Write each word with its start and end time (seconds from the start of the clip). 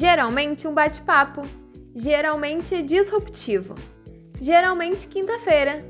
Geralmente 0.00 0.68
um 0.68 0.72
bate-papo, 0.72 1.42
geralmente 1.92 2.80
disruptivo, 2.82 3.74
geralmente 4.40 5.08
quinta-feira. 5.08 5.84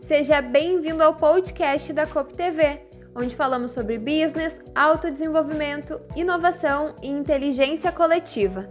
Seja 0.00 0.42
bem-vindo 0.42 1.00
ao 1.00 1.14
podcast 1.14 1.92
da 1.92 2.04
COP 2.04 2.34
TV, 2.34 2.80
onde 3.14 3.36
falamos 3.36 3.70
sobre 3.70 3.98
business, 3.98 4.60
autodesenvolvimento, 4.74 6.00
inovação 6.16 6.96
e 7.00 7.06
inteligência 7.06 7.92
coletiva. 7.92 8.68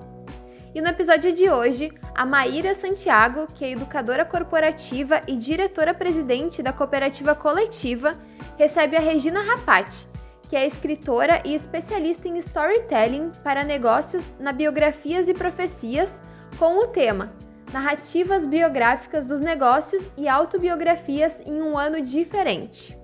E 0.75 0.81
no 0.81 0.89
episódio 0.89 1.31
de 1.31 1.49
hoje, 1.49 1.93
a 2.13 2.25
Maíra 2.25 2.75
Santiago, 2.75 3.47
que 3.55 3.63
é 3.63 3.71
educadora 3.71 4.25
corporativa 4.25 5.21
e 5.25 5.37
diretora-presidente 5.37 6.61
da 6.61 6.73
cooperativa 6.73 7.33
coletiva, 7.33 8.11
recebe 8.57 8.97
a 8.97 8.99
Regina 8.99 9.41
Rapati, 9.41 10.10
que 10.51 10.55
é 10.57 10.67
escritora 10.67 11.41
e 11.45 11.55
especialista 11.55 12.27
em 12.27 12.37
storytelling 12.39 13.31
para 13.41 13.63
negócios 13.63 14.25
na 14.37 14.51
Biografias 14.51 15.29
e 15.29 15.33
Profecias, 15.33 16.21
com 16.59 16.77
o 16.77 16.87
tema 16.87 17.31
Narrativas 17.71 18.45
biográficas 18.45 19.25
dos 19.25 19.39
negócios 19.39 20.11
e 20.17 20.27
autobiografias 20.27 21.37
em 21.45 21.61
um 21.61 21.77
ano 21.77 22.01
diferente. 22.01 22.99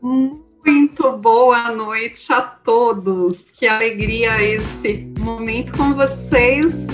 Muito 0.00 1.10
boa 1.16 1.72
noite 1.72 2.32
a 2.32 2.40
todos. 2.40 3.50
Que 3.50 3.66
alegria 3.66 4.40
esse 4.40 5.12
momento 5.18 5.76
com 5.76 5.92
vocês. 5.92 6.86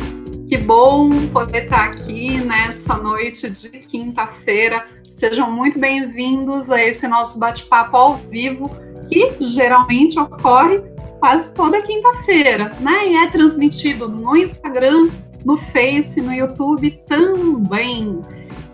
Que 0.52 0.58
bom 0.58 1.08
poder 1.28 1.64
estar 1.64 1.86
aqui 1.86 2.38
nessa 2.38 2.98
noite 2.98 3.48
de 3.48 3.70
quinta-feira. 3.70 4.86
Sejam 5.08 5.50
muito 5.50 5.78
bem-vindos 5.78 6.70
a 6.70 6.78
esse 6.78 7.08
nosso 7.08 7.40
bate-papo 7.40 7.96
ao 7.96 8.16
vivo, 8.16 8.70
que 9.08 9.34
geralmente 9.40 10.18
ocorre 10.18 10.82
quase 11.18 11.54
toda 11.54 11.80
quinta-feira, 11.80 12.70
né? 12.80 13.08
E 13.08 13.16
é 13.16 13.30
transmitido 13.30 14.10
no 14.10 14.36
Instagram, 14.36 15.08
no 15.42 15.56
Face, 15.56 16.20
no 16.20 16.34
YouTube 16.34 17.02
também. 17.06 18.20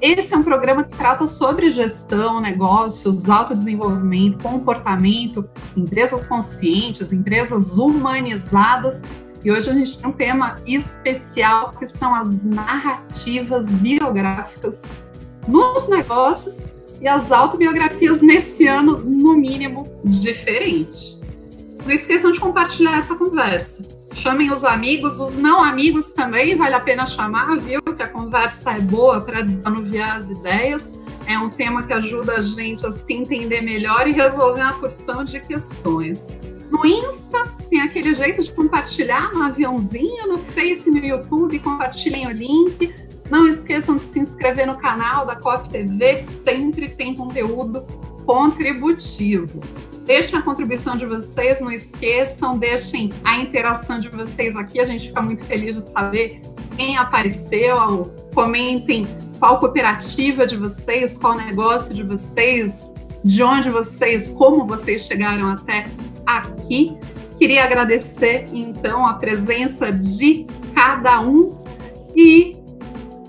Esse 0.00 0.34
é 0.34 0.36
um 0.36 0.42
programa 0.42 0.82
que 0.82 0.96
trata 0.98 1.28
sobre 1.28 1.70
gestão, 1.70 2.40
negócios, 2.40 3.30
autodesenvolvimento, 3.30 4.42
comportamento, 4.42 5.48
empresas 5.76 6.26
conscientes, 6.26 7.12
empresas 7.12 7.78
humanizadas. 7.78 9.00
E 9.44 9.50
hoje 9.50 9.70
a 9.70 9.72
gente 9.72 9.98
tem 9.98 10.08
um 10.08 10.12
tema 10.12 10.56
especial 10.66 11.70
que 11.70 11.86
são 11.86 12.14
as 12.14 12.44
narrativas 12.44 13.72
biográficas 13.74 14.96
nos 15.46 15.88
negócios 15.88 16.76
e 17.00 17.06
as 17.06 17.30
autobiografias 17.30 18.20
nesse 18.20 18.66
ano, 18.66 18.98
no 18.98 19.34
mínimo, 19.34 19.86
diferente. 20.04 21.18
Não 21.86 21.94
esqueçam 21.94 22.32
de 22.32 22.40
compartilhar 22.40 22.98
essa 22.98 23.14
conversa 23.14 23.98
chamem 24.18 24.52
os 24.52 24.64
amigos, 24.64 25.20
os 25.20 25.38
não 25.38 25.62
amigos 25.62 26.12
também, 26.12 26.56
vale 26.56 26.74
a 26.74 26.80
pena 26.80 27.06
chamar, 27.06 27.56
viu? 27.58 27.80
Que 27.82 28.02
a 28.02 28.08
conversa 28.08 28.72
é 28.72 28.80
boa 28.80 29.20
para 29.20 29.42
desanuviar 29.42 30.16
as 30.16 30.30
ideias. 30.30 31.00
É 31.26 31.38
um 31.38 31.48
tema 31.48 31.82
que 31.84 31.92
ajuda 31.92 32.34
a 32.34 32.42
gente 32.42 32.84
a 32.84 32.92
se 32.92 33.14
entender 33.14 33.60
melhor 33.60 34.08
e 34.08 34.12
resolver 34.12 34.62
uma 34.62 34.72
porção 34.74 35.24
de 35.24 35.40
questões. 35.40 36.38
No 36.70 36.84
Insta, 36.84 37.44
tem 37.70 37.80
aquele 37.80 38.12
jeito 38.14 38.42
de 38.42 38.52
compartilhar 38.52 39.32
no 39.32 39.42
aviãozinho, 39.42 40.28
no 40.28 40.38
Face, 40.38 40.90
no 40.90 40.98
YouTube, 40.98 41.58
compartilhem 41.60 42.26
o 42.26 42.30
link. 42.30 42.94
Não 43.30 43.46
esqueçam 43.46 43.96
de 43.96 44.02
se 44.02 44.18
inscrever 44.18 44.66
no 44.66 44.76
canal 44.76 45.26
da 45.26 45.36
COP 45.36 45.68
TV, 45.70 46.16
que 46.16 46.24
sempre 46.24 46.88
tem 46.88 47.14
conteúdo 47.14 47.84
contributivo. 48.24 49.60
Deixem 50.04 50.38
a 50.38 50.42
contribuição 50.42 50.96
de 50.96 51.04
vocês, 51.04 51.60
não 51.60 51.70
esqueçam, 51.70 52.58
deixem 52.58 53.10
a 53.24 53.38
interação 53.38 53.98
de 53.98 54.08
vocês 54.08 54.56
aqui. 54.56 54.80
A 54.80 54.84
gente 54.84 55.08
fica 55.08 55.20
muito 55.20 55.44
feliz 55.44 55.76
de 55.76 55.90
saber 55.90 56.40
quem 56.76 56.96
apareceu. 56.96 58.10
Comentem 58.34 59.06
qual 59.38 59.58
cooperativa 59.58 60.46
de 60.46 60.56
vocês, 60.56 61.18
qual 61.18 61.36
negócio 61.36 61.94
de 61.94 62.02
vocês, 62.02 62.94
de 63.22 63.42
onde 63.42 63.68
vocês, 63.68 64.30
como 64.30 64.64
vocês 64.64 65.02
chegaram 65.02 65.50
até 65.50 65.84
aqui. 66.36 66.98
Queria 67.38 67.64
agradecer 67.64 68.46
então 68.52 69.06
a 69.06 69.14
presença 69.14 69.92
de 69.92 70.46
cada 70.74 71.20
um 71.20 71.62
e 72.14 72.56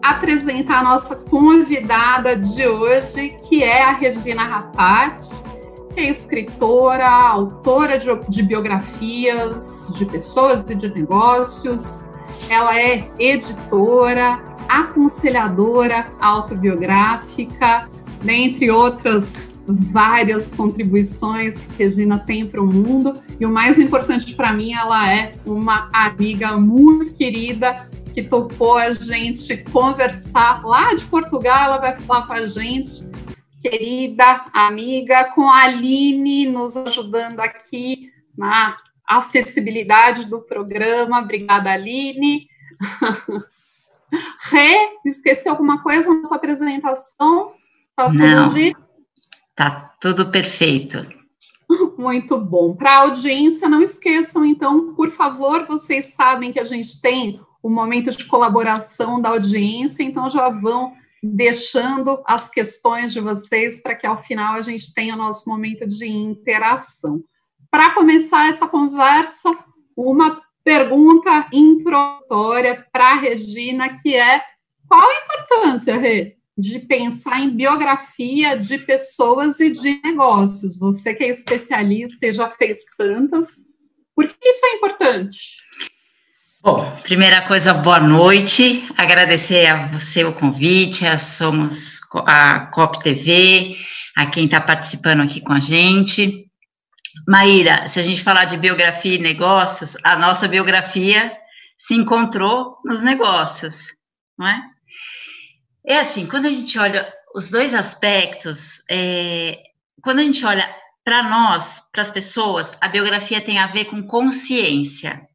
apresentar 0.02 0.80
a 0.80 0.84
nossa 0.84 1.16
convidada 1.16 2.36
de 2.36 2.68
hoje, 2.68 3.36
que 3.48 3.64
é 3.64 3.84
a 3.84 3.92
Regina 3.92 4.44
Rapati 4.44 5.60
é 6.00 6.10
escritora, 6.10 7.10
autora 7.10 7.98
de, 7.98 8.08
de 8.30 8.44
biografias 8.44 9.92
de 9.98 10.06
pessoas 10.06 10.64
e 10.70 10.76
de 10.76 10.90
negócios. 10.90 12.06
Ela 12.50 12.80
é 12.80 13.12
editora, 13.20 14.42
aconselhadora 14.68 16.06
autobiográfica, 16.22 17.90
dentre 18.24 18.72
outras 18.72 19.52
várias 19.70 20.54
contribuições 20.54 21.60
que 21.60 21.84
Regina 21.84 22.20
tem 22.20 22.46
para 22.46 22.62
o 22.62 22.66
mundo. 22.66 23.14
E 23.40 23.46
o 23.46 23.52
mais 23.52 23.78
importante 23.78 24.34
para 24.34 24.52
mim, 24.52 24.74
ela 24.74 25.12
é 25.12 25.32
uma 25.46 25.90
amiga 25.94 26.58
muito 26.58 27.14
querida 27.14 27.90
que 28.14 28.24
topou 28.24 28.78
a 28.78 28.92
gente 28.92 29.58
conversar 29.72 30.66
lá 30.66 30.94
de 30.94 31.06
Portugal. 31.06 31.66
Ela 31.66 31.78
vai 31.78 31.96
falar 31.96 32.26
com 32.28 32.34
a 32.34 32.48
gente 32.48 33.08
querida 33.62 34.46
amiga, 34.54 35.26
com 35.36 35.50
a 35.50 35.64
Aline 35.64 36.48
nos 36.48 36.78
ajudando 36.78 37.42
aqui 37.42 38.10
na 38.38 38.78
acessibilidade 39.08 40.26
do 40.26 40.42
programa. 40.42 41.20
Obrigada, 41.20 41.72
Aline. 41.72 42.48
Rê, 44.50 44.98
esqueci 45.06 45.48
alguma 45.48 45.84
coisa 45.84 46.14
na 46.14 46.28
tua 46.28 46.38
apresentação? 46.38 47.54
Tá 47.96 48.08
tudo 48.08 48.18
Não, 48.18 48.48
tá 49.60 49.94
tudo 50.00 50.32
perfeito. 50.32 51.06
Muito 52.00 52.40
bom. 52.40 52.74
Para 52.78 52.92
a 52.92 53.00
audiência, 53.00 53.68
não 53.68 53.82
esqueçam, 53.82 54.46
então, 54.46 54.96
por 54.96 55.12
favor, 55.12 55.66
vocês 55.66 56.14
sabem 56.14 56.54
que 56.54 56.62
a 56.62 56.64
gente 56.64 57.02
tem 57.02 57.42
o 57.62 57.70
momento 57.70 58.10
de 58.10 58.24
colaboração 58.24 59.20
da 59.20 59.28
audiência, 59.28 60.02
então 60.02 60.30
já 60.30 60.48
vão 60.48 60.94
deixando 61.22 62.24
as 62.26 62.50
questões 62.50 63.12
de 63.12 63.20
vocês 63.20 63.84
para 63.84 63.96
que 63.96 64.08
ao 64.08 64.24
final 64.24 64.54
a 64.54 64.62
gente 64.62 64.94
tenha 64.94 65.14
o 65.14 65.18
nosso 65.18 65.50
momento 65.50 65.86
de 65.86 66.08
interação. 66.08 67.22
Para 67.70 67.94
começar 67.94 68.48
essa 68.48 68.66
conversa, 68.66 69.54
uma 69.94 70.42
pergunta 70.64 71.50
introdutória 71.52 72.88
para 72.94 73.12
a 73.12 73.16
Regina, 73.16 73.94
que 74.02 74.16
é 74.16 74.42
qual 74.88 75.02
a 75.02 75.14
importância, 75.26 75.98
Rê, 75.98 76.39
de 76.60 76.80
pensar 76.80 77.40
em 77.40 77.56
biografia 77.56 78.58
de 78.58 78.78
pessoas 78.78 79.60
e 79.60 79.72
de 79.72 80.02
negócios? 80.04 80.78
Você 80.78 81.16
que 81.16 81.24
é 81.24 81.30
especialista 81.30 82.28
e 82.28 82.34
já 82.34 82.50
fez 82.52 82.80
tantas, 82.98 83.70
por 84.14 84.28
que 84.28 84.36
isso 84.42 84.66
é 84.66 84.76
importante? 84.76 85.40
Bom, 86.62 87.00
primeira 87.04 87.42
coisa, 87.44 87.74
boa 87.74 88.02
noite. 88.02 88.86
Agradecer 88.98 89.68
a 89.68 89.88
você 89.88 90.26
o 90.26 90.34
convite, 90.34 91.08
a 91.08 91.18
somos 91.18 92.00
a 92.26 92.66
COP 92.74 93.02
TV, 93.02 93.78
a 94.18 94.26
quem 94.26 94.44
está 94.44 94.60
participando 94.60 95.22
aqui 95.22 95.40
com 95.40 95.54
a 95.54 95.60
gente. 95.62 96.46
Maíra, 97.26 97.88
se 97.88 98.00
a 98.00 98.04
gente 98.04 98.22
falar 98.22 98.44
de 98.44 98.58
biografia 98.58 99.16
e 99.16 99.20
negócios, 99.20 99.96
a 100.04 100.18
nossa 100.18 100.48
biografia 100.48 101.32
se 101.78 101.96
encontrou 101.96 102.78
nos 102.84 103.02
negócios, 103.02 103.94
não 104.38 104.48
é? 104.48 104.62
É 105.90 106.00
assim, 106.00 106.26
quando 106.26 106.46
a 106.46 106.52
gente 106.52 106.80
olha 106.80 107.12
os 107.36 107.50
dois 107.50 107.74
aspectos, 107.74 108.84
é, 108.90 109.62
quando 110.02 110.20
a 110.20 110.24
gente 110.24 110.46
olha 110.46 110.74
para 111.04 111.24
nós, 111.24 111.82
para 111.92 112.04
as 112.04 112.12
pessoas, 112.12 112.78
a 112.80 112.88
biografia 112.88 113.42
tem 113.42 113.58
a 113.58 113.68
ver 113.68 113.86
com 113.86 114.02
consciência 114.04 115.28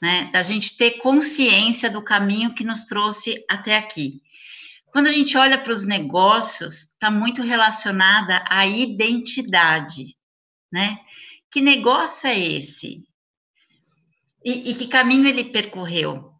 né? 0.00 0.30
Da 0.32 0.42
gente 0.42 0.76
ter 0.76 0.92
consciência 0.98 1.90
do 1.90 2.02
caminho 2.02 2.54
que 2.54 2.64
nos 2.64 2.84
trouxe 2.84 3.44
até 3.48 3.76
aqui. 3.76 4.22
Quando 4.86 5.08
a 5.08 5.12
gente 5.12 5.36
olha 5.36 5.58
para 5.58 5.72
os 5.72 5.84
negócios, 5.84 6.92
está 6.92 7.10
muito 7.10 7.42
relacionada 7.42 8.44
à 8.48 8.66
identidade, 8.66 10.16
né? 10.72 10.98
Que 11.50 11.60
negócio 11.60 12.26
é 12.26 12.38
esse? 12.38 13.06
E, 14.44 14.70
e, 14.70 14.74
que 14.74 14.86
caminho 14.86 15.26
ele 15.26 15.44
percorreu? 15.44 16.32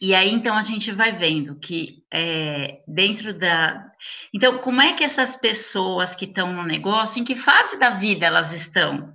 E 0.00 0.14
aí, 0.14 0.30
então, 0.30 0.56
a 0.56 0.62
gente 0.62 0.90
vai 0.90 1.12
vendo 1.16 1.58
que 1.58 2.03
é, 2.14 2.80
dentro 2.86 3.36
da. 3.36 3.90
Então, 4.32 4.58
como 4.58 4.80
é 4.80 4.92
que 4.92 5.02
essas 5.02 5.34
pessoas 5.34 6.14
que 6.14 6.26
estão 6.26 6.52
no 6.52 6.62
negócio, 6.62 7.20
em 7.20 7.24
que 7.24 7.34
fase 7.34 7.76
da 7.76 7.90
vida 7.90 8.24
elas 8.24 8.52
estão? 8.52 9.12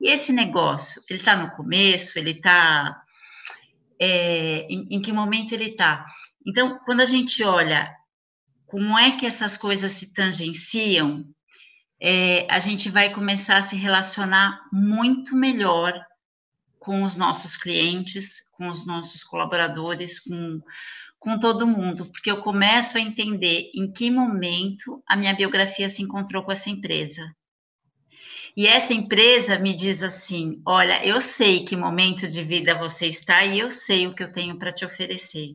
E 0.00 0.10
esse 0.10 0.32
negócio, 0.32 1.02
ele 1.10 1.18
está 1.18 1.36
no 1.36 1.50
começo, 1.50 2.18
ele 2.18 2.30
está. 2.30 3.02
É, 4.00 4.66
em, 4.70 4.86
em 4.90 5.02
que 5.02 5.12
momento 5.12 5.52
ele 5.52 5.66
está? 5.66 6.06
Então, 6.46 6.78
quando 6.86 7.02
a 7.02 7.06
gente 7.06 7.44
olha 7.44 7.94
como 8.66 8.98
é 8.98 9.16
que 9.16 9.26
essas 9.26 9.56
coisas 9.56 9.92
se 9.92 10.14
tangenciam, 10.14 11.24
é, 12.00 12.46
a 12.48 12.58
gente 12.58 12.88
vai 12.88 13.12
começar 13.12 13.58
a 13.58 13.62
se 13.62 13.76
relacionar 13.76 14.62
muito 14.72 15.34
melhor 15.36 15.92
com 16.78 17.02
os 17.02 17.16
nossos 17.16 17.56
clientes, 17.56 18.48
com 18.52 18.68
os 18.68 18.86
nossos 18.86 19.22
colaboradores, 19.24 20.20
com, 20.20 20.60
com 21.28 21.38
todo 21.38 21.66
mundo, 21.66 22.06
porque 22.06 22.30
eu 22.30 22.40
começo 22.40 22.96
a 22.96 23.00
entender 23.02 23.70
em 23.74 23.92
que 23.92 24.10
momento 24.10 25.02
a 25.06 25.14
minha 25.14 25.34
biografia 25.34 25.90
se 25.90 26.02
encontrou 26.02 26.42
com 26.42 26.50
essa 26.50 26.70
empresa. 26.70 27.30
E 28.56 28.66
essa 28.66 28.94
empresa 28.94 29.58
me 29.58 29.74
diz 29.74 30.02
assim: 30.02 30.62
olha, 30.66 31.04
eu 31.04 31.20
sei 31.20 31.66
que 31.66 31.76
momento 31.76 32.26
de 32.26 32.42
vida 32.42 32.74
você 32.74 33.08
está 33.08 33.44
e 33.44 33.58
eu 33.58 33.70
sei 33.70 34.06
o 34.06 34.14
que 34.14 34.22
eu 34.22 34.32
tenho 34.32 34.58
para 34.58 34.72
te 34.72 34.86
oferecer. 34.86 35.54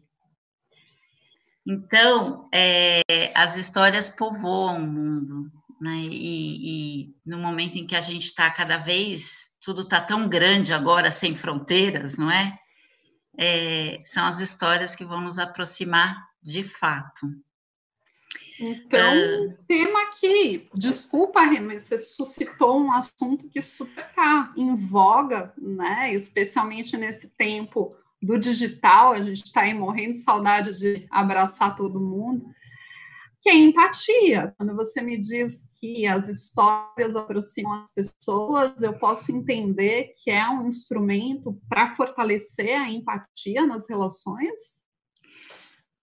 Então, 1.66 2.48
é, 2.54 3.02
as 3.34 3.58
histórias 3.58 4.10
povoam 4.10 4.78
o 4.78 4.88
mundo, 4.88 5.52
né? 5.82 5.98
E, 6.04 7.08
e 7.08 7.16
no 7.26 7.40
momento 7.40 7.78
em 7.78 7.88
que 7.88 7.96
a 7.96 8.02
gente 8.02 8.26
está 8.26 8.48
cada 8.52 8.78
vez, 8.78 9.48
tudo 9.60 9.82
está 9.82 10.00
tão 10.00 10.30
grande 10.30 10.72
agora, 10.72 11.10
sem 11.10 11.36
fronteiras, 11.36 12.16
não 12.16 12.30
é? 12.30 12.60
É? 13.38 14.02
São 14.06 14.26
as 14.26 14.40
histórias 14.40 14.96
que 14.96 15.06
vão 15.06 15.22
nos 15.22 15.40
aproximar 15.40 16.28
de 16.42 16.64
fato. 16.64 17.28
Então, 18.60 19.48
uh, 19.48 19.56
tema 19.68 20.04
aqui, 20.04 20.70
desculpa, 20.76 21.44
mas 21.60 21.84
você 21.84 21.98
suscitou 21.98 22.80
um 22.80 22.92
assunto 22.92 23.50
que 23.50 23.62
super 23.62 24.06
está 24.06 24.54
em 24.56 24.76
voga, 24.76 25.54
né? 25.58 26.14
Especialmente 26.14 26.96
nesse 26.96 27.30
tempo 27.30 27.96
do 28.22 28.38
digital, 28.38 29.12
a 29.12 29.22
gente 29.22 29.44
está 29.44 29.62
aí 29.62 29.74
morrendo 29.74 30.14
de 30.14 30.20
saudade 30.20 30.78
de 30.80 31.06
abraçar 31.10 31.76
todo 31.76 32.00
mundo, 32.00 32.46
que 33.44 33.50
é 33.50 33.56
empatia. 33.56 34.54
Quando 34.58 34.74
você 34.74 35.02
me 35.02 35.20
diz 35.20 35.68
que 35.78 36.08
as 36.08 36.30
histórias 36.30 37.14
aproximam 37.14 37.84
as 37.84 37.94
pessoas, 37.94 38.82
eu 38.82 38.98
posso 38.98 39.36
entender 39.36 40.14
que 40.24 40.32
é 40.32 40.48
um 40.48 40.66
instrumento 40.66 41.62
para 41.68 41.90
fortalecer 41.90 42.80
a 42.80 42.90
empatia 42.90 43.68
nas 43.68 43.88
relações? 43.90 44.84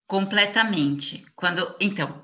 Completamente. 0.06 1.24
Quando, 1.34 1.74
então, 1.80 2.22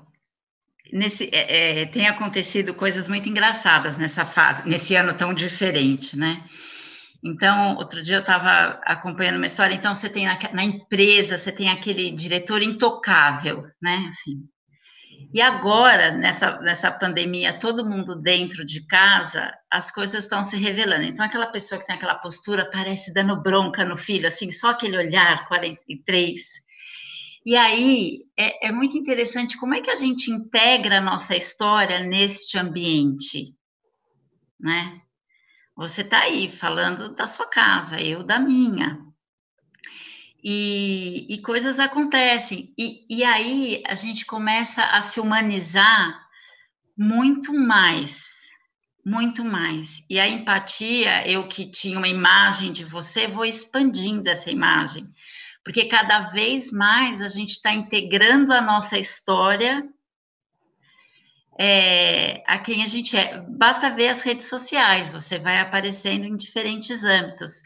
nesse, 0.93 1.31
é, 1.33 1.81
é, 1.81 1.85
tem 1.87 2.05
acontecido 2.05 2.75
coisas 2.75 3.07
muito 3.07 3.27
engraçadas 3.27 3.97
nessa 3.97 4.23
fase, 4.23 4.69
nesse 4.69 4.95
ano 4.95 5.17
tão 5.17 5.33
diferente, 5.33 6.15
né? 6.15 6.47
Então, 7.23 7.75
outro 7.77 8.03
dia 8.03 8.17
eu 8.17 8.21
estava 8.21 8.79
acompanhando 8.83 9.37
uma 9.37 9.47
história, 9.47 9.73
então 9.73 9.95
você 9.95 10.07
tem 10.07 10.25
na, 10.27 10.37
na, 10.53 10.63
empresa, 10.63 11.39
você 11.39 11.51
tem 11.51 11.69
aquele 11.69 12.11
diretor 12.11 12.61
intocável, 12.61 13.63
né? 13.81 14.05
Assim. 14.09 14.47
E 15.33 15.41
agora, 15.41 16.11
nessa, 16.11 16.59
nessa 16.61 16.89
pandemia, 16.89 17.59
todo 17.59 17.87
mundo 17.87 18.15
dentro 18.15 18.65
de 18.65 18.85
casa, 18.87 19.53
as 19.69 19.91
coisas 19.91 20.23
estão 20.23 20.43
se 20.43 20.55
revelando. 20.55 21.03
Então, 21.03 21.25
aquela 21.25 21.47
pessoa 21.47 21.79
que 21.79 21.85
tem 21.85 21.95
aquela 21.95 22.15
postura 22.15 22.69
parece 22.71 23.13
dando 23.13 23.41
bronca 23.41 23.83
no 23.83 23.97
filho, 23.97 24.27
assim, 24.27 24.51
só 24.51 24.69
aquele 24.69 24.97
olhar 24.97 25.47
43. 25.47 26.39
E 27.45 27.55
aí, 27.55 28.21
é, 28.37 28.67
é 28.67 28.71
muito 28.71 28.97
interessante 28.97 29.57
como 29.57 29.73
é 29.73 29.81
que 29.81 29.89
a 29.89 29.95
gente 29.95 30.31
integra 30.31 30.97
a 30.97 31.01
nossa 31.01 31.35
história 31.35 31.99
neste 31.99 32.57
ambiente, 32.57 33.53
né? 34.59 35.01
Você 35.75 36.01
está 36.01 36.21
aí 36.21 36.51
falando 36.51 37.13
da 37.13 37.27
sua 37.27 37.47
casa, 37.47 38.01
eu 38.01 38.23
da 38.23 38.39
minha. 38.39 39.06
E, 40.49 41.25
e 41.27 41.39
coisas 41.39 41.77
acontecem. 41.77 42.73
E, 42.77 43.05
e 43.09 43.21
aí 43.21 43.83
a 43.85 43.95
gente 43.95 44.25
começa 44.25 44.81
a 44.81 45.01
se 45.01 45.19
humanizar 45.19 46.25
muito 46.97 47.53
mais, 47.53 48.47
muito 49.05 49.43
mais. 49.43 50.05
E 50.09 50.17
a 50.17 50.25
empatia, 50.25 51.27
eu 51.29 51.49
que 51.49 51.69
tinha 51.69 51.97
uma 51.97 52.07
imagem 52.07 52.71
de 52.71 52.85
você, 52.85 53.27
vou 53.27 53.43
expandindo 53.43 54.29
essa 54.29 54.49
imagem. 54.49 55.05
Porque 55.65 55.83
cada 55.83 56.29
vez 56.29 56.71
mais 56.71 57.19
a 57.19 57.27
gente 57.27 57.51
está 57.51 57.73
integrando 57.73 58.53
a 58.53 58.61
nossa 58.61 58.97
história 58.97 59.83
é, 61.59 62.41
a 62.47 62.57
quem 62.57 62.85
a 62.85 62.87
gente 62.87 63.17
é. 63.17 63.41
Basta 63.49 63.89
ver 63.89 64.07
as 64.07 64.21
redes 64.21 64.47
sociais, 64.47 65.09
você 65.09 65.37
vai 65.37 65.59
aparecendo 65.59 66.23
em 66.23 66.37
diferentes 66.37 67.03
âmbitos. 67.03 67.63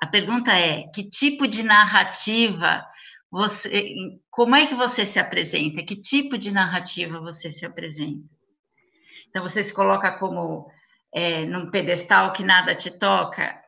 A 0.00 0.06
pergunta 0.06 0.52
é: 0.52 0.88
que 0.94 1.08
tipo 1.08 1.46
de 1.46 1.62
narrativa 1.62 2.84
você. 3.30 3.94
Como 4.30 4.56
é 4.56 4.66
que 4.66 4.74
você 4.74 5.04
se 5.04 5.18
apresenta? 5.18 5.82
Que 5.82 6.00
tipo 6.00 6.38
de 6.38 6.50
narrativa 6.50 7.20
você 7.20 7.50
se 7.52 7.66
apresenta? 7.66 8.24
Então, 9.28 9.42
você 9.42 9.62
se 9.62 9.72
coloca 9.72 10.18
como 10.18 10.68
é, 11.14 11.44
num 11.44 11.70
pedestal 11.70 12.32
que 12.32 12.42
nada 12.42 12.74
te 12.74 12.98
toca? 12.98 13.60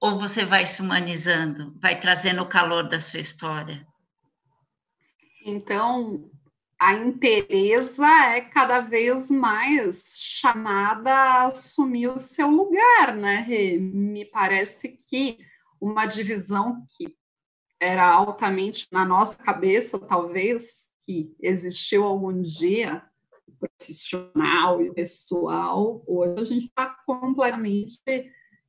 Ou 0.00 0.18
você 0.18 0.44
vai 0.44 0.66
se 0.66 0.80
humanizando, 0.80 1.78
vai 1.80 2.00
trazendo 2.00 2.42
o 2.42 2.48
calor 2.48 2.88
da 2.88 2.98
sua 3.00 3.20
história? 3.20 3.86
Então, 5.44 6.30
a 6.80 6.94
interesa 6.94 8.06
é 8.34 8.40
cada 8.40 8.80
vez 8.80 9.30
mais 9.30 10.14
chamada 10.16 11.12
a 11.12 11.46
assumir 11.46 12.08
o 12.08 12.18
seu 12.18 12.48
lugar, 12.48 13.14
né? 13.14 13.46
Me 13.78 14.24
parece 14.24 14.88
que 14.88 15.38
uma 15.80 16.06
divisão 16.06 16.84
que 16.96 17.16
era 17.80 18.06
altamente 18.06 18.86
na 18.92 19.04
nossa 19.04 19.36
cabeça, 19.36 19.98
talvez, 19.98 20.90
que 21.04 21.34
existiu 21.40 22.04
algum 22.04 22.40
dia, 22.42 23.02
profissional 23.58 24.80
e 24.82 24.92
pessoal, 24.92 26.02
hoje 26.06 26.40
a 26.40 26.44
gente 26.44 26.66
está 26.66 26.96
completamente 27.06 28.00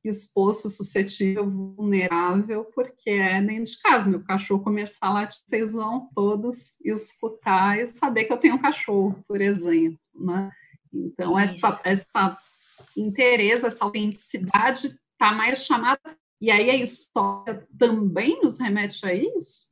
exposto, 0.04 0.68
suscetível, 0.68 1.48
vulnerável, 1.48 2.64
porque 2.74 3.10
é 3.10 3.40
dentro 3.40 3.72
de 3.72 3.78
casa. 3.78 4.08
Meu 4.08 4.22
cachorro 4.22 4.64
começar 4.64 5.06
a 5.06 5.12
latir, 5.12 5.40
vocês 5.46 5.74
vão 5.74 6.08
todos 6.14 6.80
escutar 6.80 7.78
e 7.78 7.86
saber 7.86 8.24
que 8.24 8.32
eu 8.32 8.38
tenho 8.38 8.56
um 8.56 8.60
cachorro, 8.60 9.22
por 9.28 9.40
exemplo. 9.40 9.98
Né? 10.14 10.50
Então, 10.92 11.38
essa, 11.38 11.80
essa 11.84 12.38
interesse, 12.96 13.66
essa 13.66 13.84
autenticidade 13.84 14.88
está 14.88 15.32
mais 15.32 15.64
chamada. 15.64 16.00
E 16.42 16.50
aí 16.50 16.68
a 16.68 16.74
história 16.74 17.64
também 17.78 18.42
nos 18.42 18.58
remete 18.58 19.06
a 19.06 19.14
isso? 19.14 19.70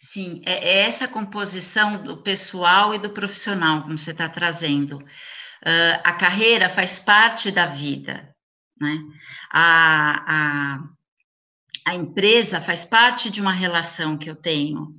Sim, 0.00 0.40
é, 0.46 0.52
é 0.54 0.78
essa 0.86 1.06
composição 1.06 2.02
do 2.02 2.22
pessoal 2.22 2.94
e 2.94 2.98
do 2.98 3.10
profissional, 3.10 3.82
como 3.82 3.98
você 3.98 4.12
está 4.12 4.26
trazendo. 4.26 4.96
Uh, 4.96 6.00
a 6.02 6.14
carreira 6.14 6.70
faz 6.70 6.98
parte 6.98 7.50
da 7.50 7.66
vida, 7.66 8.34
né? 8.80 8.98
A, 9.52 10.24
a, 10.26 10.80
a 11.86 11.94
empresa 11.94 12.62
faz 12.62 12.86
parte 12.86 13.28
de 13.28 13.42
uma 13.42 13.52
relação 13.52 14.16
que 14.16 14.30
eu 14.30 14.36
tenho. 14.36 14.98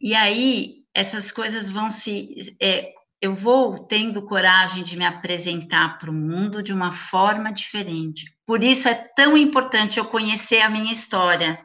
E 0.00 0.14
aí, 0.14 0.76
essas 0.94 1.30
coisas 1.30 1.68
vão 1.68 1.90
se. 1.90 2.56
É, 2.58 2.90
eu 3.20 3.34
vou 3.34 3.80
tendo 3.86 4.22
coragem 4.22 4.82
de 4.82 4.96
me 4.96 5.04
apresentar 5.04 5.98
para 5.98 6.10
o 6.10 6.14
mundo 6.14 6.62
de 6.62 6.72
uma 6.72 6.90
forma 6.90 7.52
diferente. 7.52 8.35
Por 8.46 8.62
isso 8.62 8.88
é 8.88 8.94
tão 8.94 9.36
importante 9.36 9.98
eu 9.98 10.04
conhecer 10.04 10.60
a 10.60 10.70
minha 10.70 10.92
história. 10.92 11.60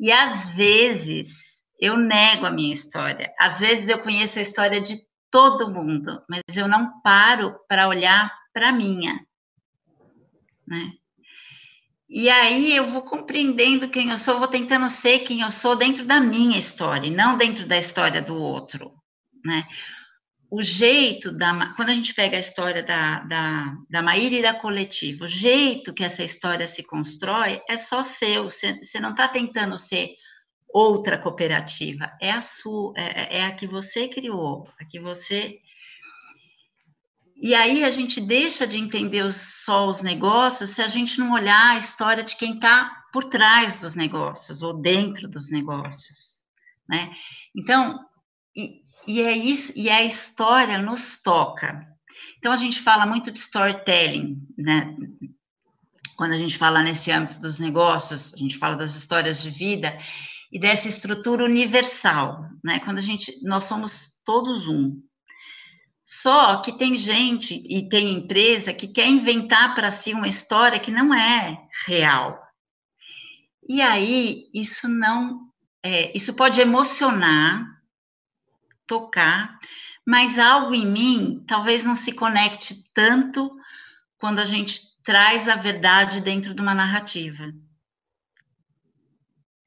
E 0.00 0.10
às 0.10 0.50
vezes 0.50 1.58
eu 1.80 1.96
nego 1.96 2.46
a 2.46 2.50
minha 2.50 2.72
história. 2.72 3.32
Às 3.38 3.60
vezes 3.60 3.88
eu 3.88 3.98
conheço 3.98 4.38
a 4.38 4.42
história 4.42 4.80
de 4.80 4.96
todo 5.30 5.70
mundo, 5.70 6.22
mas 6.28 6.42
eu 6.56 6.66
não 6.66 7.00
paro 7.02 7.54
para 7.68 7.88
olhar 7.88 8.32
para 8.52 8.68
a 8.68 8.72
minha 8.72 9.18
né? 10.66 10.92
E 12.08 12.28
aí 12.28 12.74
eu 12.74 12.90
vou 12.90 13.02
compreendendo 13.02 13.88
quem 13.88 14.10
eu 14.10 14.18
sou, 14.18 14.38
vou 14.38 14.48
tentando 14.48 14.88
ser 14.90 15.20
quem 15.20 15.40
eu 15.40 15.50
sou 15.50 15.76
dentro 15.76 16.04
da 16.04 16.20
minha 16.20 16.58
história, 16.58 17.06
e 17.06 17.10
não 17.10 17.38
dentro 17.38 17.66
da 17.66 17.78
história 17.78 18.20
do 18.20 18.36
outro, 18.36 18.92
né? 19.44 19.66
O 20.54 20.62
jeito 20.62 21.32
da. 21.32 21.72
Quando 21.76 21.88
a 21.88 21.94
gente 21.94 22.12
pega 22.12 22.36
a 22.36 22.40
história 22.40 22.82
da, 22.82 23.20
da, 23.20 23.74
da 23.88 24.02
Maíra 24.02 24.34
e 24.34 24.42
da 24.42 24.52
coletiva, 24.52 25.24
o 25.24 25.28
jeito 25.28 25.94
que 25.94 26.04
essa 26.04 26.22
história 26.22 26.66
se 26.66 26.82
constrói 26.82 27.62
é 27.66 27.78
só 27.78 28.02
seu, 28.02 28.50
você, 28.50 28.74
você 28.74 29.00
não 29.00 29.12
está 29.12 29.26
tentando 29.26 29.78
ser 29.78 30.10
outra 30.68 31.16
cooperativa, 31.16 32.12
é 32.20 32.30
a 32.30 32.42
sua, 32.42 32.92
é, 32.98 33.38
é 33.38 33.44
a 33.46 33.54
que 33.54 33.66
você 33.66 34.08
criou, 34.08 34.68
a 34.78 34.84
que 34.84 35.00
você 35.00 35.58
e 37.36 37.54
aí 37.54 37.82
a 37.82 37.90
gente 37.90 38.20
deixa 38.20 38.66
de 38.66 38.76
entender 38.76 39.32
só 39.32 39.88
os 39.88 40.02
negócios 40.02 40.68
se 40.68 40.82
a 40.82 40.86
gente 40.86 41.18
não 41.18 41.32
olhar 41.32 41.70
a 41.70 41.78
história 41.78 42.22
de 42.22 42.36
quem 42.36 42.56
está 42.56 43.04
por 43.10 43.24
trás 43.24 43.80
dos 43.80 43.96
negócios 43.96 44.62
ou 44.62 44.74
dentro 44.74 45.26
dos 45.26 45.50
negócios, 45.50 46.42
né? 46.86 47.10
Então, 47.56 47.98
e 49.06 49.20
é 49.20 49.32
isso, 49.36 49.72
e 49.76 49.90
a 49.90 50.02
história 50.02 50.78
nos 50.78 51.20
toca. 51.20 51.86
Então 52.38 52.52
a 52.52 52.56
gente 52.56 52.80
fala 52.80 53.06
muito 53.06 53.30
de 53.30 53.38
storytelling, 53.38 54.46
né? 54.56 54.96
Quando 56.16 56.32
a 56.32 56.38
gente 56.38 56.58
fala 56.58 56.82
nesse 56.82 57.10
âmbito 57.10 57.40
dos 57.40 57.58
negócios, 57.58 58.34
a 58.34 58.36
gente 58.36 58.58
fala 58.58 58.76
das 58.76 58.94
histórias 58.94 59.42
de 59.42 59.50
vida 59.50 59.98
e 60.52 60.58
dessa 60.58 60.88
estrutura 60.88 61.44
universal, 61.44 62.48
né? 62.62 62.80
Quando 62.80 62.98
a 62.98 63.02
gente, 63.02 63.40
nós 63.42 63.64
somos 63.64 64.18
todos 64.24 64.68
um, 64.68 65.02
só 66.12 66.60
que 66.60 66.72
tem 66.72 66.94
gente 66.94 67.54
e 67.54 67.88
tem 67.88 68.12
empresa 68.12 68.74
que 68.74 68.86
quer 68.86 69.08
inventar 69.08 69.74
para 69.74 69.90
si 69.90 70.12
uma 70.12 70.28
história 70.28 70.78
que 70.78 70.90
não 70.90 71.14
é 71.14 71.58
real, 71.86 72.38
E 73.66 73.80
aí, 73.80 74.50
isso 74.52 74.88
não. 74.88 75.48
É, 75.82 76.16
isso 76.16 76.34
pode 76.34 76.60
emocionar, 76.60 77.66
tocar, 78.86 79.58
mas 80.06 80.38
algo 80.38 80.74
em 80.74 80.86
mim 80.86 81.44
talvez 81.46 81.84
não 81.84 81.94
se 81.94 82.12
conecte 82.12 82.92
tanto 82.92 83.54
quando 84.18 84.38
a 84.38 84.44
gente 84.44 84.80
traz 85.02 85.48
a 85.48 85.56
verdade 85.56 86.20
dentro 86.20 86.54
de 86.54 86.62
uma 86.62 86.74
narrativa. 86.74 87.52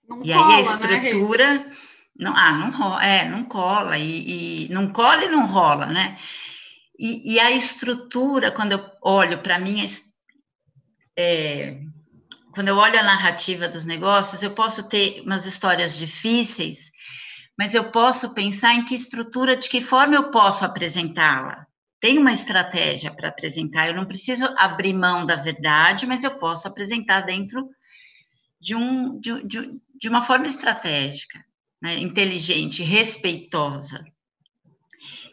Não 0.08 0.24
e 0.24 0.32
cola, 0.32 0.48
aí 0.48 0.54
a 0.54 0.56
né, 0.56 0.62
estrutura. 0.62 1.54
Né, 1.54 1.76
não, 2.18 2.36
ah, 2.36 2.52
não 2.54 2.72
rola, 2.72 3.06
é, 3.06 3.30
não 3.30 3.44
cola, 3.44 3.98
e, 3.98 4.66
e, 4.66 4.70
não 4.70 4.92
cola 4.94 5.26
e 5.26 5.30
não 5.30 5.46
rola, 5.46 5.88
né? 5.88 6.18
E, 6.98 7.34
e 7.34 7.40
a 7.40 7.52
estrutura, 7.52 8.52
quando 8.52 8.72
eu 8.72 8.90
olho 9.02 9.40
para 9.40 9.60
mim, 9.60 9.86
é, 11.18 11.82
quando 12.52 12.70
eu 12.70 12.78
olho 12.78 12.98
a 12.98 13.04
narrativa 13.04 13.68
dos 13.68 13.84
negócios, 13.84 14.42
eu 14.42 14.52
posso 14.52 14.88
ter 14.88 15.22
umas 15.22 15.46
histórias 15.46 15.98
difíceis, 15.98 16.90
mas 17.58 17.74
eu 17.74 17.92
posso 17.92 18.34
pensar 18.34 18.74
em 18.74 18.86
que 18.86 18.96
estrutura, 18.96 19.56
de 19.56 19.70
que 19.70 19.82
forma 19.82 20.16
eu 20.16 20.30
posso 20.30 20.66
apresentá-la. 20.66 21.66
Tem 22.00 22.18
uma 22.18 22.34
estratégia 22.34 23.14
para 23.14 23.30
apresentar, 23.30 23.88
eu 23.88 23.96
não 23.96 24.06
preciso 24.06 24.46
abrir 24.58 24.94
mão 24.94 25.26
da 25.26 25.38
verdade, 25.38 26.06
mas 26.06 26.24
eu 26.24 26.38
posso 26.38 26.68
apresentar 26.68 27.22
dentro 27.22 27.68
de, 28.60 28.76
um, 28.76 29.20
de, 29.20 29.44
de, 29.48 29.80
de 30.00 30.10
uma 30.10 30.22
forma 30.24 30.46
estratégica, 30.46 31.44
né, 31.82 31.98
inteligente, 31.98 32.84
respeitosa. 32.84 34.06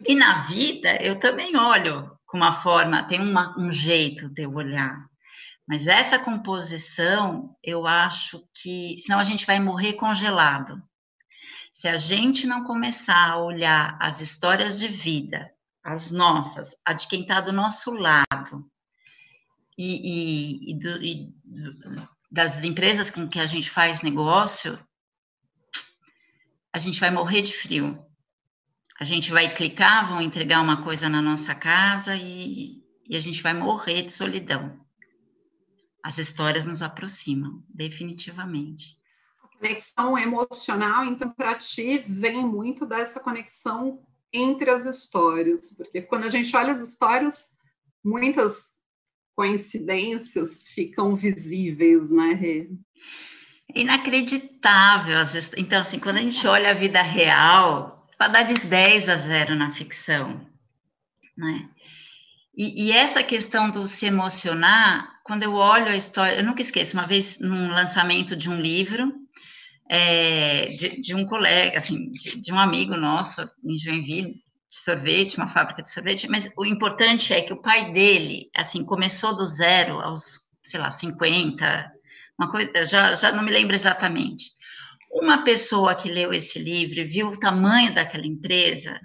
E 0.06 0.14
na 0.14 0.40
vida, 0.40 0.96
eu 1.02 1.18
também 1.18 1.56
olho 1.56 2.10
com 2.26 2.36
uma 2.36 2.54
forma, 2.54 3.04
tem 3.04 3.20
uma, 3.20 3.58
um 3.58 3.70
jeito 3.70 4.28
de 4.28 4.42
eu 4.42 4.54
olhar. 4.54 5.06
Mas 5.68 5.86
essa 5.86 6.18
composição, 6.18 7.56
eu 7.62 7.86
acho 7.86 8.42
que, 8.54 8.96
senão 8.98 9.18
a 9.18 9.24
gente 9.24 9.46
vai 9.46 9.60
morrer 9.60 9.94
congelado. 9.94 10.82
Se 11.72 11.88
a 11.88 11.96
gente 11.96 12.46
não 12.46 12.64
começar 12.64 13.30
a 13.30 13.38
olhar 13.38 13.96
as 14.00 14.20
histórias 14.20 14.78
de 14.78 14.88
vida, 14.88 15.50
as 15.82 16.10
nossas, 16.10 16.76
a 16.84 16.92
de 16.92 17.08
quem 17.08 17.22
está 17.22 17.40
do 17.40 17.52
nosso 17.52 17.92
lado, 17.92 18.70
e, 19.76 20.68
e, 20.68 20.70
e, 20.70 20.78
do, 20.78 21.02
e, 21.02 21.34
das 22.30 22.62
empresas 22.62 23.10
com 23.10 23.28
que 23.28 23.40
a 23.40 23.46
gente 23.46 23.70
faz 23.70 24.02
negócio, 24.02 24.78
a 26.72 26.78
gente 26.78 27.00
vai 27.00 27.10
morrer 27.10 27.42
de 27.42 27.52
frio. 27.52 28.04
A 29.00 29.04
gente 29.04 29.32
vai 29.32 29.54
clicar, 29.54 30.08
vão 30.08 30.22
entregar 30.22 30.60
uma 30.60 30.84
coisa 30.84 31.08
na 31.08 31.20
nossa 31.20 31.54
casa 31.54 32.14
e, 32.14 32.82
e 33.08 33.16
a 33.16 33.20
gente 33.20 33.42
vai 33.42 33.52
morrer 33.52 34.02
de 34.02 34.12
solidão. 34.12 34.80
As 36.02 36.18
histórias 36.18 36.66
nos 36.66 36.82
aproximam, 36.82 37.64
definitivamente. 37.68 38.96
Conexão 39.62 40.18
emocional, 40.18 41.04
então, 41.04 41.30
para 41.30 41.54
ti, 41.54 41.98
vem 42.08 42.44
muito 42.44 42.84
dessa 42.84 43.20
conexão 43.20 44.02
entre 44.32 44.68
as 44.68 44.86
histórias, 44.86 45.76
porque 45.76 46.02
quando 46.02 46.24
a 46.24 46.28
gente 46.28 46.56
olha 46.56 46.72
as 46.72 46.80
histórias, 46.80 47.52
muitas 48.04 48.72
coincidências 49.36 50.66
ficam 50.66 51.14
visíveis, 51.14 52.10
né, 52.10 52.34
Rê? 52.34 52.70
Inacreditável. 53.72 55.18
Então, 55.56 55.80
assim, 55.80 56.00
quando 56.00 56.16
a 56.16 56.22
gente 56.22 56.44
olha 56.44 56.72
a 56.72 56.74
vida 56.74 57.00
real, 57.00 58.08
ela 58.18 58.28
dá 58.30 58.42
de 58.42 58.54
10 58.66 59.08
a 59.08 59.16
0 59.16 59.54
na 59.54 59.72
ficção, 59.72 60.44
né? 61.36 61.70
E, 62.56 62.86
e, 62.86 62.92
essa 62.92 63.22
questão 63.22 63.70
do 63.70 63.86
se 63.86 64.06
emocionar, 64.06 65.20
quando 65.22 65.44
eu 65.44 65.54
olho 65.54 65.86
a 65.86 65.96
história, 65.96 66.34
eu 66.36 66.44
nunca 66.44 66.60
esqueço, 66.60 66.94
uma 66.94 67.06
vez 67.06 67.38
num 67.38 67.70
lançamento 67.70 68.34
de 68.34 68.50
um 68.50 68.60
livro, 68.60 69.21
é, 69.88 70.66
de, 70.66 71.00
de, 71.00 71.14
um 71.14 71.26
colega, 71.26 71.78
assim, 71.78 72.10
de, 72.10 72.40
de, 72.40 72.52
um 72.52 72.58
amigo 72.58 72.96
nosso 72.96 73.42
em 73.64 73.78
Joinville, 73.78 74.34
de 74.34 74.78
sorvete, 74.78 75.36
uma 75.36 75.48
fábrica 75.48 75.82
de 75.82 75.90
sorvete, 75.90 76.28
mas 76.28 76.50
o 76.56 76.64
importante 76.64 77.32
é 77.32 77.42
que 77.42 77.52
o 77.52 77.60
pai 77.60 77.92
dele, 77.92 78.50
assim, 78.56 78.84
começou 78.84 79.36
do 79.36 79.44
zero 79.44 80.00
aos, 80.00 80.48
sei 80.64 80.80
lá, 80.80 80.90
50, 80.90 81.92
uma 82.38 82.50
coisa, 82.50 82.86
já, 82.86 83.14
já 83.14 83.32
não 83.32 83.42
me 83.42 83.50
lembro 83.50 83.74
exatamente. 83.74 84.52
Uma 85.10 85.44
pessoa 85.44 85.94
que 85.94 86.10
leu 86.10 86.32
esse 86.32 86.58
livro 86.58 87.06
viu 87.08 87.28
o 87.28 87.38
tamanho 87.38 87.94
daquela 87.94 88.26
empresa, 88.26 88.98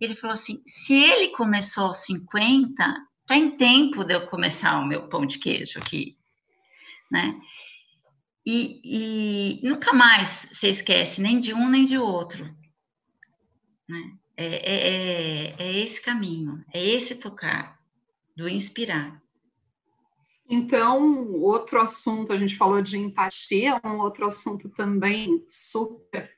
ele 0.00 0.16
falou 0.16 0.34
assim: 0.34 0.60
se 0.66 0.94
ele 0.94 1.28
começou 1.28 1.86
aos 1.86 1.98
50, 2.04 2.72
está 3.22 3.36
em 3.36 3.56
tempo 3.56 4.02
de 4.02 4.14
eu 4.14 4.26
começar 4.26 4.78
o 4.80 4.86
meu 4.86 5.08
pão 5.08 5.24
de 5.24 5.38
queijo 5.38 5.78
aqui, 5.78 6.16
né? 7.10 7.38
E, 8.46 8.80
e 9.62 9.68
nunca 9.68 9.92
mais 9.92 10.48
você 10.52 10.68
esquece 10.68 11.20
nem 11.20 11.40
de 11.40 11.52
um 11.52 11.68
nem 11.68 11.84
de 11.84 11.98
outro, 11.98 12.44
né? 13.88 14.16
É, 14.36 14.46
é, 14.46 14.88
é, 14.88 15.56
é 15.58 15.78
esse 15.80 16.00
caminho, 16.00 16.64
é 16.72 16.82
esse 16.82 17.16
tocar, 17.16 17.78
do 18.34 18.48
inspirar. 18.48 19.20
Então, 20.48 21.30
outro 21.32 21.80
assunto, 21.80 22.32
a 22.32 22.38
gente 22.38 22.56
falou 22.56 22.80
de 22.80 22.96
empatia, 22.96 23.80
um 23.84 23.98
outro 23.98 24.26
assunto 24.26 24.68
também 24.70 25.44
super 25.46 26.28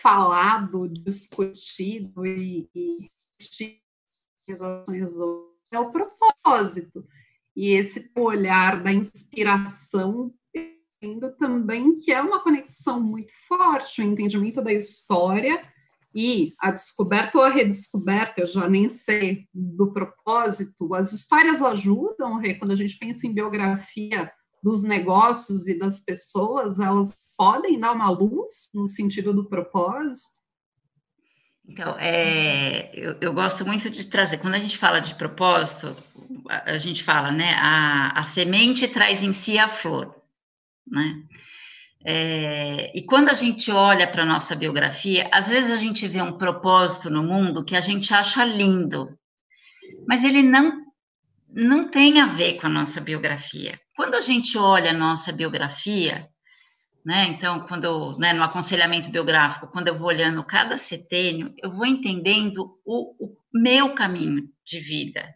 falado, 0.00 0.88
discutido 0.88 2.26
e, 2.26 2.68
e 2.74 3.10
é 5.70 5.78
o 5.78 5.90
propósito. 5.90 7.06
E 7.54 7.72
esse 7.72 8.10
olhar 8.16 8.82
da 8.82 8.92
inspiração, 8.92 10.32
tendo 11.02 11.32
também 11.32 11.96
que 11.96 12.12
é 12.12 12.22
uma 12.22 12.38
conexão 12.38 13.00
muito 13.00 13.32
forte, 13.48 14.00
o 14.00 14.04
entendimento 14.04 14.62
da 14.62 14.72
história 14.72 15.60
e 16.14 16.54
a 16.60 16.70
descoberta 16.70 17.38
ou 17.38 17.44
a 17.44 17.50
redescoberta, 17.50 18.40
eu 18.40 18.46
já 18.46 18.68
nem 18.68 18.88
sei 18.88 19.48
do 19.52 19.92
propósito, 19.92 20.94
as 20.94 21.12
histórias 21.12 21.60
ajudam, 21.60 22.40
quando 22.56 22.70
a 22.70 22.76
gente 22.76 22.96
pensa 22.98 23.26
em 23.26 23.34
biografia 23.34 24.30
dos 24.62 24.84
negócios 24.84 25.66
e 25.66 25.76
das 25.76 26.04
pessoas, 26.04 26.78
elas 26.78 27.18
podem 27.36 27.80
dar 27.80 27.90
uma 27.90 28.08
luz 28.08 28.70
no 28.72 28.86
sentido 28.86 29.34
do 29.34 29.48
propósito? 29.48 30.40
Então, 31.66 31.96
é, 31.98 32.92
eu, 32.94 33.16
eu, 33.20 33.32
gosto 33.32 33.66
muito 33.66 33.90
de 33.90 34.06
trazer, 34.06 34.38
quando 34.38 34.54
a 34.54 34.58
gente 34.60 34.78
fala 34.78 35.00
de 35.00 35.16
propósito, 35.16 35.96
a, 36.48 36.72
a 36.72 36.76
gente 36.76 37.02
fala, 37.02 37.32
né, 37.32 37.54
a, 37.54 38.20
a 38.20 38.22
semente 38.22 38.86
traz 38.86 39.20
em 39.22 39.32
si 39.32 39.58
a 39.58 39.68
flor, 39.68 40.21
né? 40.86 41.22
É, 42.04 42.90
e 42.96 43.04
quando 43.06 43.28
a 43.28 43.34
gente 43.34 43.70
olha 43.70 44.10
para 44.10 44.22
a 44.22 44.26
nossa 44.26 44.56
biografia, 44.56 45.28
às 45.32 45.46
vezes 45.46 45.70
a 45.70 45.76
gente 45.76 46.06
vê 46.08 46.20
um 46.20 46.36
propósito 46.36 47.08
no 47.08 47.22
mundo 47.22 47.64
que 47.64 47.76
a 47.76 47.80
gente 47.80 48.12
acha 48.12 48.44
lindo, 48.44 49.16
mas 50.08 50.24
ele 50.24 50.42
não, 50.42 50.84
não 51.48 51.88
tem 51.88 52.20
a 52.20 52.26
ver 52.26 52.60
com 52.60 52.66
a 52.66 52.70
nossa 52.70 53.00
biografia. 53.00 53.78
Quando 53.94 54.14
a 54.14 54.20
gente 54.20 54.58
olha 54.58 54.90
a 54.90 54.94
nossa 54.94 55.30
biografia, 55.30 56.28
né, 57.04 57.26
então, 57.26 57.60
quando 57.66 58.16
né, 58.18 58.32
no 58.32 58.42
aconselhamento 58.42 59.10
biográfico, 59.10 59.68
quando 59.68 59.88
eu 59.88 59.98
vou 59.98 60.08
olhando 60.08 60.42
cada 60.44 60.76
setênio, 60.78 61.54
eu 61.62 61.70
vou 61.70 61.86
entendendo 61.86 62.78
o, 62.84 63.26
o 63.26 63.36
meu 63.52 63.94
caminho 63.94 64.48
de 64.64 64.80
vida. 64.80 65.34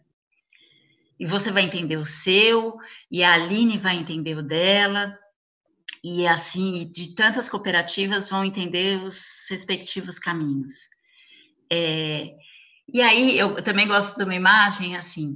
E 1.19 1.25
você 1.25 1.51
vai 1.51 1.63
entender 1.63 1.97
o 1.97 2.05
seu, 2.05 2.77
e 3.09 3.23
a 3.23 3.33
Aline 3.33 3.77
vai 3.77 3.97
entender 3.97 4.37
o 4.37 4.43
dela, 4.43 5.17
e 6.09 6.25
assim, 6.25 6.89
de 6.89 7.13
tantas 7.13 7.49
cooperativas 7.49 8.29
vão 8.29 8.45
entender 8.45 9.03
os 9.03 9.45
respectivos 9.49 10.17
caminhos. 10.17 10.75
É, 11.69 12.33
e 12.93 13.01
aí, 13.01 13.37
eu 13.37 13.61
também 13.61 13.85
gosto 13.85 14.15
de 14.15 14.23
uma 14.23 14.33
imagem 14.33 14.95
assim, 14.95 15.35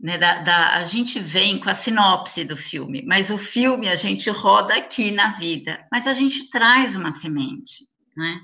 né, 0.00 0.18
da, 0.18 0.42
da, 0.42 0.74
a 0.74 0.84
gente 0.84 1.20
vem 1.20 1.60
com 1.60 1.70
a 1.70 1.74
sinopse 1.74 2.44
do 2.44 2.56
filme, 2.56 3.04
mas 3.06 3.30
o 3.30 3.38
filme 3.38 3.88
a 3.88 3.94
gente 3.94 4.28
roda 4.28 4.74
aqui 4.74 5.12
na 5.12 5.38
vida, 5.38 5.86
mas 5.90 6.08
a 6.08 6.14
gente 6.14 6.50
traz 6.50 6.96
uma 6.96 7.12
semente, 7.12 7.86
né? 8.16 8.40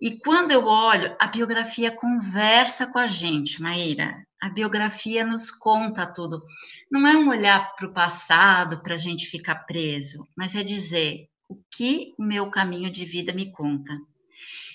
E 0.00 0.16
quando 0.18 0.52
eu 0.52 0.66
olho, 0.66 1.16
a 1.18 1.26
biografia 1.26 1.90
conversa 1.90 2.86
com 2.86 2.98
a 2.98 3.06
gente, 3.08 3.60
Maíra. 3.60 4.24
A 4.40 4.48
biografia 4.48 5.24
nos 5.26 5.50
conta 5.50 6.06
tudo. 6.06 6.44
Não 6.90 7.04
é 7.06 7.16
um 7.16 7.28
olhar 7.28 7.74
para 7.74 7.88
o 7.88 7.92
passado 7.92 8.80
para 8.80 8.94
a 8.94 8.98
gente 8.98 9.26
ficar 9.26 9.56
preso, 9.66 10.24
mas 10.36 10.54
é 10.54 10.62
dizer 10.62 11.28
o 11.48 11.56
que 11.70 12.14
o 12.16 12.22
meu 12.22 12.48
caminho 12.48 12.90
de 12.90 13.04
vida 13.04 13.32
me 13.32 13.50
conta. 13.50 13.92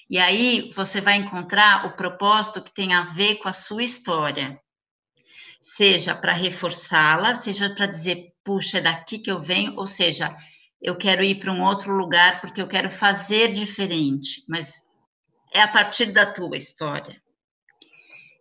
E 0.09 0.17
aí 0.17 0.73
você 0.75 0.99
vai 0.99 1.15
encontrar 1.15 1.85
o 1.85 1.95
propósito 1.95 2.61
que 2.61 2.73
tem 2.73 2.93
a 2.93 3.03
ver 3.03 3.35
com 3.35 3.47
a 3.47 3.53
sua 3.53 3.83
história, 3.83 4.59
seja 5.61 6.13
para 6.13 6.33
reforçá-la, 6.33 7.35
seja 7.35 7.73
para 7.73 7.85
dizer, 7.85 8.33
puxa, 8.43 8.79
é 8.79 8.81
daqui 8.81 9.19
que 9.19 9.31
eu 9.31 9.41
venho, 9.41 9.73
ou 9.77 9.87
seja, 9.87 10.35
eu 10.81 10.97
quero 10.97 11.23
ir 11.23 11.39
para 11.39 11.53
um 11.53 11.63
outro 11.63 11.95
lugar 11.95 12.41
porque 12.41 12.61
eu 12.61 12.67
quero 12.67 12.89
fazer 12.89 13.53
diferente, 13.53 14.43
mas 14.49 14.91
é 15.53 15.61
a 15.61 15.67
partir 15.67 16.11
da 16.11 16.25
tua 16.25 16.57
história. 16.57 17.21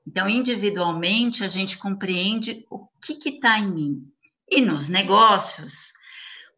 Então, 0.06 0.28
individualmente, 0.28 1.44
a 1.44 1.48
gente 1.48 1.78
compreende 1.78 2.66
o 2.70 2.88
que 3.00 3.28
está 3.28 3.58
em 3.58 3.70
mim. 3.70 4.12
E 4.50 4.60
nos 4.60 4.88
negócios, 4.88 5.92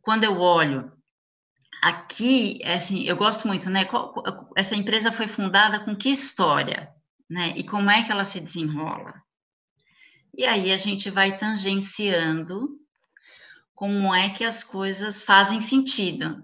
quando 0.00 0.24
eu 0.24 0.40
olho 0.40 0.90
aqui, 1.82 2.58
é 2.62 2.74
assim, 2.74 3.04
eu 3.04 3.16
gosto 3.16 3.46
muito, 3.46 3.68
né? 3.68 3.86
Essa 4.56 4.74
empresa 4.74 5.12
foi 5.12 5.28
fundada 5.28 5.80
com 5.80 5.94
que 5.94 6.08
história, 6.08 6.88
né? 7.28 7.52
E 7.56 7.64
como 7.64 7.90
é 7.90 8.02
que 8.02 8.10
ela 8.10 8.24
se 8.24 8.40
desenrola? 8.40 9.14
E 10.36 10.46
aí 10.46 10.72
a 10.72 10.76
gente 10.76 11.10
vai 11.10 11.36
tangenciando 11.36 12.80
como 13.74 14.14
é 14.14 14.30
que 14.30 14.44
as 14.44 14.64
coisas 14.64 15.22
fazem 15.22 15.60
sentido. 15.60 16.42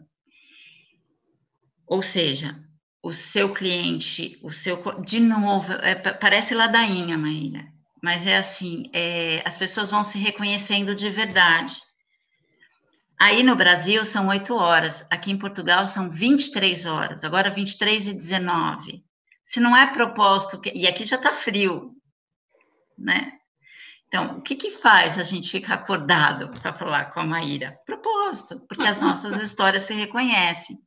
Ou 1.87 2.03
seja, 2.03 2.63
o 3.03 3.13
seu 3.13 3.53
cliente, 3.53 4.39
o 4.43 4.53
seu. 4.53 4.83
De 5.03 5.21
novo, 5.21 5.73
é, 5.73 5.95
parece 5.95 6.55
ladainha, 6.55 7.17
Maíra, 7.17 7.67
mas 8.03 8.27
é 8.27 8.37
assim: 8.37 8.91
é, 8.93 9.43
as 9.45 9.57
pessoas 9.57 9.91
vão 9.91 10.05
se 10.05 10.19
reconhecendo 10.19 10.95
de 10.95 11.09
verdade. 11.11 11.77
Aí 13.19 13.43
no 13.43 13.55
Brasil 13.55 14.05
são 14.05 14.29
8 14.29 14.55
horas, 14.55 15.07
aqui 15.11 15.31
em 15.31 15.39
Portugal 15.39 15.87
são 15.87 16.11
23 16.11 16.87
horas, 16.87 17.23
agora 17.23 17.51
23 17.51 18.09
e 18.09 18.15
19. 18.15 19.05
Se 19.45 19.61
não 19.61 19.77
é 19.77 19.93
propósito, 19.93 20.61
e 20.75 20.87
aqui 20.87 21.05
já 21.05 21.17
está 21.17 21.33
frio, 21.33 21.93
né? 22.97 23.33
Então, 24.09 24.39
o 24.39 24.43
que, 24.43 24.57
que 24.57 24.71
faz 24.71 25.19
a 25.19 25.23
gente 25.23 25.51
ficar 25.51 25.75
acordado 25.75 26.49
para 26.49 26.73
falar 26.73 27.13
com 27.13 27.21
a 27.21 27.25
Maíra? 27.25 27.79
Propósito, 27.87 28.59
porque 28.67 28.83
as 28.83 29.01
nossas 29.01 29.39
histórias 29.43 29.85
se 29.85 29.95
reconhecem. 29.95 30.79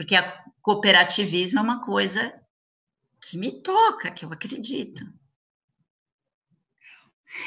Porque 0.00 0.16
a 0.16 0.42
cooperativismo 0.62 1.58
é 1.58 1.62
uma 1.62 1.84
coisa 1.84 2.32
que 3.20 3.36
me 3.36 3.60
toca, 3.60 4.10
que 4.10 4.24
eu 4.24 4.32
acredito. 4.32 5.04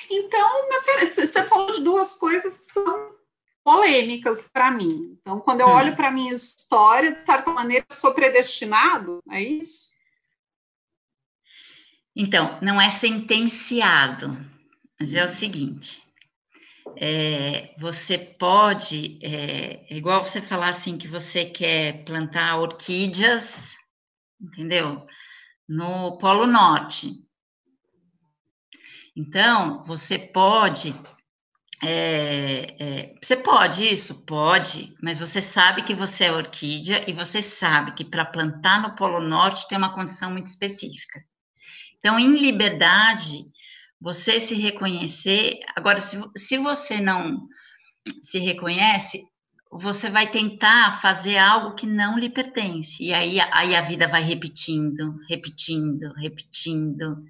Então, 0.08 0.70
você 1.16 1.44
falou 1.46 1.72
de 1.72 1.82
duas 1.84 2.16
coisas 2.16 2.60
que 2.60 2.66
são 2.66 3.16
polêmicas 3.64 4.48
para 4.54 4.70
mim. 4.70 5.18
Então, 5.20 5.40
quando 5.40 5.62
eu 5.62 5.68
hum. 5.68 5.72
olho 5.72 5.96
para 5.96 6.10
a 6.10 6.12
minha 6.12 6.32
história, 6.32 7.16
de 7.16 7.26
certa 7.26 7.50
maneira, 7.50 7.88
sou 7.90 8.14
predestinado, 8.14 9.20
é 9.32 9.42
isso? 9.42 9.92
Então, 12.16 12.60
não 12.62 12.80
é 12.80 12.92
sentenciado, 12.92 14.38
mas 15.00 15.16
é 15.16 15.26
o 15.26 15.28
seguinte: 15.28 16.03
é, 16.98 17.74
você 17.80 18.18
pode, 18.18 19.20
é, 19.24 19.86
é, 19.90 19.98
igual 19.98 20.24
você 20.24 20.42
falar 20.42 20.70
assim 20.70 20.98
que 20.98 21.08
você 21.08 21.46
quer 21.46 22.04
plantar 22.04 22.60
orquídeas, 22.60 23.74
entendeu? 24.42 25.06
No 25.68 26.18
Polo 26.18 26.46
Norte. 26.46 27.14
Então, 29.16 29.84
você 29.86 30.18
pode 30.18 30.94
é, 31.86 32.76
é, 32.80 33.16
você 33.22 33.36
pode 33.36 33.84
isso? 33.84 34.26
Pode, 34.26 34.96
mas 35.02 35.20
você 35.20 35.42
sabe 35.42 35.84
que 35.84 35.94
você 35.94 36.26
é 36.26 36.32
orquídea 36.32 37.10
e 37.10 37.14
você 37.14 37.44
sabe 37.44 37.92
que 37.92 38.06
para 38.06 38.24
plantar 38.24 38.82
no 38.82 38.96
Polo 38.96 39.20
Norte 39.20 39.68
tem 39.68 39.78
uma 39.78 39.94
condição 39.94 40.32
muito 40.32 40.48
específica. 40.48 41.22
Então, 42.00 42.18
em 42.18 42.38
liberdade, 42.38 43.46
você 44.04 44.38
se 44.42 44.54
reconhecer. 44.54 45.62
Agora, 45.74 46.02
se, 46.02 46.20
se 46.36 46.58
você 46.58 47.00
não 47.00 47.48
se 48.22 48.38
reconhece, 48.38 49.24
você 49.72 50.10
vai 50.10 50.30
tentar 50.30 51.00
fazer 51.02 51.38
algo 51.38 51.74
que 51.74 51.88
não 51.88 52.20
lhe 52.20 52.30
pertence. 52.30 53.02
E 53.02 53.14
aí, 53.14 53.40
aí 53.40 53.74
a 53.74 53.82
vida 53.82 54.06
vai 54.06 54.22
repetindo, 54.22 55.18
repetindo, 55.30 56.12
repetindo, 56.16 57.24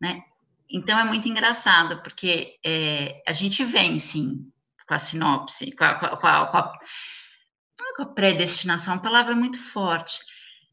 né? 0.00 0.22
Então 0.70 0.96
é 0.96 1.04
muito 1.04 1.28
engraçado, 1.28 2.00
porque 2.00 2.60
é, 2.64 3.20
a 3.26 3.32
gente 3.32 3.64
vem, 3.64 3.98
sim, 3.98 4.48
com 4.86 4.94
a 4.94 5.00
sinopse, 5.00 5.72
com 5.72 5.84
a, 5.84 5.94
com 5.94 6.06
a, 6.06 6.46
com 6.46 6.56
a, 6.58 6.78
com 7.96 8.02
a 8.02 8.06
predestinação, 8.06 8.94
uma 8.94 9.02
palavra 9.02 9.34
muito 9.34 9.58
forte, 9.58 10.20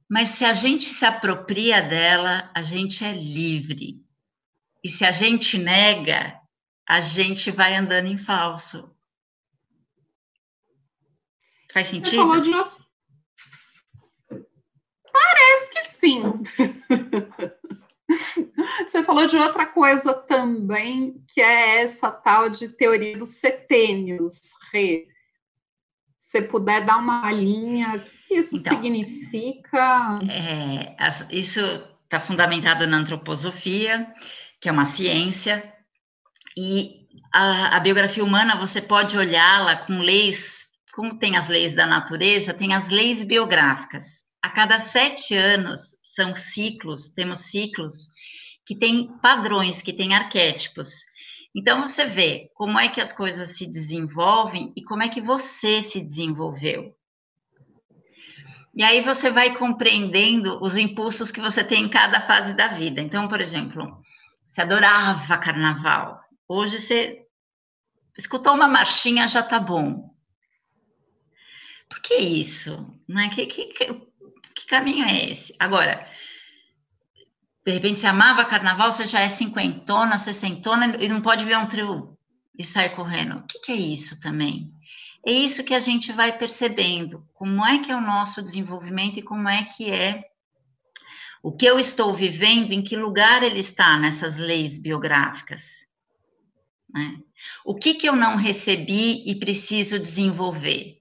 mas 0.07 0.29
se 0.29 0.45
a 0.45 0.53
gente 0.53 0.85
se 0.85 1.03
apropria 1.03 1.81
dela, 1.81 2.49
a 2.53 2.61
gente 2.61 3.03
é 3.03 3.11
livre. 3.11 4.07
E 4.83 4.89
se 4.89 5.03
a 5.03 5.11
gente 5.11 5.57
nega, 5.57 6.39
a 6.87 7.01
gente 7.01 7.51
vai 7.51 7.75
andando 7.75 8.07
em 8.07 8.17
falso. 8.17 8.95
Faz 11.73 11.87
sentido? 11.87 12.11
Você 12.11 12.17
falou 12.17 12.41
de... 12.41 12.51
Parece 15.11 15.71
que 15.71 15.85
sim. 15.87 16.23
Você 18.85 19.03
falou 19.03 19.27
de 19.27 19.37
outra 19.37 19.67
coisa 19.67 20.13
também, 20.13 21.23
que 21.27 21.41
é 21.41 21.81
essa 21.81 22.09
tal 22.09 22.49
de 22.49 22.69
teoria 22.69 23.17
dos 23.17 23.29
setênios, 23.29 24.53
Rê. 24.71 25.07
Se 26.19 26.41
puder 26.41 26.85
dar 26.85 26.97
uma 26.97 27.31
linha, 27.31 27.97
o 27.97 28.27
que 28.27 28.35
isso 28.35 28.55
então, 28.55 28.75
significa? 28.75 30.19
É, 30.31 30.95
isso 31.31 31.59
está 32.03 32.19
fundamentado 32.19 32.87
na 32.87 32.97
antroposofia, 32.97 34.11
que 34.59 34.67
é 34.67 34.71
uma 34.71 34.85
ciência, 34.85 35.73
e 36.57 37.07
a, 37.33 37.77
a 37.77 37.79
biografia 37.79 38.23
humana 38.23 38.55
você 38.55 38.81
pode 38.81 39.17
olhá-la 39.17 39.77
com 39.77 39.99
leis, 39.99 40.59
como 40.93 41.17
tem 41.17 41.37
as 41.37 41.47
leis 41.47 41.73
da 41.73 41.85
natureza, 41.85 42.53
tem 42.53 42.73
as 42.73 42.89
leis 42.89 43.23
biográficas. 43.23 44.25
A 44.41 44.49
cada 44.49 44.79
sete 44.79 45.35
anos 45.35 45.95
são 46.03 46.35
ciclos, 46.35 47.13
temos 47.13 47.45
ciclos 47.45 48.07
que 48.65 48.75
têm 48.75 49.07
padrões, 49.21 49.81
que 49.81 49.93
têm 49.93 50.13
arquétipos. 50.13 50.89
Então 51.55 51.81
você 51.81 52.05
vê 52.05 52.49
como 52.53 52.79
é 52.79 52.89
que 52.89 53.01
as 53.01 53.11
coisas 53.11 53.57
se 53.57 53.65
desenvolvem 53.65 54.73
e 54.75 54.83
como 54.83 55.03
é 55.03 55.09
que 55.09 55.21
você 55.21 55.81
se 55.81 55.99
desenvolveu. 56.01 56.95
E 58.75 58.83
aí 58.83 59.01
você 59.01 59.31
vai 59.31 59.55
compreendendo 59.55 60.61
os 60.63 60.77
impulsos 60.77 61.31
que 61.31 61.41
você 61.41 61.63
tem 61.63 61.85
em 61.85 61.89
cada 61.89 62.21
fase 62.21 62.53
da 62.53 62.67
vida. 62.67 63.01
Então, 63.01 63.27
por 63.27 63.41
exemplo, 63.41 63.99
você 64.49 64.61
adorava 64.61 65.37
carnaval. 65.37 66.21
Hoje 66.47 66.79
você 66.79 67.25
escutou 68.17 68.53
uma 68.53 68.67
marchinha, 68.67 69.27
já 69.27 69.43
tá 69.43 69.59
bom. 69.59 70.13
Por 71.87 72.01
que 72.01 72.15
isso? 72.15 72.99
Não 73.07 73.21
é? 73.21 73.29
que, 73.29 73.45
que, 73.45 73.65
que 73.65 74.65
caminho 74.67 75.05
é 75.05 75.29
esse? 75.29 75.55
Agora, 75.59 76.07
de 77.65 77.71
repente 77.71 77.99
você 77.99 78.07
amava 78.07 78.45
carnaval, 78.45 78.91
você 78.91 79.05
já 79.05 79.19
é 79.21 79.29
cinquentona, 79.29 80.19
sessentona 80.19 80.97
e 80.97 81.07
não 81.07 81.21
pode 81.21 81.45
ver 81.45 81.57
um 81.57 81.67
trio 81.67 82.17
e 82.57 82.63
sair 82.65 82.95
correndo. 82.95 83.37
O 83.37 83.43
que, 83.43 83.59
que 83.59 83.71
é 83.71 83.75
isso 83.75 84.19
também? 84.19 84.71
É 85.25 85.31
isso 85.31 85.63
que 85.63 85.73
a 85.73 85.79
gente 85.79 86.11
vai 86.11 86.37
percebendo, 86.37 87.27
como 87.33 87.65
é 87.65 87.79
que 87.79 87.91
é 87.91 87.95
o 87.95 88.01
nosso 88.01 88.41
desenvolvimento 88.41 89.19
e 89.19 89.21
como 89.21 89.49
é 89.49 89.65
que 89.65 89.91
é 89.91 90.28
o 91.41 91.51
que 91.51 91.65
eu 91.65 91.79
estou 91.79 92.13
vivendo, 92.15 92.71
em 92.71 92.81
que 92.81 92.95
lugar 92.95 93.43
ele 93.43 93.59
está 93.59 93.97
nessas 93.97 94.37
leis 94.37 94.77
biográficas. 94.77 95.87
Né? 96.89 97.17
O 97.63 97.75
que, 97.75 97.93
que 97.93 98.09
eu 98.09 98.15
não 98.15 98.35
recebi 98.35 99.23
e 99.29 99.35
preciso 99.35 99.99
desenvolver? 99.99 100.99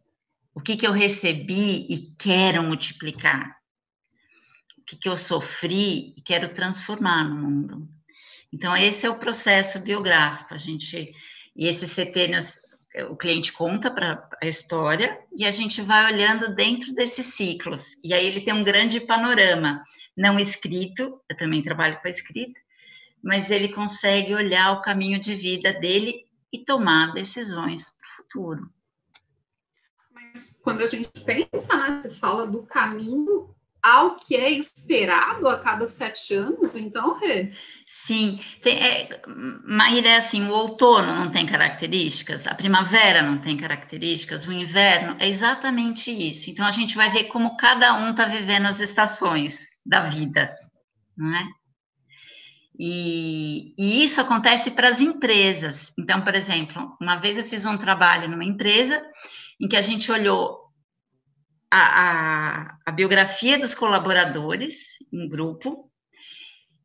O 0.55 0.61
que, 0.61 0.77
que 0.77 0.87
eu 0.87 0.93
recebi 0.93 1.87
e 1.89 2.15
quero 2.19 2.63
multiplicar? 2.63 3.57
O 4.77 4.83
que, 4.83 4.97
que 4.97 5.09
eu 5.09 5.17
sofri 5.17 6.15
e 6.17 6.23
quero 6.23 6.55
transformar 6.55 7.25
no 7.25 7.37
mundo? 7.37 7.89
Então, 8.53 8.77
esse 8.77 9.07
é 9.07 9.11
o 9.11 9.19
processo 9.19 9.81
biográfico. 9.81 10.55
A 10.55 10.59
gente, 10.59 11.13
e 11.55 11.67
esses 11.67 11.91
setênios, 11.91 12.61
o 13.11 13.17
cliente 13.17 13.53
conta 13.53 13.91
para 13.91 14.29
a 14.43 14.47
história 14.47 15.19
e 15.37 15.45
a 15.45 15.51
gente 15.51 15.83
vai 15.83 16.13
olhando 16.13 16.55
dentro 16.55 16.93
desses 16.95 17.27
ciclos. 17.35 17.97
E 18.03 18.15
aí 18.15 18.27
ele 18.27 18.41
tem 18.41 18.55
um 18.55 18.65
grande 18.65 19.01
panorama, 19.01 19.85
não 20.19 20.39
escrito, 20.39 21.23
eu 21.29 21.37
também 21.37 21.63
trabalho 21.63 21.99
com 22.03 22.09
a 22.09 22.11
escrita, 22.11 22.61
mas 23.23 23.51
ele 23.51 23.69
consegue 23.69 24.35
olhar 24.35 24.73
o 24.73 24.83
caminho 24.83 25.19
de 25.19 25.35
vida 25.35 25.73
dele 25.73 26.27
e 26.53 26.59
tomar 26.59 27.15
decisões 27.15 27.91
para 27.91 28.07
o 28.07 28.17
futuro 28.17 28.79
quando 30.63 30.83
a 30.83 30.87
gente 30.87 31.09
pensa, 31.25 31.77
né, 31.77 32.01
você 32.03 32.11
fala 32.11 32.47
do 32.47 32.63
caminho 32.63 33.55
ao 33.83 34.17
que 34.17 34.37
é 34.37 34.51
esperado 34.51 35.49
a 35.49 35.59
cada 35.59 35.87
sete 35.87 36.35
anos, 36.35 36.75
então, 36.77 37.19
Rê? 37.19 37.53
Sim, 37.87 38.39
tem, 38.63 38.77
é, 38.77 39.23
Maíra, 39.65 40.09
é 40.11 40.17
assim, 40.17 40.47
o 40.47 40.53
outono 40.53 41.15
não 41.15 41.31
tem 41.31 41.47
características, 41.47 42.47
a 42.47 42.55
primavera 42.55 43.23
não 43.23 43.39
tem 43.39 43.57
características, 43.57 44.47
o 44.47 44.53
inverno 44.53 45.17
é 45.19 45.29
exatamente 45.29 46.11
isso. 46.11 46.51
Então, 46.51 46.67
a 46.67 46.71
gente 46.71 46.97
vai 46.97 47.11
ver 47.11 47.25
como 47.25 47.57
cada 47.57 47.95
um 47.95 48.11
está 48.11 48.27
vivendo 48.27 48.67
as 48.67 48.81
estações 48.81 49.78
da 49.89 50.09
vida, 50.09 50.55
não 51.17 51.35
é? 51.35 51.49
E, 52.79 53.75
e 53.77 54.05
isso 54.05 54.21
acontece 54.21 54.71
para 54.71 54.89
as 54.89 55.01
empresas. 55.01 55.93
Então, 55.99 56.21
por 56.23 56.35
exemplo, 56.35 56.97
uma 57.01 57.17
vez 57.17 57.37
eu 57.37 57.45
fiz 57.45 57.67
um 57.67 57.77
trabalho 57.77 58.29
numa 58.29 58.45
empresa 58.45 59.05
em 59.61 59.67
que 59.67 59.77
a 59.77 59.83
gente 59.83 60.13
olhou 60.13 60.69
a, 61.71 61.81
a, 61.81 62.79
a 62.87 62.93
biografia 62.93 63.59
dos 63.59 63.75
colaboradores 63.75 64.91
em 65.13 65.29
grupo, 65.29 65.91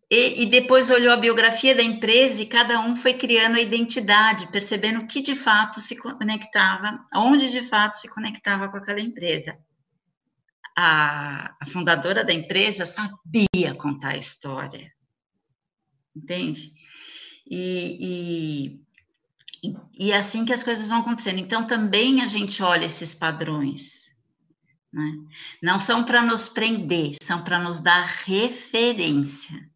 e, 0.10 0.44
e, 0.44 0.46
depois 0.46 0.92
olhou 0.92 1.12
a 1.12 1.18
biografia 1.18 1.74
da 1.74 1.82
empresa 1.82 2.40
e 2.40 2.46
cada 2.46 2.80
um 2.80 2.96
foi 2.96 3.16
criando 3.16 3.56
a 3.56 3.62
identidade, 3.62 4.52
percebendo 4.52 5.08
que 5.08 5.24
de 5.24 5.36
fato 5.36 5.82
se 5.82 5.96
conectava, 5.96 7.00
onde 7.16 7.50
de 7.50 7.64
fato 7.64 7.96
se 7.96 8.08
conectava 8.08 8.70
com 8.70 8.78
aquela 8.78 9.00
empresa. 9.00 9.58
A, 10.76 11.56
a 11.60 11.66
fundadora 11.68 12.24
da 12.24 12.34
empresa 12.34 12.86
sabia 12.86 13.76
contar 13.78 14.10
a 14.10 14.18
história, 14.18 14.92
entende? 16.16 16.74
E, 17.46 18.80
e, 19.64 19.76
e 19.98 20.12
é 20.12 20.18
assim 20.18 20.46
que 20.46 20.54
as 20.54 20.64
coisas 20.64 20.88
vão 20.88 21.00
acontecendo. 21.00 21.40
Então, 21.40 21.68
também 21.68 22.22
a 22.22 22.28
gente 22.28 22.62
olha 22.64 22.86
esses 22.86 23.14
padrões. 23.14 24.04
Né? 24.92 25.12
Não 25.62 25.80
são 25.80 26.04
para 26.04 26.22
nos 26.22 26.48
prender, 26.48 27.16
são 27.22 27.44
para 27.44 27.60
nos 27.60 27.80
dar 27.80 28.06
referência. 28.06 29.70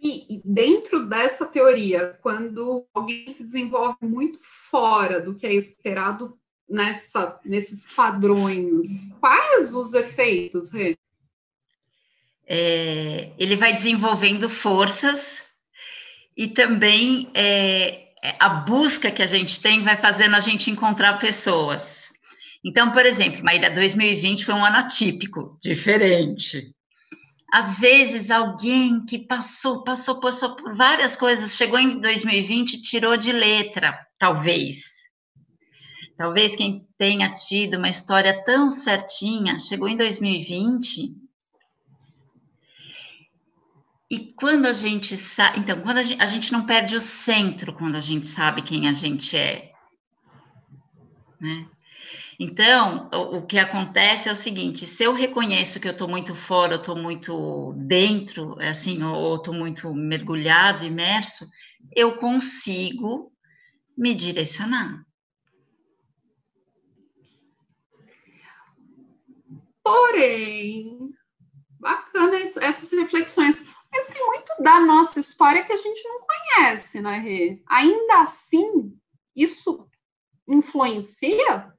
E, 0.00 0.36
e, 0.36 0.42
dentro 0.44 1.06
dessa 1.06 1.46
teoria, 1.46 2.18
quando 2.20 2.86
alguém 2.92 3.26
se 3.28 3.42
desenvolve 3.42 3.96
muito 4.02 4.38
fora 4.42 5.20
do 5.20 5.34
que 5.34 5.46
é 5.46 5.54
esperado 5.54 6.38
nessa, 6.68 7.38
nesses 7.44 7.92
padrões, 7.92 9.12
quais 9.20 9.74
os 9.74 9.94
efeitos, 9.94 10.72
Rê? 10.72 10.96
É, 12.46 13.32
ele 13.38 13.56
vai 13.56 13.72
desenvolvendo 13.72 14.50
forças 14.50 15.40
e 16.36 16.48
também 16.48 17.30
é, 17.34 18.08
a 18.38 18.48
busca 18.48 19.10
que 19.10 19.22
a 19.22 19.26
gente 19.26 19.60
tem 19.60 19.82
vai 19.82 19.96
fazendo 19.96 20.36
a 20.36 20.40
gente 20.40 20.70
encontrar 20.70 21.18
pessoas. 21.18 22.08
Então, 22.62 22.92
por 22.92 23.04
exemplo, 23.06 23.42
Maíra, 23.44 23.70
2020 23.70 24.44
foi 24.44 24.54
um 24.54 24.64
ano 24.64 24.78
atípico, 24.78 25.58
diferente 25.62 26.74
às 27.54 27.78
vezes 27.78 28.32
alguém 28.32 29.06
que 29.06 29.16
passou, 29.16 29.84
passou, 29.84 30.18
passou 30.18 30.56
por 30.56 30.74
várias 30.74 31.14
coisas, 31.14 31.54
chegou 31.54 31.78
em 31.78 32.00
2020 32.00 32.82
tirou 32.82 33.16
de 33.16 33.30
letra, 33.30 33.96
talvez. 34.18 34.93
Talvez 36.16 36.54
quem 36.54 36.86
tenha 36.96 37.34
tido 37.34 37.76
uma 37.76 37.88
história 37.88 38.44
tão 38.44 38.70
certinha, 38.70 39.58
chegou 39.58 39.88
em 39.88 39.96
2020 39.96 41.24
e 44.10 44.32
quando 44.36 44.66
a 44.66 44.72
gente 44.72 45.16
sabe, 45.16 45.58
então, 45.58 45.80
quando 45.80 45.98
a 45.98 46.02
gente, 46.04 46.22
a 46.22 46.26
gente, 46.26 46.52
não 46.52 46.66
perde 46.66 46.94
o 46.94 47.00
centro 47.00 47.72
quando 47.72 47.96
a 47.96 48.00
gente 48.00 48.28
sabe 48.28 48.62
quem 48.62 48.88
a 48.88 48.92
gente 48.92 49.36
é. 49.36 49.72
Né? 51.40 51.66
Então, 52.38 53.10
o, 53.12 53.38
o, 53.38 53.46
que 53.46 53.58
acontece 53.58 54.28
é 54.28 54.32
o 54.32 54.36
seguinte: 54.36 54.86
se 54.86 55.02
eu 55.02 55.14
reconheço 55.14 55.80
que 55.80 55.88
eu 55.88 55.92
estou 55.92 56.06
muito 56.06 56.32
fora, 56.34 56.74
eu 56.74 56.80
estou 56.80 56.96
muito 56.96 57.72
dentro, 57.76 58.56
assim, 58.60 59.02
ou 59.02 59.34
estou 59.34 59.52
muito 59.52 59.92
mergulhado, 59.92 60.84
imerso, 60.84 61.46
eu 61.94 62.16
consigo 62.16 63.32
me 63.96 64.14
direcionar. 64.14 65.04
Porém, 69.84 71.10
bacana 71.78 72.38
essas 72.38 72.90
reflexões. 72.90 73.66
Mas 73.92 74.06
tem 74.06 74.26
muito 74.26 74.52
da 74.60 74.80
nossa 74.80 75.20
história 75.20 75.62
que 75.64 75.72
a 75.72 75.76
gente 75.76 76.02
não 76.08 76.20
conhece, 76.20 77.00
né, 77.00 77.18
Rê? 77.18 77.62
Ainda 77.68 78.22
assim, 78.22 78.96
isso 79.36 79.86
influencia 80.48 81.72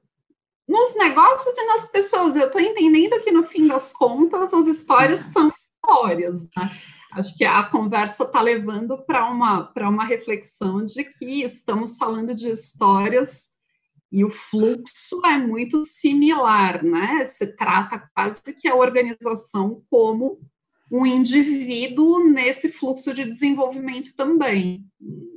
nos 0.68 0.96
negócios 0.96 1.56
e 1.58 1.66
nas 1.66 1.90
pessoas. 1.90 2.36
Eu 2.36 2.46
estou 2.46 2.60
entendendo 2.60 3.20
que, 3.22 3.32
no 3.32 3.42
fim 3.42 3.66
das 3.66 3.92
contas, 3.92 4.54
as 4.54 4.66
histórias 4.66 5.20
são 5.20 5.52
histórias. 5.74 6.48
Né? 6.56 6.70
Acho 7.12 7.36
que 7.36 7.44
a 7.44 7.64
conversa 7.64 8.24
está 8.24 8.40
levando 8.40 8.98
para 9.04 9.28
uma, 9.28 9.72
uma 9.76 10.04
reflexão 10.04 10.84
de 10.84 11.04
que 11.04 11.42
estamos 11.42 11.96
falando 11.96 12.34
de 12.34 12.48
histórias 12.48 13.55
e 14.10 14.24
o 14.24 14.30
fluxo 14.30 15.20
é 15.24 15.36
muito 15.36 15.84
similar, 15.84 16.82
né? 16.84 17.26
Se 17.26 17.56
trata 17.56 18.08
quase 18.14 18.56
que 18.58 18.68
a 18.68 18.74
organização 18.74 19.82
como 19.90 20.38
um 20.90 21.04
indivíduo 21.04 22.24
nesse 22.30 22.70
fluxo 22.70 23.12
de 23.12 23.24
desenvolvimento 23.24 24.14
também. 24.16 24.84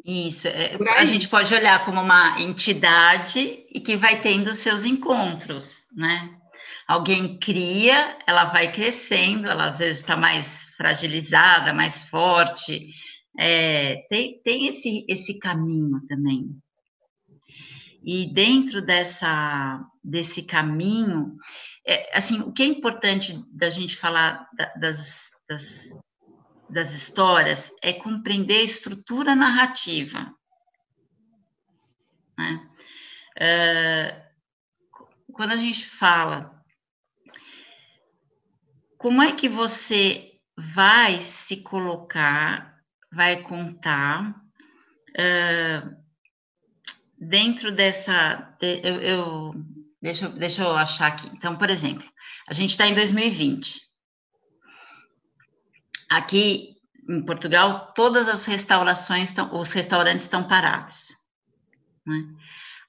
Isso, 0.06 0.48
é, 0.48 0.78
a 0.96 1.06
gente 1.06 1.28
pode 1.28 1.54
olhar 1.54 1.86
como 1.86 2.00
uma 2.00 2.40
entidade 2.40 3.66
e 3.74 3.80
que 3.80 3.96
vai 3.96 4.22
tendo 4.22 4.56
seus 4.56 4.86
encontros, 4.86 5.88
né? 5.96 6.36
Alguém 6.88 7.38
cria, 7.38 8.18
ela 8.28 8.46
vai 8.46 8.72
crescendo, 8.72 9.48
ela 9.48 9.70
às 9.70 9.80
vezes 9.80 10.02
está 10.02 10.16
mais 10.16 10.70
fragilizada, 10.76 11.74
mais 11.74 12.04
forte, 12.04 12.88
é, 13.38 14.06
tem, 14.10 14.42
tem 14.44 14.68
esse, 14.68 15.06
esse 15.08 15.38
caminho 15.40 16.02
também. 16.08 16.50
E 18.04 18.34
dentro 18.34 18.82
dessa, 18.82 19.86
desse 20.04 20.44
caminho, 20.44 21.38
é, 21.86 22.18
assim, 22.18 22.40
o 22.42 22.52
que 22.52 22.64
é 22.64 22.66
importante 22.66 23.44
da 23.52 23.70
gente 23.70 23.96
falar 23.96 24.48
da, 24.54 24.74
das, 24.76 25.30
das, 25.48 25.90
das 26.70 26.94
histórias 26.94 27.72
é 27.82 27.94
compreender 27.94 28.60
a 28.60 28.64
estrutura 28.64 29.36
narrativa. 29.36 30.34
Né? 32.38 32.70
Uh, 33.36 34.30
quando 35.34 35.52
a 35.52 35.58
gente 35.58 35.86
fala 35.86 36.60
como 38.98 39.22
é 39.22 39.32
que 39.34 39.48
você 39.48 40.34
vai 40.58 41.22
se 41.22 41.64
colocar, 41.64 42.78
vai 43.12 43.42
contar 43.42 44.36
uh, 45.12 45.99
dentro 47.20 47.72
dessa. 47.72 48.56
Eu, 48.62 49.02
eu, 49.02 49.54
deixa, 50.02 50.30
deixa 50.30 50.64
eu 50.64 50.76
achar 50.76 51.08
aqui. 51.08 51.28
Então, 51.34 51.56
por 51.56 51.70
exemplo, 51.70 52.08
a 52.48 52.54
gente 52.54 52.72
está 52.72 52.88
em 52.88 52.96
2020. 52.96 53.82
Aqui 56.10 56.76
em 57.08 57.26
Portugal, 57.26 57.92
todas 57.96 58.28
as 58.28 58.46
restaurações, 58.46 59.30
estão, 59.30 59.56
os 59.60 59.72
restaurantes 59.72 60.26
estão 60.26 60.48
parados. 60.48 61.08
Né? 62.06 62.24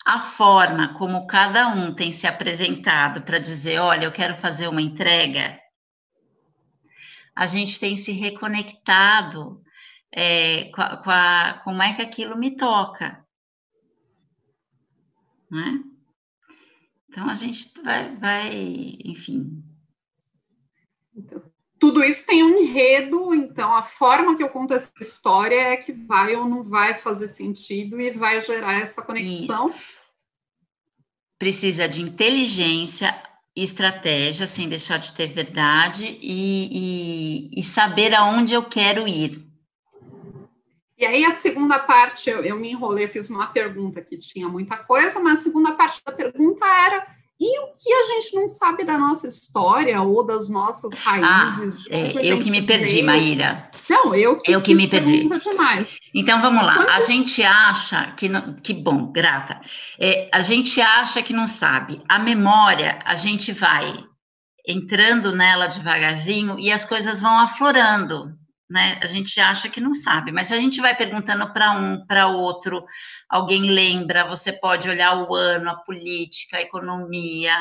A 0.06 0.20
forma 0.20 0.94
como 0.98 1.26
cada 1.26 1.68
um 1.68 1.94
tem 1.94 2.12
se 2.12 2.26
apresentado 2.26 3.22
para 3.22 3.38
dizer, 3.38 3.78
olha, 3.78 4.04
eu 4.04 4.12
quero 4.12 4.36
fazer 4.36 4.68
uma 4.68 4.80
entrega, 4.80 5.58
a 7.34 7.46
gente 7.46 7.78
tem 7.78 7.96
se 7.96 8.12
reconectado 8.12 9.62
é, 10.12 10.70
com, 10.74 10.82
a, 10.82 10.96
com 10.98 11.10
a, 11.10 11.60
como 11.64 11.82
é 11.82 11.94
que 11.94 12.02
aquilo 12.02 12.36
me 12.36 12.56
toca. 12.56 13.24
Né? 15.50 15.82
Então 17.08 17.28
a 17.28 17.34
gente 17.34 17.72
vai, 17.82 18.16
vai 18.16 18.98
enfim. 19.04 19.62
Então, 21.14 21.42
tudo 21.78 22.04
isso 22.04 22.26
tem 22.26 22.44
um 22.44 22.58
enredo, 22.58 23.34
então 23.34 23.74
a 23.74 23.82
forma 23.82 24.36
que 24.36 24.42
eu 24.42 24.50
conto 24.50 24.74
essa 24.74 24.92
história 25.00 25.56
é 25.56 25.76
que 25.78 25.92
vai 25.92 26.36
ou 26.36 26.46
não 26.46 26.62
vai 26.62 26.94
fazer 26.94 27.26
sentido 27.26 27.98
e 27.98 28.10
vai 28.10 28.38
gerar 28.38 28.74
essa 28.74 29.02
conexão. 29.02 29.70
Isso. 29.70 29.80
Precisa 31.38 31.88
de 31.88 32.02
inteligência, 32.02 33.18
estratégia, 33.56 34.46
sem 34.46 34.68
deixar 34.68 34.98
de 34.98 35.14
ter 35.14 35.28
verdade, 35.28 36.04
e, 36.20 37.48
e, 37.50 37.60
e 37.60 37.64
saber 37.64 38.14
aonde 38.14 38.52
eu 38.52 38.62
quero 38.62 39.08
ir. 39.08 39.49
E 41.00 41.06
aí 41.06 41.24
a 41.24 41.32
segunda 41.32 41.78
parte, 41.78 42.28
eu, 42.28 42.44
eu 42.44 42.56
me 42.56 42.70
enrolei, 42.70 43.08
fiz 43.08 43.30
uma 43.30 43.46
pergunta 43.46 44.02
que 44.02 44.18
tinha 44.18 44.46
muita 44.46 44.76
coisa, 44.76 45.18
mas 45.18 45.40
a 45.40 45.42
segunda 45.42 45.72
parte 45.72 46.04
da 46.04 46.12
pergunta 46.12 46.66
era 46.66 47.06
e 47.40 47.58
o 47.60 47.68
que 47.68 47.90
a 47.90 48.02
gente 48.02 48.36
não 48.36 48.46
sabe 48.46 48.84
da 48.84 48.98
nossa 48.98 49.26
história 49.26 50.02
ou 50.02 50.22
das 50.22 50.50
nossas 50.50 50.92
raízes? 50.98 51.86
Ah, 51.90 51.96
é, 51.96 52.10
eu 52.30 52.42
que 52.42 52.50
me 52.50 52.60
perdi, 52.60 52.96
veio. 52.96 53.06
Maíra. 53.06 53.70
Não, 53.88 54.14
eu 54.14 54.38
que, 54.38 54.52
eu 54.52 54.60
que 54.60 54.74
me 54.74 54.86
perdi. 54.86 55.26
demais. 55.38 55.96
Então 56.14 56.42
vamos 56.42 56.62
lá. 56.62 56.74
Quantos... 56.74 56.94
A 56.94 57.00
gente 57.06 57.42
acha 57.42 58.12
que 58.12 58.28
não, 58.28 58.56
que 58.56 58.74
bom, 58.74 59.10
grata. 59.10 59.58
É, 59.98 60.28
a 60.30 60.42
gente 60.42 60.82
acha 60.82 61.22
que 61.22 61.32
não 61.32 61.48
sabe. 61.48 62.02
A 62.06 62.18
memória, 62.18 62.98
a 63.06 63.14
gente 63.14 63.52
vai 63.52 64.04
entrando 64.68 65.34
nela 65.34 65.66
devagarzinho 65.66 66.58
e 66.58 66.70
as 66.70 66.84
coisas 66.84 67.22
vão 67.22 67.40
aflorando 67.40 68.38
né? 68.70 69.00
A 69.02 69.06
gente 69.06 69.40
acha 69.40 69.68
que 69.68 69.80
não 69.80 69.94
sabe, 69.94 70.30
mas 70.30 70.52
a 70.52 70.56
gente 70.56 70.80
vai 70.80 70.96
perguntando 70.96 71.52
para 71.52 71.72
um, 71.72 72.06
para 72.06 72.28
outro, 72.28 72.84
alguém 73.28 73.62
lembra, 73.62 74.28
você 74.28 74.52
pode 74.52 74.88
olhar 74.88 75.28
o 75.28 75.34
ano, 75.34 75.70
a 75.70 75.74
política, 75.74 76.56
a 76.56 76.62
economia, 76.62 77.54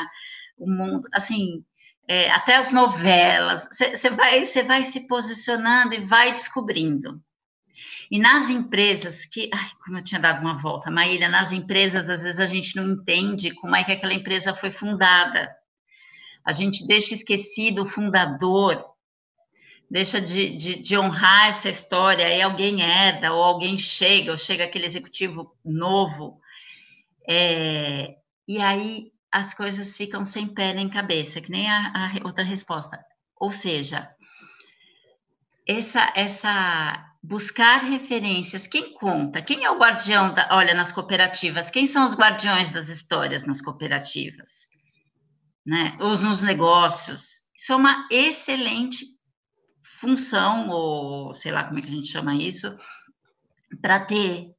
o 0.56 0.70
mundo, 0.70 1.08
assim, 1.12 1.64
é, 2.06 2.30
até 2.30 2.56
as 2.56 2.70
novelas, 2.70 3.68
você 3.72 4.10
vai, 4.10 4.44
vai 4.44 4.84
se 4.84 5.08
posicionando 5.08 5.94
e 5.94 6.00
vai 6.00 6.32
descobrindo. 6.32 7.20
E 8.10 8.18
nas 8.18 8.50
empresas 8.50 9.24
que, 9.24 9.50
ai, 9.52 9.70
como 9.84 9.98
eu 9.98 10.04
tinha 10.04 10.20
dado 10.20 10.40
uma 10.40 10.56
volta, 10.56 10.90
Maíra, 10.90 11.28
nas 11.28 11.52
empresas 11.52 12.08
às 12.08 12.22
vezes 12.22 12.40
a 12.40 12.46
gente 12.46 12.74
não 12.76 12.92
entende 12.92 13.52
como 13.54 13.74
é 13.76 13.84
que 13.84 13.92
aquela 13.92 14.14
empresa 14.14 14.54
foi 14.54 14.70
fundada. 14.70 15.54
A 16.44 16.52
gente 16.52 16.86
deixa 16.86 17.14
esquecido 17.14 17.82
o 17.82 17.86
fundador, 17.86 18.84
deixa 19.90 20.20
de, 20.20 20.56
de, 20.56 20.82
de, 20.82 20.96
honrar 20.96 21.48
essa 21.48 21.68
história, 21.68 22.24
aí 22.24 22.40
alguém 22.40 22.80
herda, 22.80 23.32
ou 23.32 23.42
alguém 23.42 23.76
chega, 23.76 24.30
ou 24.30 24.38
chega 24.38 24.64
aquele 24.64 24.86
executivo 24.86 25.56
novo, 25.64 26.40
é, 27.28 28.16
e 28.46 28.58
aí 28.58 29.10
as 29.32 29.52
coisas 29.52 29.96
ficam 29.96 30.24
sem 30.24 30.46
pé 30.46 30.72
nem 30.72 30.88
cabeça, 30.88 31.40
que 31.40 31.50
nem 31.50 31.68
a, 31.68 31.92
a 31.94 32.26
outra 32.26 32.44
resposta. 32.44 33.04
Ou 33.36 33.50
seja, 33.50 34.08
essa, 35.66 36.12
essa 36.14 37.06
buscar 37.22 37.78
referências, 37.78 38.66
quem 38.66 38.94
conta? 38.94 39.42
Quem 39.42 39.64
é 39.64 39.70
o 39.70 39.78
guardião 39.78 40.32
da, 40.32 40.48
olha, 40.52 40.74
nas 40.74 40.92
cooperativas, 40.92 41.70
quem 41.70 41.86
são 41.86 42.04
os 42.04 42.14
guardiões 42.14 42.70
das 42.70 42.88
histórias 42.88 43.44
nas 43.44 43.60
cooperativas? 43.60 44.68
Né? 45.66 45.96
Ou 46.00 46.16
nos 46.18 46.42
negócios. 46.42 47.40
Isso 47.54 47.72
é 47.72 47.76
uma 47.76 48.08
excelente 48.10 49.04
função, 49.82 50.68
ou 50.68 51.34
sei 51.34 51.52
lá 51.52 51.64
como 51.64 51.78
é 51.78 51.82
que 51.82 51.88
a 51.88 51.92
gente 51.92 52.08
chama 52.08 52.34
isso, 52.34 52.76
para 53.80 54.00
ter. 54.00 54.54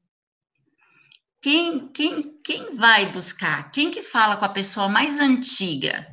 Quem, 1.42 1.88
quem, 1.88 2.40
quem 2.44 2.76
vai 2.76 3.12
buscar? 3.12 3.72
Quem 3.72 3.90
que 3.90 4.04
fala 4.04 4.38
com 4.38 4.46
a 4.46 4.50
pessoa 4.50 4.88
mais 4.88 5.20
antiga? 5.20 6.08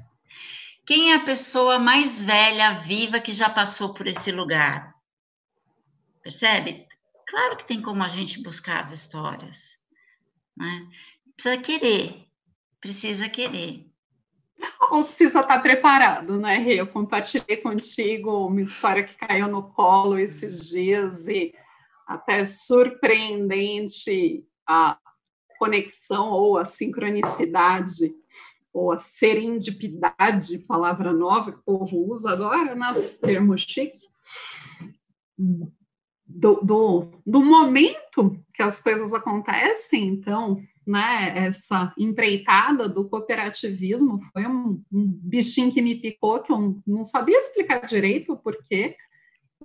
Quem 0.87 1.13
é 1.13 1.17
a 1.17 1.25
pessoa 1.25 1.79
mais 1.79 2.23
velha, 2.23 2.79
viva, 2.81 3.21
que 3.21 3.35
já 3.35 3.51
passou 3.51 3.93
por 3.93 4.07
esse 4.07 4.33
lugar? 4.33 4.95
Percebe? 6.23 6.87
Claro 7.27 7.59
que 7.59 7.67
tem 7.67 7.83
como 7.83 8.03
a 8.03 8.09
gente 8.09 8.43
buscar 8.43 8.81
as 8.81 8.91
histórias. 8.91 9.77
Né? 10.57 10.89
Precisa 11.37 11.59
querer, 11.59 12.27
precisa 12.81 13.29
querer 13.29 13.87
ou 14.91 15.05
precisa 15.05 15.41
estar 15.41 15.61
preparado, 15.61 16.39
né, 16.39 16.59
Rê? 16.59 16.81
Eu 16.81 16.87
compartilhei 16.87 17.59
contigo 17.59 18.47
uma 18.47 18.61
história 18.61 19.05
que 19.05 19.15
caiu 19.15 19.49
no 19.49 19.63
colo 19.63 20.19
esses 20.19 20.69
dias 20.69 21.29
e 21.29 21.55
até 22.07 22.45
surpreendente 22.45 24.45
a 24.67 24.99
conexão 25.59 26.31
ou 26.31 26.57
a 26.57 26.65
sincronicidade 26.65 28.15
ou 28.73 28.93
a 28.93 28.99
serendipidade, 28.99 30.59
palavra 30.61 31.13
nova 31.13 31.53
que 31.53 31.59
o 31.59 31.63
povo 31.63 32.13
usa 32.13 32.31
agora, 32.31 32.75
nas 32.75 33.19
termos 33.19 33.63
chique, 33.63 33.99
do, 36.27 36.61
do, 36.63 37.11
do 37.27 37.43
momento 37.43 38.39
que 38.55 38.63
as 38.63 38.81
coisas 38.81 39.13
acontecem, 39.13 40.07
então, 40.07 40.63
né, 40.89 41.35
essa 41.37 41.93
empreitada 41.99 42.89
do 42.89 43.07
cooperativismo 43.07 44.19
foi 44.33 44.47
um, 44.47 44.83
um, 44.91 45.07
bichinho 45.23 45.71
que 45.71 45.83
me 45.83 45.95
picou, 45.95 46.41
que 46.43 46.51
eu 46.51 46.81
não 46.87 47.05
sabia 47.05 47.37
explicar 47.37 47.85
direito 47.85 48.33
o 48.33 48.39
porquê, 48.39 48.97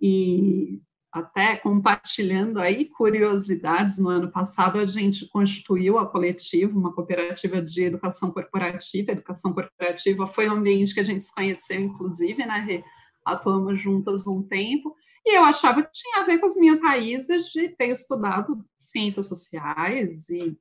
e 0.01 0.81
até 1.09 1.55
compartilhando 1.55 2.59
aí 2.59 2.85
curiosidades, 2.85 3.99
no 3.99 4.09
ano 4.09 4.31
passado 4.31 4.77
a 4.77 4.83
gente 4.83 5.25
constituiu 5.29 5.97
a 5.97 6.05
coletiva, 6.05 6.77
uma 6.77 6.91
cooperativa 6.91 7.61
de 7.61 7.83
educação 7.83 8.29
corporativa, 8.29 9.13
educação 9.13 9.53
corporativa 9.53 10.27
foi 10.27 10.49
um 10.49 10.55
ambiente 10.55 10.93
que 10.93 10.99
a 10.99 11.03
gente 11.03 11.23
se 11.23 11.33
conheceu, 11.33 11.79
inclusive, 11.79 12.45
né, 12.45 12.83
atuamos 13.25 13.79
juntas 13.79 14.27
um 14.27 14.43
tempo, 14.43 14.93
e 15.25 15.37
eu 15.37 15.45
achava 15.45 15.81
que 15.83 15.91
tinha 15.93 16.21
a 16.21 16.25
ver 16.25 16.37
com 16.39 16.47
as 16.47 16.57
minhas 16.57 16.81
raízes 16.81 17.45
de 17.45 17.69
ter 17.69 17.87
estudado 17.87 18.61
ciências 18.77 19.29
sociais 19.29 20.27
e 20.27 20.57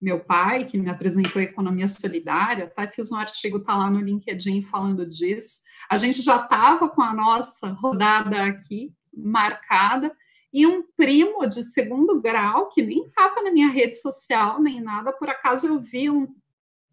meu 0.00 0.20
pai, 0.20 0.64
que 0.64 0.78
me 0.78 0.88
apresentou 0.88 1.40
a 1.40 1.44
economia 1.44 1.86
solidária, 1.86 2.64
até 2.64 2.86
fiz 2.86 3.12
um 3.12 3.16
artigo, 3.16 3.60
tá 3.60 3.76
lá 3.76 3.90
no 3.90 4.00
LinkedIn 4.00 4.62
falando 4.62 5.04
disso. 5.06 5.62
A 5.90 5.96
gente 5.96 6.22
já 6.22 6.36
estava 6.36 6.88
com 6.88 7.02
a 7.02 7.12
nossa 7.12 7.68
rodada 7.72 8.44
aqui 8.44 8.92
marcada, 9.12 10.16
e 10.52 10.66
um 10.66 10.82
primo 10.82 11.46
de 11.46 11.62
segundo 11.62 12.20
grau, 12.20 12.68
que 12.68 12.82
nem 12.82 13.06
estava 13.06 13.42
na 13.42 13.52
minha 13.52 13.68
rede 13.68 13.96
social 13.96 14.60
nem 14.60 14.80
nada, 14.80 15.12
por 15.12 15.28
acaso 15.28 15.68
eu 15.68 15.78
vi 15.78 16.10
um, 16.10 16.26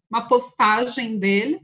uma 0.08 0.28
postagem 0.28 1.18
dele 1.18 1.60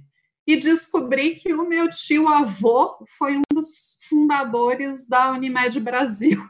e 0.46 0.57
descobri 0.57 1.37
que 1.37 1.54
o 1.54 1.66
meu 1.66 1.88
tio 1.88 2.28
avô 2.28 2.98
foi 3.16 3.37
um 3.37 3.42
dos 3.52 3.96
fundadores 4.09 5.07
da 5.09 5.30
Unimed 5.33 5.80
Brasil. 5.80 6.44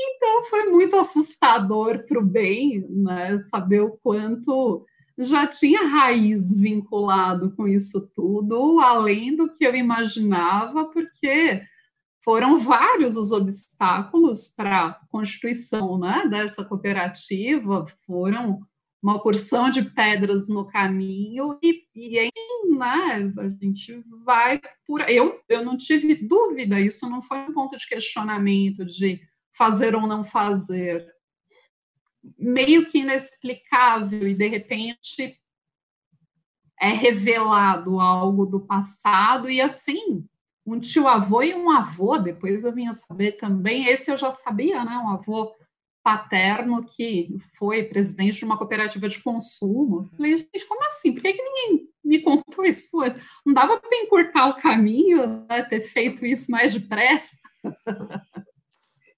Então 0.00 0.44
foi 0.44 0.66
muito 0.66 0.96
assustador 0.96 2.04
para 2.06 2.18
o 2.18 2.24
bem, 2.24 2.86
né? 2.88 3.38
Saber 3.40 3.80
o 3.80 3.98
quanto 4.02 4.84
já 5.18 5.46
tinha 5.46 5.86
raiz 5.86 6.56
vinculado 6.56 7.50
com 7.56 7.66
isso 7.66 8.08
tudo, 8.14 8.78
além 8.80 9.34
do 9.34 9.52
que 9.52 9.66
eu 9.66 9.74
imaginava, 9.74 10.84
porque 10.92 11.60
foram 12.24 12.58
vários 12.58 13.16
os 13.16 13.32
obstáculos 13.32 14.54
para 14.54 14.86
a 14.86 14.94
constituição 15.08 15.98
né, 15.98 16.26
dessa 16.28 16.64
cooperativa, 16.64 17.86
foram 18.06 18.60
uma 19.02 19.22
porção 19.22 19.70
de 19.70 19.82
pedras 19.82 20.48
no 20.48 20.66
caminho 20.66 21.58
e, 21.62 21.84
e 21.94 22.18
aí, 22.18 22.30
né, 22.76 23.32
a 23.38 23.48
gente 23.48 24.04
vai 24.24 24.60
por... 24.86 25.08
Eu, 25.08 25.40
eu 25.48 25.64
não 25.64 25.76
tive 25.76 26.14
dúvida, 26.14 26.80
isso 26.80 27.08
não 27.08 27.22
foi 27.22 27.38
um 27.38 27.52
ponto 27.52 27.76
de 27.76 27.86
questionamento 27.86 28.84
de 28.84 29.20
fazer 29.56 29.94
ou 29.94 30.06
não 30.06 30.24
fazer. 30.24 31.06
Meio 32.36 32.86
que 32.86 32.98
inexplicável 32.98 34.26
e, 34.28 34.34
de 34.34 34.48
repente, 34.48 35.40
é 36.80 36.90
revelado 36.90 38.00
algo 38.00 38.46
do 38.46 38.60
passado 38.60 39.48
e, 39.48 39.60
assim, 39.60 40.24
um 40.66 40.78
tio-avô 40.78 41.42
e 41.42 41.54
um 41.54 41.70
avô, 41.70 42.18
depois 42.18 42.64
eu 42.64 42.74
vinha 42.74 42.92
saber 42.92 43.32
também, 43.32 43.86
esse 43.86 44.10
eu 44.10 44.16
já 44.16 44.30
sabia, 44.32 44.84
né, 44.84 44.98
um 44.98 45.08
avô 45.08 45.54
paterno 46.02 46.84
que 46.84 47.28
foi 47.56 47.84
presidente 47.84 48.38
de 48.38 48.44
uma 48.44 48.56
cooperativa 48.56 49.08
de 49.08 49.22
consumo. 49.22 50.08
Falei, 50.16 50.36
gente, 50.36 50.66
como 50.66 50.84
assim? 50.86 51.12
Por 51.12 51.22
que, 51.22 51.32
que 51.32 51.42
ninguém 51.42 51.88
me 52.04 52.20
contou 52.20 52.64
isso? 52.64 52.98
Não 53.44 53.52
dava 53.52 53.78
para 53.78 53.98
encurtar 53.98 54.48
o 54.48 54.60
caminho, 54.60 55.46
né? 55.48 55.62
ter 55.64 55.80
feito 55.82 56.24
isso 56.24 56.50
mais 56.50 56.72
depressa? 56.72 57.36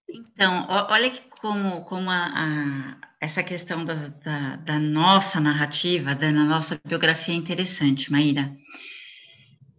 Então, 0.09 0.66
olha 0.69 1.11
que 1.11 1.23
como, 1.40 1.85
como 1.85 2.11
a, 2.11 2.27
a, 2.27 2.97
essa 3.21 3.43
questão 3.43 3.85
da, 3.85 4.09
da, 4.09 4.57
da, 4.57 4.79
nossa 4.79 5.38
narrativa, 5.38 6.14
da 6.14 6.33
nossa 6.33 6.81
biografia 6.85 7.35
é 7.35 7.38
interessante, 7.38 8.11
Maíra. 8.11 8.53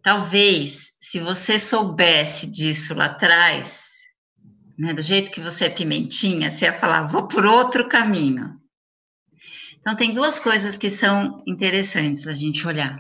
Talvez, 0.03 0.93
se 1.01 1.19
você 1.19 1.59
soubesse 1.59 2.49
disso 2.49 2.93
lá 2.93 3.05
atrás, 3.05 3.90
né? 4.81 4.95
Do 4.95 5.01
jeito 5.03 5.29
que 5.29 5.39
você 5.39 5.65
é 5.65 5.69
pimentinha, 5.69 6.49
você 6.49 6.65
ia 6.65 6.73
falar, 6.73 7.03
vou 7.03 7.27
por 7.27 7.45
outro 7.45 7.87
caminho. 7.87 8.59
Então, 9.79 9.95
tem 9.95 10.11
duas 10.11 10.39
coisas 10.39 10.75
que 10.75 10.89
são 10.89 11.37
interessantes 11.45 12.27
a 12.27 12.33
gente 12.33 12.67
olhar. 12.67 12.99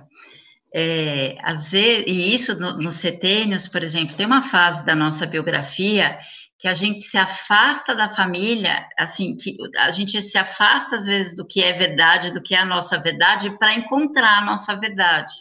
É, 0.73 1.37
às 1.41 1.71
vezes, 1.71 2.05
e 2.05 2.35
isso 2.35 2.59
no, 2.59 2.77
no 2.77 2.91
setênios, 2.91 3.67
por 3.67 3.83
exemplo, 3.83 4.15
tem 4.15 4.27
uma 4.27 4.43
fase 4.43 4.85
da 4.85 4.93
nossa 4.93 5.25
biografia 5.25 6.19
que 6.59 6.67
a 6.67 6.73
gente 6.75 7.01
se 7.01 7.17
afasta 7.17 7.95
da 7.95 8.07
família, 8.07 8.87
assim, 8.97 9.35
que 9.35 9.57
a 9.77 9.89
gente 9.89 10.21
se 10.21 10.37
afasta 10.37 10.97
às 10.97 11.07
vezes 11.07 11.35
do 11.35 11.45
que 11.45 11.63
é 11.63 11.73
verdade, 11.73 12.31
do 12.31 12.41
que 12.41 12.53
é 12.53 12.59
a 12.59 12.65
nossa 12.65 12.99
verdade, 12.99 13.57
para 13.57 13.73
encontrar 13.73 14.37
a 14.37 14.45
nossa 14.45 14.75
verdade. 14.75 15.33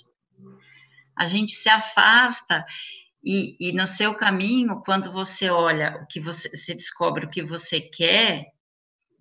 A 1.14 1.26
gente 1.26 1.52
se 1.52 1.68
afasta 1.68 2.64
e, 3.22 3.56
e, 3.60 3.72
no 3.72 3.86
seu 3.86 4.14
caminho, 4.14 4.82
quando 4.84 5.12
você 5.12 5.50
olha 5.50 5.98
o 6.02 6.06
que 6.06 6.18
você, 6.18 6.48
você 6.48 6.74
descobre 6.74 7.26
o 7.26 7.30
que 7.30 7.42
você 7.42 7.80
quer, 7.80 8.46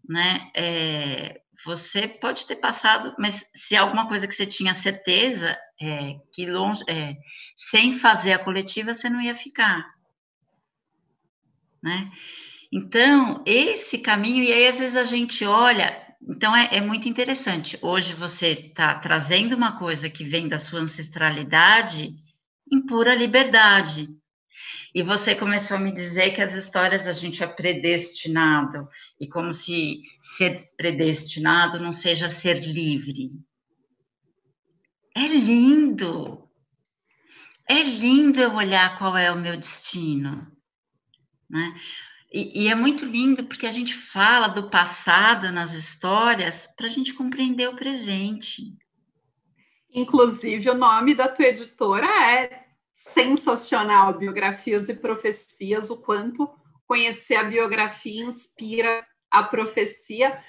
né? 0.08 0.50
É, 0.56 1.42
você 1.66 2.08
pode 2.08 2.48
ter 2.48 2.56
passado, 2.56 3.14
mas 3.20 3.46
se 3.54 3.76
alguma 3.76 4.08
coisa 4.08 4.28
que 4.28 4.34
você 4.34 4.46
tinha 4.46 4.74
certeza 4.74 5.58
é, 5.82 6.16
que 6.34 6.46
longe, 6.46 6.84
é, 6.88 7.18
sem 7.58 8.00
fazer 8.00 8.34
a 8.34 8.40
coletiva 8.40 8.94
você 8.94 9.10
não 9.10 9.22
ia 9.22 9.36
ficar, 9.36 9.86
né? 11.84 12.10
Então 12.72 13.44
esse 13.46 13.98
caminho 13.98 14.44
e 14.44 14.54
aí 14.54 14.68
às 14.68 14.80
vezes 14.80 14.96
a 14.96 15.04
gente 15.04 15.44
olha, 15.44 16.02
então 16.22 16.56
é, 16.56 16.78
é 16.78 16.82
muito 16.82 17.10
interessante. 17.10 17.78
Hoje 17.82 18.14
você 18.14 18.52
está 18.52 18.96
trazendo 18.96 19.56
uma 19.56 19.78
coisa 19.78 20.10
que 20.10 20.24
vem 20.24 20.48
da 20.48 20.60
sua 20.60 20.80
ancestralidade 20.80 22.16
em 22.72 22.86
pura 22.86 23.16
liberdade. 23.16 24.10
E 24.94 25.04
você 25.04 25.36
começou 25.36 25.78
a 25.78 25.80
me 25.80 25.92
dizer 25.92 26.34
que 26.34 26.42
as 26.42 26.54
histórias 26.54 27.08
a 27.08 27.14
gente 27.14 27.44
é 27.44 27.48
predestinado, 27.48 28.88
e 29.20 29.28
como 29.28 29.54
se 29.54 30.02
ser 30.22 30.70
predestinado 30.76 31.80
não 31.80 31.94
seja 31.94 32.30
ser 32.30 32.60
livre. 32.60 33.32
É 35.16 35.28
lindo! 35.28 36.50
É 37.68 37.84
lindo 37.84 38.40
eu 38.40 38.56
olhar 38.56 38.98
qual 38.98 39.16
é 39.16 39.32
o 39.32 39.38
meu 39.38 39.56
destino. 39.56 40.52
Né? 41.48 41.80
E, 42.32 42.64
e, 42.64 42.68
é 42.68 42.74
muito 42.74 43.06
lindo 43.06 43.46
porque 43.46 43.68
a 43.68 43.72
gente 43.72 43.94
fala 43.94 44.48
do 44.48 44.70
passado 44.70 45.52
nas 45.52 45.74
histórias 45.74 46.68
para 46.76 46.88
a 46.88 46.90
gente 46.90 47.14
compreender 47.14 47.68
o 47.70 47.76
presente. 47.76 48.76
Inclusive, 49.92 50.70
o 50.70 50.76
nome 50.76 51.16
da 51.16 51.28
tua 51.28 51.48
editora 51.48 52.06
é 52.06 52.66
sensacional, 52.94 54.14
biografias 54.14 54.90
e 54.90 54.94
profecias, 54.94 55.90
o 55.90 56.02
quanto 56.02 56.50
conhecer 56.86 57.36
a 57.36 57.44
biografia 57.44 58.24
inspira 58.24 59.06
a 59.32 59.44
profecia. 59.44 60.40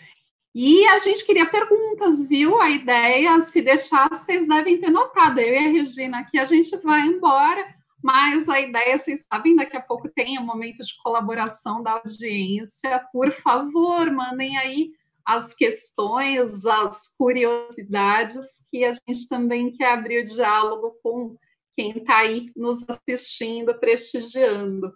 E 0.54 0.84
a 0.86 0.98
gente 0.98 1.24
queria 1.24 1.46
perguntas, 1.46 2.28
viu? 2.28 2.60
A 2.60 2.68
ideia, 2.70 3.40
se 3.42 3.62
deixar, 3.62 4.08
vocês 4.08 4.48
devem 4.48 4.80
ter 4.80 4.90
notado. 4.90 5.38
Eu 5.38 5.54
e 5.54 5.58
a 5.58 5.70
Regina 5.70 6.20
aqui, 6.20 6.38
a 6.38 6.44
gente 6.44 6.76
vai 6.78 7.02
embora, 7.02 7.74
mas 8.02 8.48
a 8.48 8.58
ideia, 8.58 8.98
vocês 8.98 9.26
sabem, 9.32 9.54
daqui 9.54 9.76
a 9.76 9.80
pouco 9.80 10.08
tem 10.08 10.38
um 10.38 10.44
momento 10.44 10.82
de 10.82 10.96
colaboração 11.02 11.82
da 11.82 11.92
audiência. 11.92 13.06
Por 13.12 13.30
favor, 13.30 14.10
mandem 14.10 14.56
aí 14.58 14.90
as 15.26 15.54
questões, 15.54 16.64
as 16.66 17.14
curiosidades, 17.16 18.64
que 18.70 18.84
a 18.84 18.92
gente 18.92 19.28
também 19.28 19.72
quer 19.72 19.92
abrir 19.92 20.24
o 20.24 20.26
diálogo 20.26 20.94
com 21.02 21.36
quem 21.76 21.96
está 21.96 22.18
aí 22.18 22.46
nos 22.56 22.84
assistindo, 22.88 23.78
prestigiando. 23.78 24.92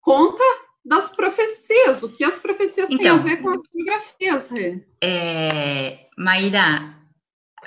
Conta 0.00 0.42
das 0.84 1.14
profecias, 1.14 2.02
o 2.02 2.12
que 2.12 2.24
as 2.24 2.38
profecias 2.38 2.90
então, 2.90 2.98
têm 2.98 3.08
a 3.08 3.14
então, 3.14 3.24
ver 3.24 3.36
com 3.42 3.50
as 3.50 3.62
biografias, 3.72 4.50
Rê? 4.50 4.86
É, 5.02 6.08
Maíra, 6.16 6.96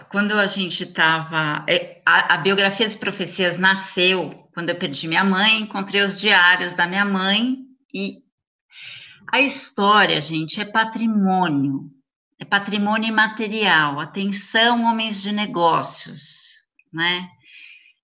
quando 0.09 0.33
a 0.33 0.47
gente 0.47 0.83
estava. 0.83 1.65
É, 1.67 2.01
a, 2.05 2.35
a, 2.35 2.37
biografia 2.37 2.85
das 2.85 2.95
profecias 2.95 3.57
nasceu 3.57 4.49
quando 4.53 4.69
eu 4.69 4.77
perdi 4.77 5.07
minha 5.07 5.23
mãe, 5.23 5.61
encontrei 5.61 6.01
os 6.01 6.19
diários 6.19 6.73
da 6.73 6.87
minha 6.87 7.05
mãe 7.05 7.57
e 7.93 8.20
a 9.27 9.41
história, 9.41 10.21
gente, 10.21 10.59
é 10.59 10.65
patrimônio, 10.65 11.89
é 12.39 12.45
patrimônio 12.45 13.07
imaterial. 13.07 13.99
Atenção, 13.99 14.83
homens 14.83 15.21
de 15.21 15.31
negócios, 15.31 16.21
né? 16.91 17.29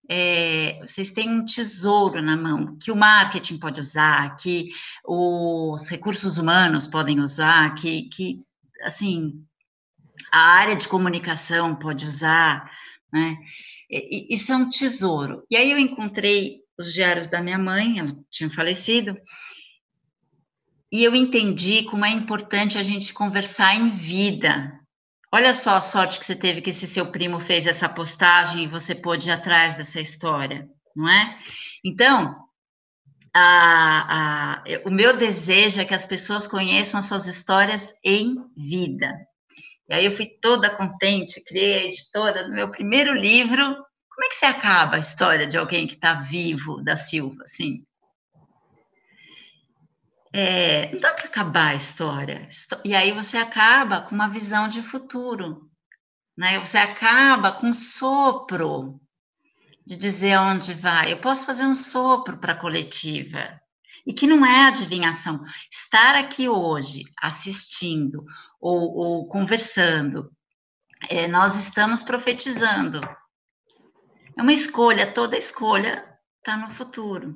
É, 0.10 0.80
vocês 0.82 1.12
têm 1.12 1.30
um 1.30 1.44
tesouro 1.44 2.22
na 2.22 2.38
mão 2.38 2.78
que 2.78 2.92
o 2.92 2.96
marketing 2.96 3.58
pode 3.58 3.82
usar, 3.82 4.38
que 4.38 4.70
os 5.06 5.90
recursos 5.90 6.38
humanos 6.38 6.88
podem 6.88 7.20
usar, 7.20 7.76
que, 7.76 8.04
que 8.04 8.40
assim 8.84 9.44
a 10.32 10.40
área 10.40 10.76
de 10.76 10.88
comunicação 10.88 11.76
pode 11.76 12.06
usar, 12.06 12.72
né? 13.12 13.38
Isso 13.90 14.52
é 14.52 14.56
um 14.56 14.70
tesouro. 14.70 15.44
E 15.50 15.58
aí 15.58 15.72
eu 15.72 15.78
encontrei 15.78 16.62
os 16.78 16.94
diários 16.94 17.28
da 17.28 17.42
minha 17.42 17.58
mãe, 17.58 18.00
ela 18.00 18.16
tinha 18.30 18.50
falecido, 18.50 19.18
e 20.92 21.04
eu 21.04 21.16
entendi 21.16 21.84
como 21.84 22.06
é 22.06 22.10
importante 22.10 22.78
a 22.78 22.84
gente 22.84 23.14
conversar 23.14 23.76
em 23.76 23.90
vida. 23.90 24.80
Olha 25.32 25.54
só 25.54 25.76
a 25.76 25.82
sorte 25.82 26.20
que 26.20 26.26
você 26.26 26.36
teve 26.36 26.62
que 26.62 26.70
esse 26.70 26.88
seu 26.88 27.12
primo 27.12 27.40
fez 27.40 27.66
essa 27.66 27.90
postagem 27.90 28.64
e 28.64 28.68
você 28.68 28.96
pôde 28.96 29.28
ir 29.28 29.32
atrás 29.32 29.76
dessa 29.76 30.00
história, 30.00 30.68
não 30.96 31.10
é? 31.10 31.38
Então, 31.84 32.36
a, 33.34 34.56
a, 34.60 34.64
o 34.86 34.90
meu 34.90 35.18
desejo 35.18 35.82
é 35.82 35.86
que 35.86 35.94
as 35.94 36.06
pessoas 36.06 36.48
conheçam 36.48 37.00
as 37.00 37.06
suas 37.06 37.28
histórias 37.28 37.94
em 38.04 38.36
vida. 38.56 39.14
E 39.90 39.94
aí 39.94 40.06
eu 40.06 40.16
fui 40.16 40.26
toda 40.42 40.76
contente, 40.76 41.44
criei 41.44 41.74
a 41.74 41.86
editora 41.86 42.48
no 42.48 42.56
meu 42.56 42.72
primeiro 42.72 43.14
livro. 43.14 43.64
Como 43.64 44.26
é 44.26 44.30
que 44.30 44.36
você 44.36 44.46
acaba 44.46 44.96
a 44.96 45.00
história 45.00 45.46
de 45.46 45.58
alguém 45.58 45.88
que 45.88 45.94
está 45.94 46.16
vivo 46.16 46.82
da 46.82 46.98
Silva, 46.98 47.44
assim? 47.44 47.86
É, 50.34 50.92
não 50.92 51.00
dá 51.00 51.14
para 51.14 51.26
acabar 51.26 51.70
a 51.70 51.76
história. 51.76 52.50
E 52.84 52.96
aí 52.96 53.12
você 53.12 53.38
acaba 53.38 54.02
com 54.02 54.14
uma 54.14 54.28
visão 54.28 54.68
de 54.68 54.82
futuro, 54.82 55.70
né? 56.38 56.60
Você 56.60 56.78
acaba 56.78 57.52
com 57.52 57.68
um 57.68 57.74
sopro 57.74 59.00
de 59.86 59.96
dizer 59.96 60.38
onde 60.38 60.74
vai. 60.74 61.14
Eu 61.14 61.22
posso 61.22 61.46
fazer 61.46 61.64
um 61.64 61.76
sopro 61.76 62.38
para 62.38 62.54
a 62.54 62.60
coletiva. 62.60 63.60
E 64.06 64.14
que 64.14 64.28
não 64.28 64.46
é 64.46 64.68
adivinhação. 64.68 65.44
Estar 65.72 66.16
aqui 66.16 66.48
hoje 66.48 67.04
assistindo 67.22 68.24
ou, 68.60 68.96
ou 68.96 69.28
conversando, 69.28 70.32
é, 71.10 71.28
nós 71.28 71.56
estamos 71.56 72.04
profetizando. 72.04 73.02
É 74.38 74.42
uma 74.42 74.54
escolha, 74.54 75.14
toda 75.14 75.38
escolha 75.38 76.06
está 76.38 76.56
no 76.56 76.70
futuro. 76.70 77.36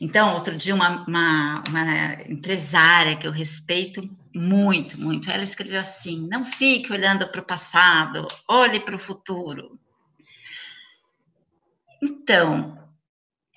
Então, 0.00 0.34
outro 0.34 0.56
dia, 0.56 0.74
uma, 0.74 1.04
uma, 1.06 1.64
uma, 1.68 2.14
empresária 2.28 3.16
que 3.16 3.26
eu 3.26 3.32
respeito 3.32 4.08
muito, 4.34 5.00
muito, 5.00 5.28
ela 5.28 5.42
escreveu 5.42 5.80
assim: 5.80 6.28
não 6.28 6.44
fique 6.44 6.92
olhando 6.92 7.26
para 7.28 7.40
o 7.40 7.44
passado, 7.44 8.26
olhe 8.48 8.78
para 8.78 8.94
o 8.94 8.98
futuro. 8.98 9.78
Então, 12.00 12.78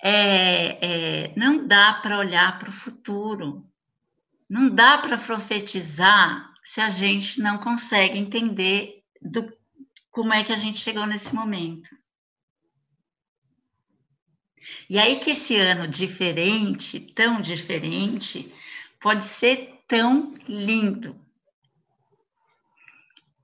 é, 0.02 1.26
é, 1.26 1.32
não 1.36 1.66
dá 1.66 1.94
para 1.94 2.18
olhar 2.18 2.58
para 2.58 2.70
o 2.70 2.72
futuro, 2.72 3.64
não 4.50 4.68
dá 4.68 4.98
para 4.98 5.16
profetizar 5.16 6.52
se 6.64 6.80
a 6.80 6.90
gente 6.90 7.40
não 7.40 7.58
consegue 7.58 8.18
entender 8.18 9.04
do, 9.20 9.52
como 10.10 10.32
é 10.32 10.42
que 10.42 10.52
a 10.52 10.56
gente 10.56 10.80
chegou 10.80 11.06
nesse 11.06 11.32
momento. 11.32 12.01
E 14.92 14.98
aí 14.98 15.20
que 15.20 15.30
esse 15.30 15.56
ano 15.56 15.88
diferente, 15.88 17.00
tão 17.00 17.40
diferente, 17.40 18.54
pode 19.00 19.24
ser 19.24 19.82
tão 19.88 20.34
lindo. 20.46 21.18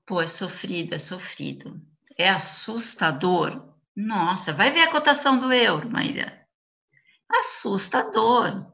Pô, 0.05 0.21
é 0.21 0.27
sofrido, 0.27 0.93
é 0.93 0.99
sofrido. 0.99 1.81
É 2.15 2.29
assustador. 2.29 3.67
Nossa, 3.95 4.53
vai 4.53 4.69
ver 4.69 4.81
a 4.81 4.91
cotação 4.91 5.39
do 5.39 5.51
euro, 5.51 5.89
Maíra. 5.89 6.39
Assustador, 7.27 8.71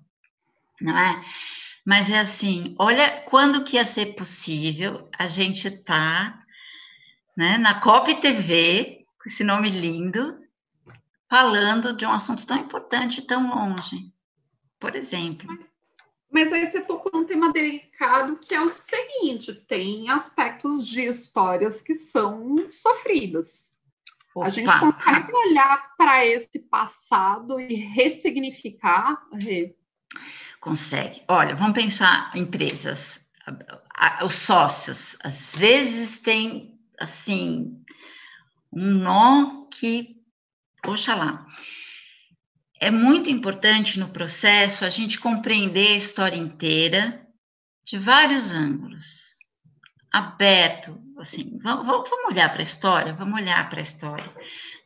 não 0.81 0.99
é? 0.99 1.25
Mas 1.85 2.09
é 2.09 2.19
assim, 2.19 2.75
olha 2.77 3.21
quando 3.21 3.63
que 3.63 3.77
ia 3.77 3.85
ser 3.85 4.15
possível 4.15 5.09
a 5.17 5.27
gente 5.27 5.71
tá 5.85 6.43
né, 7.37 7.57
na 7.57 7.79
COP 7.79 8.15
TV, 8.15 9.05
com 9.17 9.29
esse 9.29 9.45
nome 9.45 9.69
lindo, 9.69 10.44
falando 11.29 11.95
de 11.95 12.05
um 12.05 12.11
assunto 12.11 12.45
tão 12.45 12.57
importante 12.57 13.21
tão 13.21 13.49
longe, 13.49 14.11
por 14.79 14.95
exemplo. 14.95 15.47
Mas 16.31 16.51
aí 16.51 16.67
você 16.67 16.81
tocou 16.81 17.11
num 17.13 17.25
tema 17.25 17.51
delicado 17.51 18.37
que 18.37 18.53
é 18.53 18.61
o 18.61 18.69
seguinte: 18.69 19.53
tem 19.53 20.09
aspectos 20.09 20.85
de 20.87 21.05
histórias 21.05 21.81
que 21.81 21.93
são 21.93 22.67
sofridas. 22.71 23.73
Opa. 24.35 24.47
A 24.47 24.49
gente 24.49 24.79
consegue 24.79 25.33
olhar 25.33 25.95
para 25.97 26.25
esse 26.25 26.59
passado 26.59 27.57
e 27.57 27.75
ressignificar? 27.75 29.25
Consegue. 30.59 31.23
Olha, 31.27 31.55
vamos 31.55 31.73
pensar 31.73 32.35
empresas. 32.35 33.19
Os 34.25 34.35
sócios, 34.35 35.15
às 35.23 35.55
vezes, 35.55 36.19
tem 36.19 36.77
assim 36.99 37.81
um 38.73 38.91
nó 38.95 39.67
que 39.67 40.21
Oxalá. 40.91 41.45
É 42.79 42.91
muito 42.91 43.29
importante 43.29 43.99
no 43.99 44.09
processo 44.09 44.83
a 44.85 44.89
gente 44.89 45.19
compreender 45.19 45.93
a 45.93 45.97
história 45.97 46.37
inteira 46.37 47.25
de 47.85 47.97
vários 47.97 48.51
ângulos, 48.51 49.35
aberto, 50.11 50.99
assim, 51.19 51.57
vamos, 51.61 51.87
vamos 51.87 52.25
olhar 52.31 52.49
para 52.51 52.61
a 52.61 52.63
história, 52.63 53.13
vamos 53.13 53.39
olhar 53.39 53.69
para 53.69 53.79
a 53.79 53.83
história. 53.83 54.29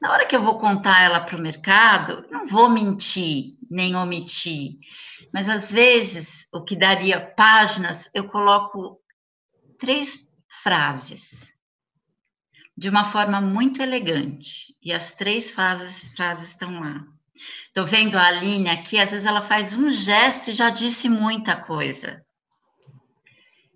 Na 0.01 0.11
hora 0.11 0.25
que 0.25 0.35
eu 0.35 0.41
vou 0.41 0.59
contar 0.59 1.01
ela 1.01 1.19
para 1.19 1.35
o 1.35 1.41
mercado, 1.41 2.25
não 2.29 2.47
vou 2.47 2.69
mentir, 2.69 3.57
nem 3.69 3.95
omitir, 3.95 4.77
mas 5.33 5.49
às 5.49 5.71
vezes 5.71 6.47
o 6.53 6.63
que 6.63 6.75
daria 6.75 7.19
páginas, 7.19 8.09
eu 8.13 8.27
coloco 8.29 8.99
três 9.77 10.29
frases 10.61 11.48
de 12.79 12.87
uma 12.87 13.03
forma 13.03 13.41
muito 13.41 13.81
elegante. 13.81 14.73
E 14.81 14.93
as 14.93 15.11
três 15.13 15.51
frases, 15.51 16.13
frases 16.13 16.51
estão 16.51 16.79
lá. 16.79 17.03
Estou 17.67 17.85
vendo 17.85 18.15
a 18.15 18.25
Aline 18.25 18.69
aqui, 18.69 18.97
às 18.97 19.11
vezes 19.11 19.25
ela 19.25 19.41
faz 19.41 19.73
um 19.73 19.91
gesto 19.91 20.49
e 20.49 20.53
já 20.53 20.69
disse 20.69 21.09
muita 21.09 21.57
coisa. 21.57 22.25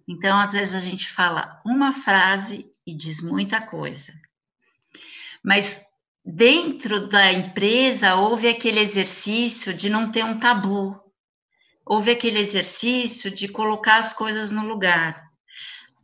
Então, 0.08 0.40
às 0.40 0.54
vezes 0.54 0.74
a 0.74 0.80
gente 0.80 1.12
fala 1.12 1.62
uma 1.66 1.92
frase 1.94 2.66
e 2.88 2.96
diz 2.96 3.22
muita 3.22 3.62
coisa. 3.62 4.14
Mas 5.44 5.84
dentro 6.26 7.10
da 7.10 7.30
empresa 7.34 8.16
houve 8.16 8.48
aquele 8.48 8.80
exercício 8.80 9.74
de 9.74 9.90
não 9.90 10.14
ter 10.14 10.24
um 10.24 10.40
tabu. 10.40 10.98
Houve 11.86 12.12
aquele 12.12 12.40
exercício 12.40 13.30
de 13.30 13.50
colocar 13.50 13.98
as 13.98 14.14
coisas 14.14 14.50
no 14.50 14.66
lugar. 14.66 15.23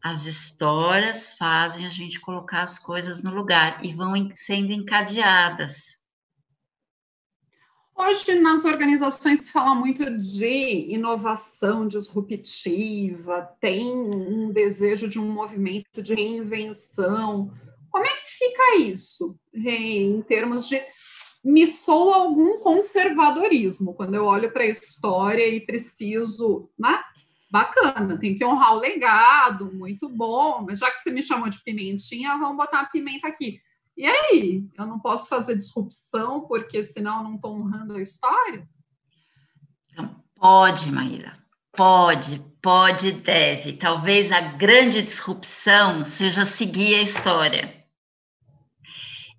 As 0.01 0.25
histórias 0.25 1.35
fazem 1.37 1.85
a 1.85 1.89
gente 1.89 2.19
colocar 2.21 2.63
as 2.63 2.79
coisas 2.79 3.21
no 3.21 3.33
lugar 3.33 3.83
e 3.83 3.93
vão 3.93 4.13
sendo 4.35 4.71
encadeadas. 4.71 5.99
Hoje, 7.97 8.39
nas 8.39 8.63
organizações, 8.63 9.39
se 9.39 9.47
fala 9.47 9.75
muito 9.75 10.17
de 10.17 10.85
inovação 10.89 11.85
disruptiva, 11.85 13.41
tem 13.59 13.93
um 13.93 14.53
desejo 14.53 15.09
de 15.09 15.19
um 15.19 15.29
movimento 15.29 16.01
de 16.01 16.15
reinvenção. 16.15 17.51
Como 17.91 18.05
é 18.05 18.09
que 18.09 18.29
fica 18.29 18.77
isso, 18.77 19.37
em 19.53 20.21
termos 20.21 20.69
de 20.69 20.81
me 21.43 21.67
soa 21.67 22.15
algum 22.15 22.59
conservadorismo 22.59 23.93
quando 23.93 24.15
eu 24.15 24.23
olho 24.23 24.51
para 24.51 24.63
a 24.63 24.67
história 24.67 25.45
e 25.45 25.59
preciso, 25.59 26.69
né? 26.79 27.01
Bacana, 27.51 28.19
tem 28.19 28.37
que 28.37 28.45
honrar 28.45 28.73
o 28.73 28.79
legado, 28.79 29.73
muito 29.73 30.07
bom, 30.07 30.63
mas 30.67 30.79
já 30.79 30.91
que 30.91 30.97
você 30.97 31.09
me 31.09 31.23
chamou 31.23 31.49
de 31.49 31.63
pimentinha, 31.63 32.37
vamos 32.37 32.57
botar 32.57 32.81
a 32.81 32.85
pimenta 32.85 33.27
aqui. 33.27 33.59
E 33.97 34.05
aí, 34.05 34.63
eu 34.77 34.85
não 34.85 34.99
posso 34.99 35.27
fazer 35.27 35.57
disrupção 35.57 36.41
porque 36.41 36.83
senão 36.83 37.17
eu 37.17 37.23
não 37.23 37.35
estou 37.35 37.55
honrando 37.55 37.95
a 37.95 38.01
história? 38.01 38.67
Pode, 40.35 40.89
Maíra, 40.89 41.37
pode, 41.73 42.39
pode 42.61 43.11
deve. 43.11 43.73
Talvez 43.73 44.31
a 44.31 44.39
grande 44.39 45.01
disrupção 45.01 46.05
seja 46.05 46.45
seguir 46.45 46.95
a 46.95 47.01
história. 47.01 47.79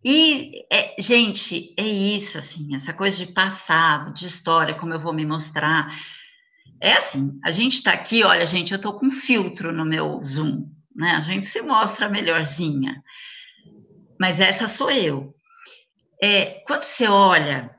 E, 0.05 0.67
é, 0.71 0.95
gente, 0.99 1.75
é 1.79 1.87
isso, 1.87 2.37
assim, 2.37 2.75
essa 2.75 2.93
coisa 2.93 3.17
de 3.17 3.33
passado, 3.33 4.13
de 4.13 4.27
história, 4.27 4.75
como 4.75 4.93
eu 4.93 5.01
vou 5.01 5.15
me 5.15 5.25
mostrar. 5.25 5.91
É 6.81 6.95
assim, 6.95 7.39
a 7.45 7.51
gente 7.51 7.75
está 7.75 7.93
aqui, 7.93 8.25
olha, 8.25 8.47
gente, 8.47 8.73
eu 8.73 8.77
estou 8.77 8.99
com 8.99 9.11
filtro 9.11 9.71
no 9.73 9.85
meu 9.85 10.25
Zoom, 10.25 10.67
né? 10.97 11.11
A 11.11 11.21
gente 11.21 11.45
se 11.45 11.61
mostra 11.61 12.09
melhorzinha. 12.09 13.03
Mas 14.19 14.41
essa 14.41 14.67
sou 14.67 14.91
eu. 14.91 15.35
É, 16.23 16.63
quando 16.67 16.85
você 16.85 17.07
olha 17.07 17.75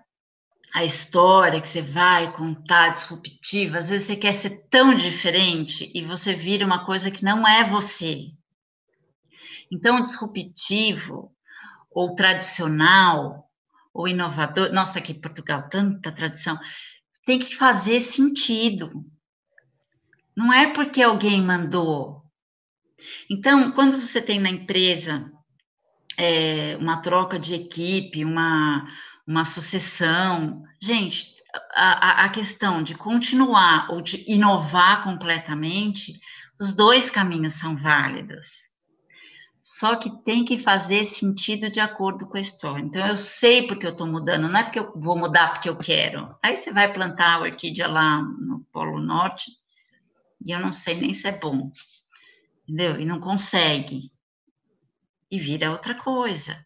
a 0.74 0.86
história 0.86 1.62
que 1.62 1.68
você 1.68 1.82
vai 1.82 2.32
contar 2.34 2.90
disruptiva, 2.90 3.80
às 3.80 3.90
vezes 3.90 4.08
você 4.08 4.16
quer 4.16 4.34
ser 4.34 4.68
tão 4.70 4.96
diferente 4.96 5.92
e 5.94 6.04
você 6.04 6.34
vira 6.34 6.66
uma 6.66 6.86
coisa 6.86 7.12
que 7.12 7.24
não 7.24 7.48
é 7.48 7.64
você. 7.64 8.28
Então, 9.72 10.02
disruptivo 10.02 11.32
ou 11.90 12.16
tradicional, 12.16 13.50
ou 13.94 14.08
inovador, 14.08 14.72
nossa, 14.72 15.00
aqui 15.00 15.12
em 15.12 15.20
Portugal, 15.20 15.68
tanta 15.70 16.12
tradição, 16.12 16.58
tem 17.26 17.40
que 17.40 17.56
fazer 17.56 18.02
sentido. 18.02 19.06
Não 20.36 20.52
é 20.54 20.72
porque 20.74 21.02
alguém 21.02 21.42
mandou. 21.42 22.24
Então, 23.30 23.72
quando 23.72 24.00
você 24.00 24.22
tem 24.22 24.40
na 24.40 24.50
empresa 24.50 25.32
é, 26.18 26.78
uma 26.78 27.02
troca 27.02 27.40
de 27.40 27.54
equipe, 27.54 28.24
uma, 28.24 28.88
uma 29.28 29.46
sucessão, 29.46 30.64
gente, 30.82 31.36
a, 31.74 32.26
a 32.26 32.30
questão 32.30 32.84
de 32.84 32.96
continuar 32.96 33.92
ou 33.92 34.02
de 34.02 34.24
inovar 34.28 35.04
completamente, 35.04 36.20
os 36.60 36.76
dois 36.76 37.10
caminhos 37.10 37.56
são 37.56 37.76
válidos. 37.76 38.71
Só 39.64 39.96
que 39.96 40.10
tem 40.24 40.44
que 40.44 40.58
fazer 40.58 41.06
sentido 41.06 41.70
de 41.70 41.80
acordo 41.80 42.26
com 42.28 42.38
a 42.38 42.42
história. 42.42 42.84
Então, 42.84 43.06
eu 43.06 43.18
sei 43.18 43.68
porque 43.68 43.86
eu 43.86 43.92
estou 43.92 44.08
mudando, 44.08 44.50
não 44.50 44.60
é 44.60 44.64
porque 44.64 44.80
eu 44.80 44.92
vou 44.96 45.18
mudar 45.18 45.54
porque 45.54 45.70
eu 45.70 45.78
quero. 45.78 46.36
Aí 46.42 46.58
você 46.58 46.72
vai 46.72 46.92
plantar 46.92 47.36
a 47.36 47.42
orquídea 47.42 47.88
lá 47.88 48.22
no 48.22 48.66
Polo 48.72 49.00
Norte 49.00 49.52
e 50.44 50.52
eu 50.52 50.60
não 50.60 50.74
sei 50.74 51.00
nem 51.00 51.14
se 51.14 51.28
é 51.28 51.32
bom, 51.32 51.72
entendeu? 52.64 53.00
E 53.00 53.06
não 53.06 53.20
consegue. 53.20 54.12
E 55.30 55.40
vira 55.40 55.72
outra 55.72 55.96
coisa. 55.96 56.66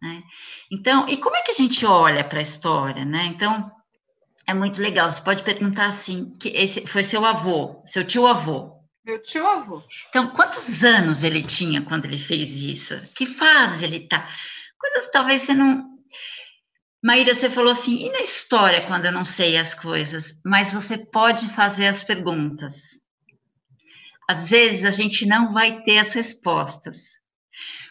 Né? 0.00 0.22
Então, 0.70 1.06
e 1.08 1.18
como 1.18 1.36
é 1.36 1.42
que 1.42 1.52
a 1.52 1.54
gente 1.54 1.86
olha 1.86 2.24
para 2.24 2.40
a 2.40 2.42
história, 2.42 3.04
né? 3.04 3.26
Então, 3.26 3.70
é 4.46 4.54
muito 4.54 4.80
legal. 4.80 5.10
Você 5.10 5.22
pode 5.22 5.42
perguntar 5.42 5.86
assim: 5.86 6.36
que 6.38 6.48
esse 6.48 6.86
foi 6.86 7.02
seu 7.02 7.24
avô, 7.24 7.82
seu 7.86 8.04
tio 8.04 8.26
avô. 8.26 8.81
Meu 9.04 9.20
tio 9.20 9.46
avô. 9.46 9.82
Então, 10.08 10.30
quantos 10.30 10.84
anos 10.84 11.24
ele 11.24 11.42
tinha 11.42 11.82
quando 11.82 12.04
ele 12.04 12.18
fez 12.18 12.50
isso? 12.52 13.00
Que 13.14 13.26
fase 13.26 13.84
ele 13.84 14.06
tá? 14.06 14.28
Coisas 14.78 15.10
talvez 15.10 15.42
você 15.42 15.54
não. 15.54 15.90
Maíra, 17.02 17.34
você 17.34 17.50
falou 17.50 17.72
assim, 17.72 18.06
e 18.06 18.12
na 18.12 18.20
história 18.20 18.86
quando 18.86 19.06
eu 19.06 19.12
não 19.12 19.24
sei 19.24 19.56
as 19.56 19.74
coisas? 19.74 20.40
Mas 20.44 20.72
você 20.72 20.96
pode 20.96 21.48
fazer 21.48 21.88
as 21.88 22.04
perguntas. 22.04 23.00
Às 24.28 24.50
vezes 24.50 24.84
a 24.84 24.90
gente 24.92 25.26
não 25.26 25.52
vai 25.52 25.82
ter 25.82 25.98
as 25.98 26.12
respostas. 26.12 27.20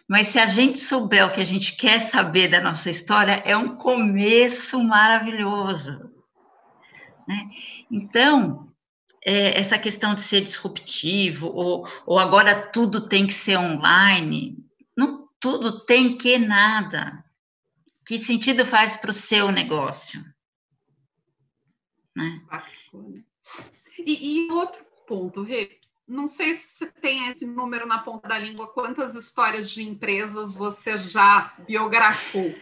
Mas 0.07 0.28
se 0.28 0.39
a 0.39 0.47
gente 0.47 0.80
souber 0.80 1.26
o 1.26 1.34
que 1.34 1.41
a 1.41 1.45
gente 1.45 1.76
quer 1.76 1.99
saber 1.99 2.47
da 2.47 2.62
nossa 2.62 2.89
história, 2.89 3.41
é 3.45 3.55
um 3.55 3.76
começo 3.76 4.82
maravilhoso. 4.82 6.09
Né? 7.28 7.49
Então, 7.89 8.70
é, 9.24 9.59
essa 9.59 9.78
questão 9.78 10.15
de 10.15 10.22
ser 10.22 10.41
disruptivo, 10.41 11.47
ou, 11.47 11.88
ou 12.05 12.19
agora 12.19 12.72
tudo 12.72 13.07
tem 13.07 13.28
que 13.28 13.34
ser 13.34 13.57
online, 13.57 14.57
não 14.97 15.30
tudo 15.39 15.86
tem 15.86 16.17
que 16.17 16.38
nada. 16.38 17.24
Que 18.05 18.19
sentido 18.19 18.65
faz 18.65 18.97
para 18.97 19.11
o 19.11 19.13
seu 19.13 19.51
negócio? 19.51 20.24
Né? 22.15 22.41
E, 24.05 24.47
e 24.47 24.51
outro 24.51 24.84
ponto, 25.07 25.43
Rê, 25.43 25.80
não 26.07 26.28
sei 26.28 26.53
se 26.53 26.78
você 26.78 26.88
tem 26.88 27.30
esse 27.30 27.45
número 27.45 27.86
na 27.86 27.99
ponta 27.99 28.28
da 28.28 28.38
língua, 28.38 28.74
quantas 28.74 29.15
histórias 29.15 29.72
de 29.72 29.88
empresas 29.88 30.55
você 30.55 30.97
já 30.97 31.53
biografou? 31.67 32.53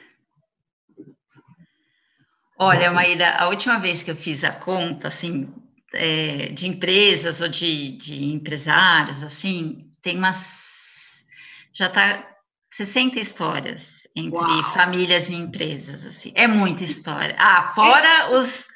Olha, 2.58 2.92
Maíra, 2.92 3.38
a 3.38 3.48
última 3.48 3.80
vez 3.80 4.04
que 4.04 4.12
eu 4.12 4.18
fiz 4.18 4.44
a 4.44 4.52
conta, 4.52 5.08
assim, 5.08 5.52
é, 5.94 6.50
de 6.50 6.68
empresas 6.68 7.42
ou 7.42 7.48
de, 7.48 7.98
de 7.98 8.26
empresários, 8.34 9.24
assim, 9.24 9.92
tem 10.02 10.18
umas. 10.18 11.26
Já 11.74 11.88
está 11.88 12.28
60 12.72 13.20
histórias 13.20 14.08
entre 14.16 14.38
Uau. 14.38 14.74
famílias 14.74 15.30
e 15.30 15.34
empresas, 15.34 16.06
assim. 16.06 16.32
É 16.36 16.48
muita 16.48 16.84
história. 16.84 17.36
Ah, 17.38 17.72
fora 17.74 18.38
os, 18.38 18.68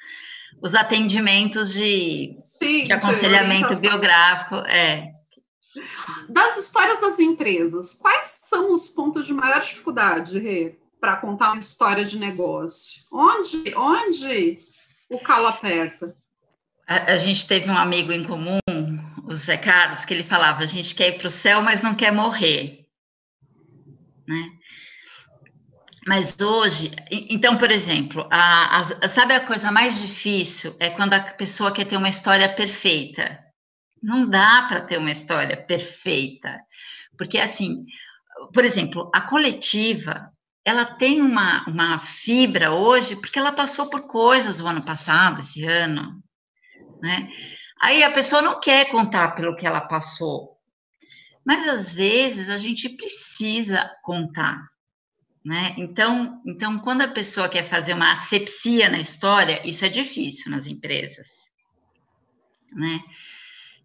os 0.61 0.75
atendimentos 0.75 1.73
de, 1.73 2.35
Sim, 2.39 2.83
de 2.83 2.93
aconselhamento 2.93 3.75
de 3.75 3.81
biográfico, 3.81 4.55
é. 4.67 5.11
Das 6.29 6.57
histórias 6.57 7.01
das 7.01 7.17
empresas, 7.17 7.95
quais 7.95 8.41
são 8.43 8.71
os 8.71 8.87
pontos 8.87 9.25
de 9.25 9.33
maior 9.33 9.59
dificuldade, 9.59 10.37
Rê, 10.37 10.77
para 10.99 11.17
contar 11.17 11.51
uma 11.51 11.59
história 11.59 12.05
de 12.05 12.17
negócio? 12.17 13.01
Onde, 13.11 13.73
onde 13.75 14.59
o 15.09 15.19
calo 15.19 15.47
aperta? 15.47 16.15
A, 16.87 17.13
a, 17.13 17.17
gente 17.17 17.47
teve 17.47 17.69
um 17.69 17.77
amigo 17.77 18.11
em 18.11 18.25
comum, 18.25 18.59
o 19.23 19.35
Zé 19.35 19.57
Carlos, 19.57 20.05
que 20.05 20.13
ele 20.13 20.23
falava: 20.23 20.63
a 20.63 20.65
gente 20.65 20.93
quer 20.93 21.09
ir 21.09 21.17
para 21.17 21.27
o 21.27 21.31
céu, 21.31 21.61
mas 21.61 21.81
não 21.81 21.95
quer 21.95 22.11
morrer. 22.11 22.85
Né? 24.27 24.49
Mas 26.05 26.37
hoje, 26.39 26.91
então, 27.09 27.57
por 27.57 27.71
exemplo, 27.71 28.27
a, 28.29 28.79
a, 29.01 29.07
sabe 29.07 29.33
a 29.33 29.45
coisa 29.45 29.71
mais 29.71 29.99
difícil 29.99 30.75
é 30.79 30.89
quando 30.89 31.13
a 31.13 31.21
pessoa 31.21 31.71
quer 31.71 31.85
ter 31.85 31.95
uma 31.95 32.09
história 32.09 32.53
perfeita. 32.53 33.39
Não 34.01 34.29
dá 34.29 34.65
para 34.67 34.81
ter 34.81 34.97
uma 34.97 35.11
história 35.11 35.65
perfeita, 35.65 36.59
porque 37.17 37.37
assim, 37.37 37.85
por 38.53 38.65
exemplo, 38.65 39.09
a 39.13 39.21
coletiva, 39.21 40.29
ela 40.65 40.83
tem 40.85 41.21
uma, 41.21 41.63
uma 41.69 41.99
fibra 41.99 42.71
hoje 42.71 43.15
porque 43.15 43.39
ela 43.39 43.51
passou 43.51 43.89
por 43.89 44.01
coisas 44.07 44.59
o 44.59 44.67
ano 44.67 44.83
passado, 44.83 45.39
esse 45.39 45.63
ano, 45.63 46.22
né? 47.03 47.29
Aí 47.81 48.01
a 48.01 48.11
pessoa 48.11 48.41
não 48.41 48.61
quer 48.61 48.89
contar 48.89 49.35
pelo 49.35 49.57
que 49.57 49.67
ela 49.67 49.81
passou, 49.81 50.57
mas 51.45 51.67
às 51.67 51.93
vezes 51.93 52.49
a 52.49 52.57
gente 52.57 52.87
precisa 52.87 53.91
contar, 54.01 54.65
né? 55.43 55.75
Então, 55.77 56.41
então 56.45 56.79
quando 56.79 57.01
a 57.01 57.09
pessoa 57.09 57.49
quer 57.49 57.67
fazer 57.67 57.93
uma 57.93 58.13
asepsia 58.13 58.89
na 58.89 58.99
história, 58.99 59.67
isso 59.67 59.83
é 59.83 59.89
difícil 59.89 60.49
nas 60.49 60.65
empresas, 60.65 61.27
né? 62.71 63.01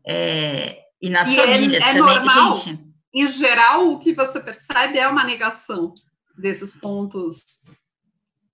É, 0.07 0.79
e 1.03 1.11
nas 1.11 1.27
e 1.27 1.41
é, 1.41 1.45
famílias 1.45 1.85
é, 1.85 1.91
é 1.91 1.99
também, 1.99 2.25
normal. 2.25 2.59
gente. 2.61 2.89
Em 3.13 3.27
geral, 3.27 3.89
o 3.89 3.99
que 3.99 4.15
você 4.15 4.39
percebe 4.39 4.97
é 4.97 5.09
uma 5.09 5.25
negação 5.25 5.93
desses 6.37 6.79
pontos 6.79 7.67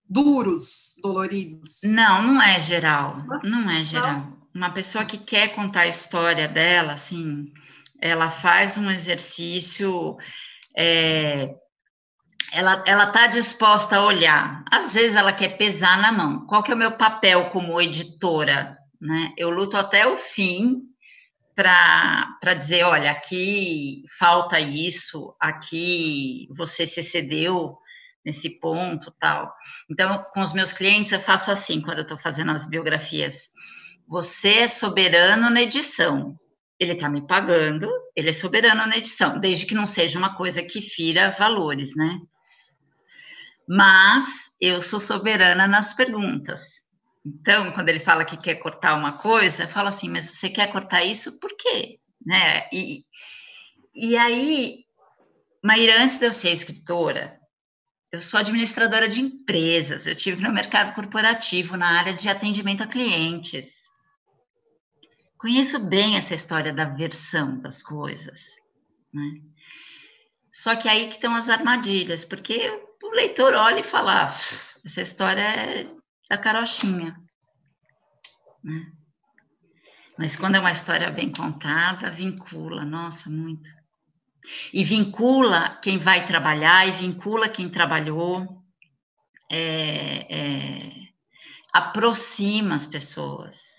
duros, 0.09 0.95
doloridos. 1.03 1.81
Não, 1.85 2.23
não 2.23 2.41
é 2.41 2.59
geral. 2.61 3.23
Não 3.43 3.69
é 3.69 3.85
geral. 3.85 4.44
Uma 4.55 4.71
pessoa 4.71 5.05
que 5.05 5.19
quer 5.19 5.55
contar 5.55 5.81
a 5.81 5.89
história 5.89 6.47
dela, 6.47 6.93
assim, 6.93 7.53
ela 8.01 8.31
faz 8.31 8.79
um 8.79 8.89
exercício, 8.89 10.17
é, 10.77 11.55
ela 12.53 12.85
ela 12.87 13.09
está 13.09 13.27
disposta 13.27 13.97
a 13.97 14.05
olhar. 14.05 14.65
Às 14.71 14.95
vezes 14.95 15.17
ela 15.17 15.33
quer 15.33 15.57
pesar 15.57 16.01
na 16.01 16.13
mão. 16.13 16.47
Qual 16.47 16.63
que 16.63 16.71
é 16.71 16.75
o 16.75 16.79
meu 16.79 16.93
papel 16.93 17.51
como 17.51 17.81
editora? 17.81 18.79
Né? 19.01 19.33
Eu 19.37 19.51
luto 19.51 19.77
até 19.77 20.07
o 20.07 20.17
fim 20.17 20.83
para 21.57 22.55
dizer, 22.57 22.85
olha, 22.85 23.11
aqui 23.11 24.05
falta 24.19 24.59
isso, 24.61 25.37
aqui 25.41 26.49
você 26.57 26.87
se 26.87 27.01
excedeu 27.01 27.77
nesse 28.25 28.59
ponto, 28.59 29.13
tal. 29.21 29.53
Então, 29.91 30.25
com 30.33 30.41
os 30.41 30.53
meus 30.53 30.73
clientes 30.73 31.13
eu 31.13 31.21
faço 31.21 31.51
assim, 31.51 31.81
quando 31.81 31.99
eu 31.99 32.03
estou 32.03 32.19
fazendo 32.19 32.53
as 32.53 32.69
biografias 32.69 33.54
você 34.07 34.59
é 34.59 34.69
soberano 34.69 35.51
na 35.51 35.63
edição. 35.63 36.39
Ele 36.79 36.93
está 36.93 37.09
me 37.09 37.27
pagando, 37.27 37.89
ele 38.17 38.31
é 38.31 38.33
soberano 38.33 38.87
na 38.87 38.97
edição, 38.97 39.39
desde 39.39 39.67
que 39.67 39.75
não 39.75 39.87
seja 39.87 40.19
uma 40.19 40.37
coisa 40.37 40.63
que 40.63 40.83
fira 40.83 41.31
valores, 41.31 41.95
né? 41.95 42.21
mas 43.69 44.55
eu 44.61 44.81
sou 44.83 45.01
soberana 45.01 45.67
nas 45.67 45.95
perguntas. 45.95 46.85
Então, 47.25 47.73
quando 47.73 47.89
ele 47.89 48.01
fala 48.01 48.25
que 48.25 48.37
quer 48.37 48.57
cortar 48.57 48.95
uma 48.95 49.13
coisa, 49.13 49.67
falo 49.67 49.89
assim, 49.89 50.09
mas 50.09 50.31
você 50.31 50.51
quer 50.51 50.71
cortar 50.71 51.03
isso 51.03 51.41
por 51.41 51.57
quê? 51.57 51.99
Né? 52.25 52.69
E, 52.71 53.05
e 53.95 54.17
aí, 54.17 54.85
Maíra, 55.63 56.03
antes 56.03 56.19
de 56.19 56.27
eu 56.27 56.33
ser 56.33 56.51
escritora, 56.51 57.39
eu 58.13 58.21
sou 58.21 58.39
administradora 58.39 59.09
de 59.09 59.21
empresas, 59.21 60.07
eu 60.07 60.15
tive 60.15 60.43
no 60.43 60.53
mercado 60.53 60.95
corporativo, 60.95 61.77
na 61.77 61.99
área 61.99 62.13
de 62.13 62.29
atendimento 62.29 62.83
a 62.83 62.87
clientes. 62.87 63.84
Conheço 65.45 65.79
bem 65.79 66.17
essa 66.17 66.35
história 66.35 66.73
da 66.73 66.87
versão 66.87 67.61
das 67.61 67.83
coisas. 67.83 68.41
Né? 69.13 69.43
Só 70.51 70.75
que 70.75 70.89
aí 70.89 71.09
que 71.09 71.17
estão 71.17 71.35
as 71.35 71.51
armadilhas, 71.51 72.25
porque 72.25 72.71
o 73.03 73.11
leitor 73.11 73.53
olha 73.53 73.81
e 73.81 73.83
fala: 73.83 74.31
ah, 74.31 74.37
essa 74.87 75.03
história 75.03 75.43
é 75.43 75.87
da 76.31 76.39
carochinha. 76.39 77.15
Né? 78.63 78.91
Mas 80.19 80.35
quando 80.35 80.55
é 80.55 80.61
uma 80.61 80.73
história 80.73 81.11
bem 81.11 81.31
contada, 81.31 82.11
vincula, 82.11 82.83
nossa, 82.83 83.29
muito. 83.29 83.69
E 84.73 84.83
vincula 84.83 85.79
quem 85.83 85.99
vai 85.99 86.27
trabalhar, 86.27 86.89
e 86.89 86.93
vincula 86.93 87.51
quem 87.51 87.69
trabalhou, 87.69 88.65
é, 89.53 90.27
é, 90.35 90.79
aproxima 91.71 92.77
as 92.77 92.87
pessoas. 92.87 93.74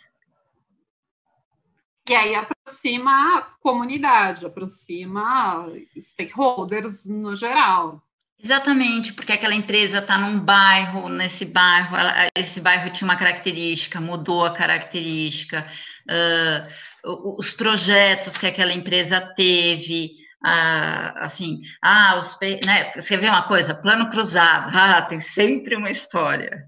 E 2.07 2.13
aí 2.13 2.35
aproxima 2.35 3.37
a 3.37 3.41
comunidade, 3.59 4.45
aproxima 4.45 5.67
stakeholders 5.97 7.07
no 7.07 7.35
geral. 7.35 8.01
Exatamente, 8.43 9.13
porque 9.13 9.33
aquela 9.33 9.55
empresa 9.55 9.99
está 9.99 10.17
num 10.17 10.39
bairro, 10.39 11.09
nesse 11.09 11.45
bairro, 11.45 11.95
ela, 11.95 12.27
esse 12.37 12.59
bairro 12.59 12.91
tinha 12.91 13.09
uma 13.09 13.15
característica, 13.15 13.99
mudou 13.99 14.45
a 14.45 14.53
característica, 14.53 15.67
uh, 16.07 17.39
os 17.39 17.51
projetos 17.51 18.37
que 18.37 18.45
aquela 18.45 18.73
empresa 18.73 19.19
teve, 19.35 20.11
uh, 20.45 21.17
assim, 21.17 21.61
ah, 21.81 22.19
os, 22.19 22.37
né, 22.63 22.91
você 22.95 23.17
vê 23.17 23.29
uma 23.29 23.47
coisa, 23.47 23.73
plano 23.73 24.11
cruzado, 24.11 24.69
ah, 24.77 25.01
tem 25.01 25.19
sempre 25.19 25.75
uma 25.75 25.89
história. 25.89 26.67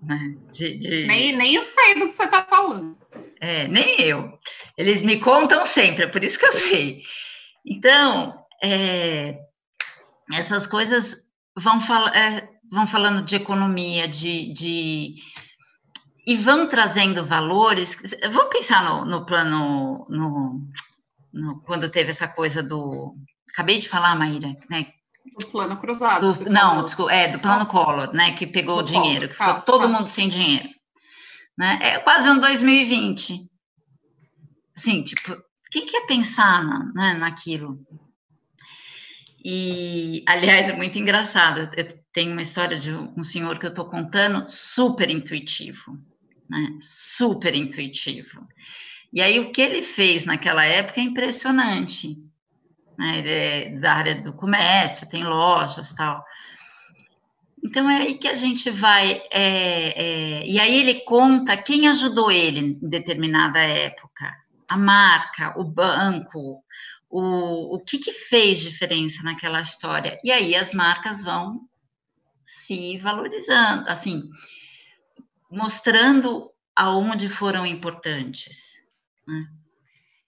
Né, 0.00 0.36
de, 0.52 0.78
de... 0.78 1.06
Nem, 1.06 1.34
nem 1.34 1.60
sei 1.60 1.94
do 1.94 2.06
que 2.06 2.12
você 2.12 2.24
está 2.24 2.44
falando. 2.44 2.96
É, 3.40 3.66
nem 3.66 4.00
eu. 4.00 4.38
Eles 4.76 5.02
me 5.02 5.18
contam 5.18 5.64
sempre, 5.64 6.04
é 6.04 6.08
por 6.08 6.22
isso 6.22 6.38
que 6.38 6.46
eu 6.46 6.52
sei. 6.52 7.02
Então, 7.64 8.32
é, 8.62 9.38
essas 10.32 10.66
coisas 10.66 11.16
vão, 11.56 11.80
fal 11.80 12.08
é, 12.08 12.48
vão 12.70 12.86
falando 12.86 13.24
de 13.24 13.36
economia, 13.36 14.06
de, 14.06 14.52
de, 14.52 15.14
e 16.26 16.36
vão 16.36 16.68
trazendo 16.68 17.24
valores. 17.24 17.98
Vamos 18.30 18.50
pensar 18.50 18.84
no, 18.84 19.04
no 19.04 19.24
plano, 19.24 20.06
no, 20.10 20.60
no, 21.32 21.60
quando 21.62 21.90
teve 21.90 22.10
essa 22.10 22.28
coisa 22.28 22.62
do. 22.62 23.14
Acabei 23.52 23.78
de 23.78 23.88
falar, 23.88 24.14
Maíra, 24.14 24.54
né? 24.68 24.88
Do 25.38 25.46
plano 25.46 25.76
cruzado. 25.76 26.32
Do, 26.32 26.50
não, 26.50 26.84
desculpa, 26.84 27.12
é, 27.12 27.28
do 27.28 27.38
plano 27.38 27.66
Collor, 27.66 28.12
né? 28.12 28.32
Que 28.32 28.46
pegou 28.46 28.80
o 28.80 28.82
dinheiro, 28.82 29.28
que 29.28 29.34
ficou 29.34 29.54
tá, 29.54 29.60
todo 29.60 29.82
tá. 29.82 29.88
mundo 29.88 30.08
sem 30.08 30.28
dinheiro. 30.28 30.68
Né? 31.56 31.78
É 31.80 31.98
quase 31.98 32.28
um 32.28 32.38
2020. 32.38 33.48
Assim, 34.76 35.02
tipo, 35.02 35.36
quem 35.70 35.86
quer 35.86 36.06
pensar 36.06 36.62
né, 36.94 37.14
naquilo? 37.14 37.84
E, 39.48 40.24
aliás, 40.26 40.68
é 40.68 40.72
muito 40.76 40.98
engraçado. 40.98 41.70
Eu 41.76 41.86
tenho 42.12 42.32
uma 42.32 42.42
história 42.42 42.78
de 42.78 42.92
um 42.92 43.22
senhor 43.22 43.58
que 43.58 43.66
eu 43.66 43.70
estou 43.70 43.84
contando 43.84 44.44
super 44.50 45.08
intuitivo, 45.08 45.98
né? 46.48 46.78
Super 46.80 47.54
intuitivo. 47.54 48.46
E 49.12 49.22
aí, 49.22 49.38
o 49.38 49.52
que 49.52 49.62
ele 49.62 49.82
fez 49.82 50.24
naquela 50.24 50.64
época 50.64 51.00
é 51.00 51.04
impressionante. 51.04 52.16
Né? 52.98 53.18
Ele 53.18 53.30
é 53.30 53.78
da 53.78 53.94
área 53.94 54.14
do 54.16 54.32
comércio, 54.32 55.08
tem 55.08 55.24
lojas 55.24 55.92
tal. 55.92 56.24
Então, 57.64 57.88
é 57.88 57.98
aí 57.98 58.14
que 58.14 58.28
a 58.28 58.34
gente 58.34 58.68
vai. 58.70 59.22
É, 59.30 60.40
é, 60.40 60.46
e 60.46 60.58
aí, 60.58 60.80
ele 60.80 61.00
conta 61.00 61.56
quem 61.56 61.88
ajudou 61.88 62.30
ele 62.30 62.78
em 62.82 62.88
determinada 62.88 63.60
época: 63.60 64.34
a 64.68 64.76
marca, 64.76 65.58
o 65.58 65.64
banco, 65.64 66.62
o, 67.08 67.76
o 67.76 67.80
que, 67.80 67.98
que 67.98 68.12
fez 68.12 68.60
diferença 68.60 69.22
naquela 69.22 69.60
história. 69.60 70.18
E 70.24 70.30
aí 70.30 70.54
as 70.54 70.72
marcas 70.72 71.22
vão 71.22 71.68
se 72.44 72.98
valorizando, 72.98 73.88
assim, 73.88 74.28
mostrando 75.50 76.50
aonde 76.74 77.28
foram 77.28 77.64
importantes. 77.64 78.80
Né? 79.26 79.46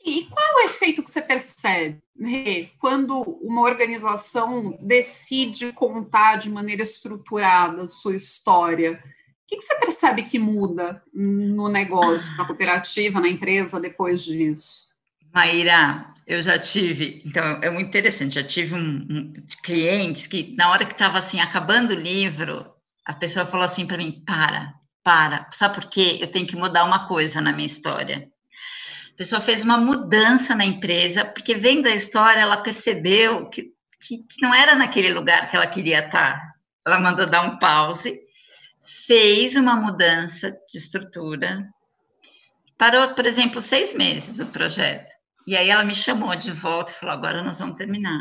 E 0.05 0.25
qual 0.25 0.47
é 0.47 0.55
o 0.55 0.67
efeito 0.67 1.03
que 1.03 1.11
você 1.11 1.21
percebe 1.21 2.01
né, 2.17 2.67
quando 2.79 3.21
uma 3.43 3.63
organização 3.63 4.79
decide 4.81 5.73
contar 5.73 6.37
de 6.37 6.49
maneira 6.49 6.83
estruturada 6.83 7.87
sua 7.89 8.17
história? 8.17 9.03
O 9.49 9.51
que, 9.51 9.57
que 9.57 9.63
você 9.63 9.75
percebe 9.77 10.23
que 10.25 10.39
muda 10.39 11.03
no 11.11 11.71
negócio, 11.71 12.37
na 12.37 12.45
cooperativa, 12.45 13.19
na 13.19 13.29
empresa 13.29 13.81
depois 13.81 14.23
disso? 14.27 14.89
Maíra, 15.33 16.13
eu 16.27 16.43
já 16.43 16.59
tive, 16.59 17.23
então 17.25 17.59
é 17.63 17.71
muito 17.71 17.89
interessante, 17.89 18.35
já 18.35 18.45
tive 18.45 18.75
um, 18.75 19.07
um 19.09 19.33
clientes 19.65 20.27
que 20.27 20.55
na 20.55 20.71
hora 20.71 20.85
que 20.85 20.93
estava 20.93 21.17
assim 21.17 21.41
acabando 21.41 21.93
o 21.93 21.99
livro, 21.99 22.67
a 23.07 23.15
pessoa 23.15 23.47
falou 23.47 23.65
assim 23.65 23.87
para 23.87 23.97
mim: 23.97 24.23
para, 24.27 24.75
para, 25.03 25.49
sabe 25.53 25.77
por 25.77 25.89
quê? 25.89 26.19
Eu 26.21 26.31
tenho 26.31 26.47
que 26.47 26.55
mudar 26.55 26.85
uma 26.85 27.09
coisa 27.09 27.41
na 27.41 27.51
minha 27.51 27.67
história. 27.67 28.29
A 29.15 29.17
pessoa 29.17 29.41
fez 29.41 29.65
uma 29.65 29.79
mudança 29.79 30.55
na 30.55 30.67
empresa, 30.67 31.25
porque 31.25 31.55
vendo 31.55 31.87
a 31.87 31.95
história, 31.95 32.41
ela 32.41 32.59
percebeu 32.59 33.49
que, 33.49 33.73
que, 33.99 34.19
que 34.19 34.43
não 34.43 34.55
era 34.55 34.75
naquele 34.75 35.11
lugar 35.11 35.51
que 35.51 35.57
ela 35.57 35.67
queria 35.67 36.05
estar. 36.05 36.53
Ela 36.87 37.01
mandou 37.01 37.27
dar 37.27 37.41
um 37.41 37.59
pause, 37.59 38.28
fez 39.07 39.57
uma 39.57 39.77
mudança 39.77 40.51
de 40.51 40.79
estrutura, 40.79 41.67
parou, 42.77 43.09
por 43.15 43.27
exemplo, 43.27 43.61
seis 43.61 43.95
meses 43.95 44.41
o 44.41 44.47
projeto 44.47 45.19
e 45.49 45.57
aí 45.57 45.71
ela 45.71 45.83
me 45.83 45.95
chamou 45.95 46.37
de 46.37 46.53
volta 46.53 46.93
e 46.93 46.95
falou: 46.95 47.15
agora 47.15 47.43
nós 47.43 47.59
vamos 47.59 47.79
terminar. 47.79 48.21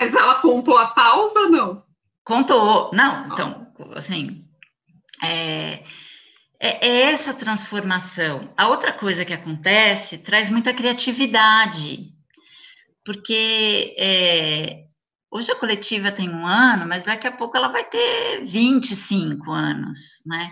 Mas 0.00 0.14
ela 0.14 0.36
contou 0.36 0.78
a 0.78 0.86
pausa 0.86 1.40
ou 1.40 1.50
não? 1.50 1.84
Contou. 2.24 2.90
Não, 2.94 3.26
então, 3.26 3.70
assim, 3.94 4.42
é, 5.22 5.84
é, 6.58 6.88
é, 6.88 7.00
essa 7.12 7.34
transformação. 7.34 8.50
A 8.56 8.68
outra 8.68 8.90
coisa 8.94 9.22
que 9.22 9.34
acontece 9.34 10.16
traz 10.16 10.48
muita 10.48 10.72
criatividade, 10.72 12.10
porque 13.04 13.94
é, 13.98 14.86
hoje 15.30 15.50
a 15.52 15.56
coletiva 15.56 16.12
tem 16.12 16.28
um 16.28 16.46
ano, 16.46 16.86
mas 16.86 17.02
daqui 17.02 17.26
a 17.26 17.32
pouco 17.32 17.56
ela 17.56 17.68
vai 17.68 17.84
ter 17.84 18.44
25 18.44 19.50
anos, 19.50 20.22
né? 20.26 20.50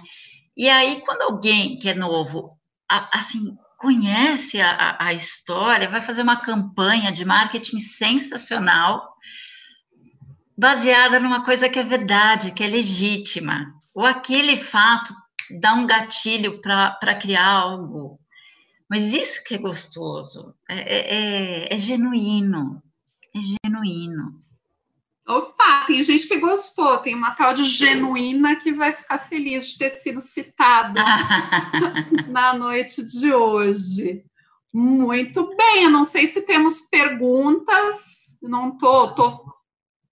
E 0.57 0.69
aí, 0.69 1.03
quando 1.03 1.23
alguém 1.23 1.79
que 1.79 1.89
é 1.89 1.95
novo, 1.95 2.59
assim, 2.89 3.57
conhece 3.79 4.61
a, 4.61 4.97
a 4.99 5.13
história, 5.13 5.91
vai 5.91 6.01
fazer 6.01 6.23
uma 6.23 6.37
campanha 6.37 7.13
de 7.13 7.25
marketing 7.25 7.79
sensacional, 7.79 9.15
baseada 10.57 11.21
numa 11.21 11.45
coisa 11.45 11.69
que 11.69 11.79
é 11.79 11.83
verdade, 11.83 12.53
que 12.53 12.65
é 12.65 12.69
legítima, 12.69 13.75
ou 13.95 14.05
aquele 14.05 14.57
fato 14.57 15.15
dá 15.61 15.75
um 15.75 15.87
gatilho 15.87 16.61
para 16.61 17.15
criar 17.21 17.47
algo. 17.47 18.19
Mas 18.89 19.13
isso 19.13 19.45
que 19.45 19.55
é 19.55 19.59
gostoso, 19.59 20.55
é, 20.69 20.77
é, 20.77 21.15
é, 21.15 21.75
é 21.75 21.79
genuíno, 21.79 22.83
é 23.35 23.41
genuíno. 23.65 24.46
Opa, 25.29 25.85
tem 25.89 26.01
gente 26.05 26.29
que 26.29 26.39
gostou, 26.39 26.99
tem 26.99 27.13
uma 27.13 27.33
tal 27.33 27.53
de 27.53 27.65
genuína 27.65 28.55
que 28.55 28.73
vai 28.73 28.93
ficar 28.93 29.19
feliz 29.19 29.73
de 29.73 29.79
ter 29.79 29.91
sido 29.91 30.21
citada 30.21 31.03
na 32.31 32.55
noite 32.55 33.05
de 33.05 33.35
hoje. 33.35 34.25
Muito 34.73 35.57
bem, 35.57 35.85
eu 35.85 35.91
não 35.91 36.05
sei 36.05 36.29
se 36.29 36.43
temos 36.43 36.83
perguntas, 36.83 38.39
não 38.41 38.79
tô, 38.79 39.15
tô 39.15 39.53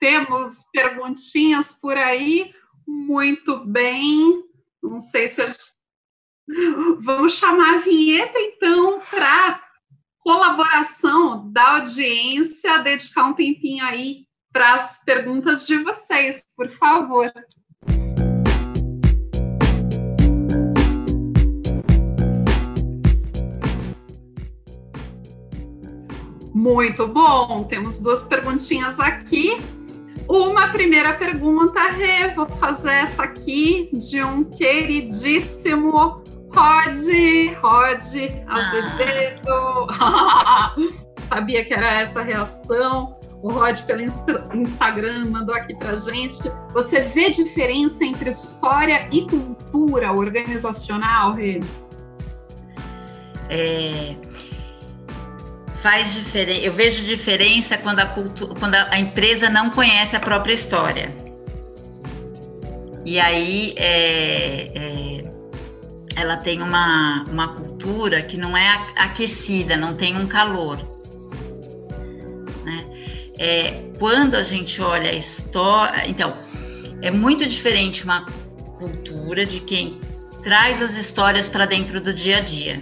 temos 0.00 0.64
perguntinhas 0.72 1.78
por 1.80 1.96
aí. 1.96 2.52
Muito 2.86 3.64
bem, 3.64 4.42
não 4.82 4.98
sei 4.98 5.28
se 5.28 5.42
a 5.42 5.46
gente... 5.46 5.64
vamos 6.98 7.34
chamar 7.34 7.76
a 7.76 7.78
vinheta 7.78 8.38
então 8.38 9.00
para 9.08 9.62
colaboração 10.18 11.52
da 11.52 11.74
audiência, 11.74 12.78
dedicar 12.78 13.26
um 13.26 13.34
tempinho 13.34 13.84
aí 13.84 14.23
para 14.54 14.74
as 14.74 15.02
perguntas 15.04 15.66
de 15.66 15.76
vocês, 15.82 16.44
por 16.56 16.70
favor. 16.70 17.32
Muito 26.54 27.08
bom, 27.08 27.64
temos 27.64 28.00
duas 28.00 28.26
perguntinhas 28.26 29.00
aqui. 29.00 29.58
Uma 30.28 30.68
primeira 30.68 31.14
pergunta, 31.14 31.88
Rê, 31.88 32.32
vou 32.32 32.46
fazer 32.46 32.92
essa 32.92 33.24
aqui 33.24 33.90
de 33.92 34.22
um 34.22 34.44
queridíssimo 34.44 36.22
Rod, 36.54 36.96
Rod 37.60 38.04
Azevedo. 38.46 39.88
Ah. 40.00 40.72
Sabia 41.18 41.64
que 41.64 41.74
era 41.74 42.00
essa 42.00 42.22
reação. 42.22 43.18
O 43.44 43.50
Rod, 43.50 43.78
pelo 43.82 44.00
Instagram, 44.54 45.26
mandou 45.26 45.54
aqui 45.54 45.74
pra 45.74 45.94
gente. 45.96 46.50
Você 46.72 47.00
vê 47.00 47.28
diferença 47.28 48.02
entre 48.02 48.30
história 48.30 49.06
e 49.12 49.20
cultura 49.28 50.10
organizacional, 50.12 51.34
Rê? 51.34 51.60
É, 53.50 54.14
faz 55.82 56.14
diferença. 56.14 56.64
Eu 56.64 56.72
vejo 56.72 57.04
diferença 57.04 57.76
quando 57.76 58.00
a, 58.00 58.06
quando 58.58 58.76
a 58.76 58.98
empresa 58.98 59.50
não 59.50 59.68
conhece 59.68 60.16
a 60.16 60.20
própria 60.20 60.54
história. 60.54 61.14
E 63.04 63.20
aí 63.20 63.74
é, 63.76 64.72
é, 64.74 65.22
ela 66.16 66.38
tem 66.38 66.62
uma, 66.62 67.24
uma 67.28 67.48
cultura 67.48 68.22
que 68.22 68.38
não 68.38 68.56
é 68.56 68.90
aquecida, 68.96 69.76
não 69.76 69.94
tem 69.98 70.16
um 70.16 70.26
calor. 70.26 70.93
É, 73.38 73.90
quando 73.98 74.34
a 74.34 74.42
gente 74.42 74.80
olha 74.80 75.10
a 75.10 75.14
história. 75.14 76.06
Então, 76.08 76.32
é 77.02 77.10
muito 77.10 77.46
diferente 77.46 78.04
uma 78.04 78.24
cultura 78.78 79.44
de 79.44 79.60
quem 79.60 80.00
traz 80.42 80.80
as 80.82 80.96
histórias 80.96 81.48
para 81.48 81.66
dentro 81.66 82.00
do 82.00 82.12
dia 82.12 82.38
a 82.38 82.40
dia. 82.40 82.76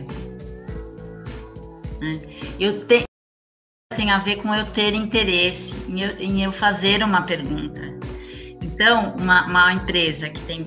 Né? 2.00 2.12
Eu 2.58 2.84
tenho 2.84 3.04
tem 3.96 4.10
a 4.10 4.18
ver 4.18 4.36
com 4.36 4.54
eu 4.54 4.64
ter 4.66 4.94
interesse 4.94 5.72
em 5.86 6.00
eu, 6.00 6.16
em 6.18 6.42
eu 6.42 6.50
fazer 6.50 7.02
uma 7.02 7.22
pergunta. 7.22 7.80
Então, 8.62 9.14
uma, 9.20 9.46
uma, 9.46 9.74
empresa 9.74 10.30
que 10.30 10.40
tem 10.40 10.64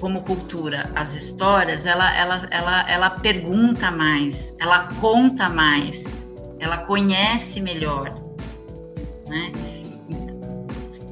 como 0.00 0.22
cultura 0.22 0.82
as 0.94 1.14
histórias, 1.14 1.86
ela, 1.86 2.14
ela, 2.16 2.46
ela, 2.50 2.90
ela 2.90 3.10
pergunta 3.10 3.90
mais, 3.90 4.54
ela 4.60 4.88
conta 5.00 5.48
mais, 5.48 6.04
ela 6.60 6.78
conhece 6.78 7.60
melhor. 7.60 8.08
Né? 9.28 9.52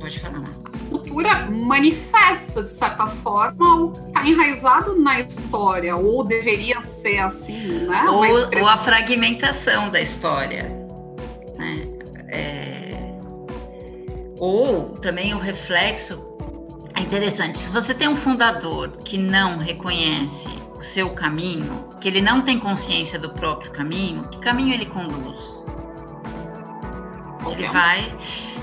Pode 0.00 0.18
falar. 0.20 0.42
Cultura 0.88 1.50
manifesta, 1.50 2.62
de 2.62 2.70
certa 2.70 3.06
forma, 3.06 3.74
o 3.76 3.92
que 3.92 4.00
está 4.06 4.26
enraizado 4.26 4.94
na 4.96 5.20
história, 5.20 5.96
ou 5.96 6.22
deveria 6.22 6.80
ser 6.82 7.18
assim, 7.18 7.86
né? 7.86 8.04
Ou, 8.04 8.24
ou 8.60 8.68
a 8.68 8.78
fragmentação 8.78 9.90
da 9.90 10.00
história 10.00 10.86
né? 11.58 11.86
É... 12.28 13.18
Ou 14.38 14.90
também 15.00 15.34
o 15.34 15.38
reflexo 15.38 16.36
é 16.94 17.00
interessante. 17.00 17.58
Se 17.58 17.72
você 17.72 17.94
tem 17.94 18.08
um 18.08 18.16
fundador 18.16 18.96
que 19.04 19.18
não 19.18 19.58
reconhece 19.58 20.46
o 20.78 20.82
seu 20.82 21.10
caminho, 21.10 21.88
que 22.00 22.08
ele 22.08 22.20
não 22.20 22.42
tem 22.42 22.58
consciência 22.58 23.18
do 23.18 23.30
próprio 23.30 23.72
caminho, 23.72 24.22
que 24.28 24.38
caminho 24.40 24.74
ele 24.74 24.86
conduz? 24.86 25.64
Ele 27.56 27.68
vai. 27.68 28.12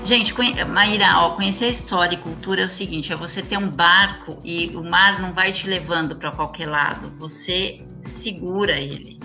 Gente, 0.04 0.34
Maíra, 0.66 1.18
ó, 1.18 1.30
conhecer 1.30 1.64
a 1.66 1.68
história 1.68 2.14
e 2.14 2.18
cultura 2.18 2.62
é 2.62 2.64
o 2.64 2.68
seguinte: 2.68 3.12
é 3.12 3.16
você 3.16 3.42
ter 3.42 3.56
um 3.56 3.70
barco 3.70 4.38
e 4.44 4.68
o 4.76 4.82
mar 4.82 5.20
não 5.20 5.32
vai 5.32 5.52
te 5.52 5.66
levando 5.66 6.16
para 6.16 6.30
qualquer 6.30 6.68
lado, 6.68 7.12
você 7.18 7.84
segura 8.02 8.78
ele. 8.78 9.18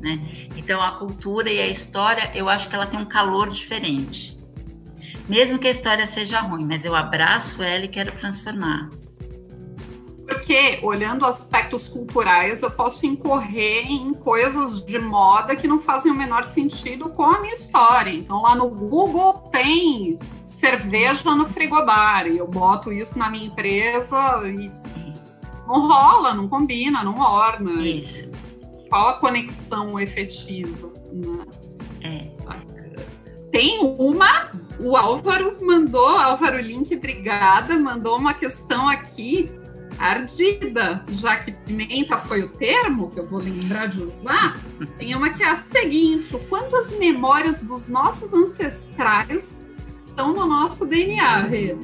Né? 0.00 0.48
Então 0.56 0.80
a 0.80 0.92
cultura 0.92 1.50
e 1.50 1.60
a 1.60 1.66
história, 1.66 2.30
eu 2.34 2.48
acho 2.48 2.68
que 2.68 2.74
ela 2.74 2.86
tem 2.86 2.98
um 2.98 3.04
calor 3.04 3.50
diferente. 3.50 4.36
Mesmo 5.28 5.58
que 5.58 5.66
a 5.68 5.70
história 5.70 6.06
seja 6.06 6.40
ruim, 6.40 6.64
mas 6.64 6.84
eu 6.84 6.94
abraço 6.94 7.62
ela 7.62 7.84
e 7.84 7.88
quero 7.88 8.12
transformar. 8.12 8.88
Porque, 10.26 10.80
olhando 10.82 11.24
aspectos 11.24 11.88
culturais, 11.88 12.62
eu 12.62 12.70
posso 12.70 13.06
incorrer 13.06 13.86
em 13.86 14.12
coisas 14.12 14.84
de 14.84 14.98
moda 14.98 15.54
que 15.54 15.68
não 15.68 15.78
fazem 15.78 16.10
o 16.10 16.14
menor 16.16 16.44
sentido 16.44 17.08
com 17.10 17.22
a 17.22 17.40
minha 17.40 17.54
história. 17.54 18.10
Então, 18.10 18.42
lá 18.42 18.54
no 18.56 18.68
Google 18.68 19.34
tem 19.52 20.18
cerveja 20.44 21.34
no 21.34 21.46
frigobar, 21.46 22.26
e 22.26 22.38
eu 22.38 22.46
boto 22.48 22.92
isso 22.92 23.18
na 23.18 23.30
minha 23.30 23.46
empresa 23.46 24.18
e 24.48 24.70
não 25.66 25.86
rola, 25.86 26.34
não 26.34 26.48
combina, 26.48 27.04
não 27.04 27.14
orna. 27.20 27.72
Isso 27.82 28.26
qual 28.88 29.08
a 29.10 29.14
conexão 29.14 29.98
efetiva. 29.98 30.90
Né? 31.12 31.44
É. 32.02 32.36
Tem 33.50 33.80
uma, 33.80 34.50
o 34.80 34.96
Álvaro 34.96 35.56
mandou, 35.62 36.08
Álvaro 36.08 36.60
Link, 36.60 36.94
obrigada, 36.94 37.78
mandou 37.78 38.18
uma 38.18 38.34
questão 38.34 38.88
aqui 38.88 39.50
ardida, 39.98 41.04
já 41.12 41.36
que 41.36 41.52
pimenta 41.52 42.18
foi 42.18 42.42
o 42.42 42.48
termo 42.48 43.10
que 43.10 43.20
eu 43.20 43.26
vou 43.26 43.40
lembrar 43.40 43.86
de 43.86 44.02
usar, 44.02 44.56
tem 44.98 45.14
uma 45.14 45.30
que 45.30 45.42
é 45.42 45.50
a 45.50 45.56
seguinte: 45.56 46.34
o 46.34 46.38
quanto 46.40 46.76
as 46.76 46.96
memórias 46.98 47.62
dos 47.62 47.88
nossos 47.88 48.32
ancestrais 48.32 49.70
estão 49.88 50.32
no 50.32 50.46
nosso 50.46 50.88
DNA, 50.88 51.40
Rê? 51.42 51.76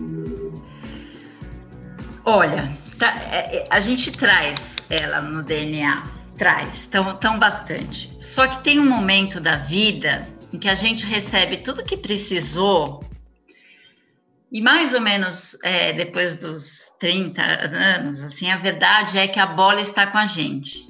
Olha, 2.24 2.76
tá, 2.98 3.14
é, 3.30 3.56
é, 3.56 3.66
a 3.68 3.80
gente 3.80 4.12
traz 4.12 4.58
ela 4.88 5.20
no 5.20 5.42
DNA 5.42 6.02
traz, 6.36 6.86
tão, 6.86 7.16
tão 7.16 7.38
bastante. 7.38 8.10
Só 8.20 8.46
que 8.46 8.64
tem 8.64 8.80
um 8.80 8.88
momento 8.88 9.40
da 9.40 9.56
vida 9.56 10.28
em 10.52 10.58
que 10.58 10.68
a 10.68 10.74
gente 10.74 11.06
recebe 11.06 11.58
tudo 11.58 11.84
que 11.84 11.96
precisou 11.96 13.00
e 14.52 14.60
mais 14.60 14.92
ou 14.92 15.00
menos 15.00 15.56
é, 15.64 15.94
depois 15.94 16.38
dos 16.38 16.90
30 17.00 17.42
anos, 17.42 18.20
assim, 18.20 18.50
a 18.50 18.58
verdade 18.58 19.16
é 19.18 19.26
que 19.26 19.40
a 19.40 19.46
bola 19.46 19.80
está 19.80 20.06
com 20.06 20.18
a 20.18 20.26
gente. 20.26 20.86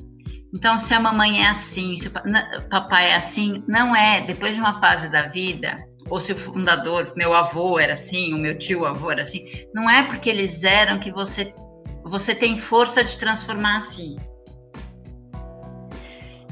Então, 0.52 0.78
se 0.78 0.92
a 0.92 1.00
mamãe 1.00 1.44
é 1.44 1.48
assim, 1.48 1.96
se 1.96 2.08
o 2.08 2.68
papai 2.68 3.10
é 3.10 3.14
assim, 3.14 3.62
não 3.68 3.94
é. 3.94 4.20
Depois 4.20 4.54
de 4.54 4.60
uma 4.60 4.80
fase 4.80 5.08
da 5.08 5.28
vida, 5.28 5.76
ou 6.10 6.18
se 6.18 6.32
o 6.32 6.36
fundador, 6.36 7.12
meu 7.16 7.32
avô 7.34 7.78
era 7.78 7.94
assim, 7.94 8.34
o 8.34 8.38
meu 8.38 8.58
tio 8.58 8.84
avô 8.84 9.10
era 9.10 9.22
assim, 9.22 9.46
não 9.72 9.88
é 9.88 10.02
porque 10.02 10.28
eles 10.28 10.64
eram 10.64 10.98
que 10.98 11.12
você, 11.12 11.54
você 12.04 12.34
tem 12.34 12.58
força 12.58 13.02
de 13.04 13.16
transformar 13.16 13.78
assim. 13.78 14.16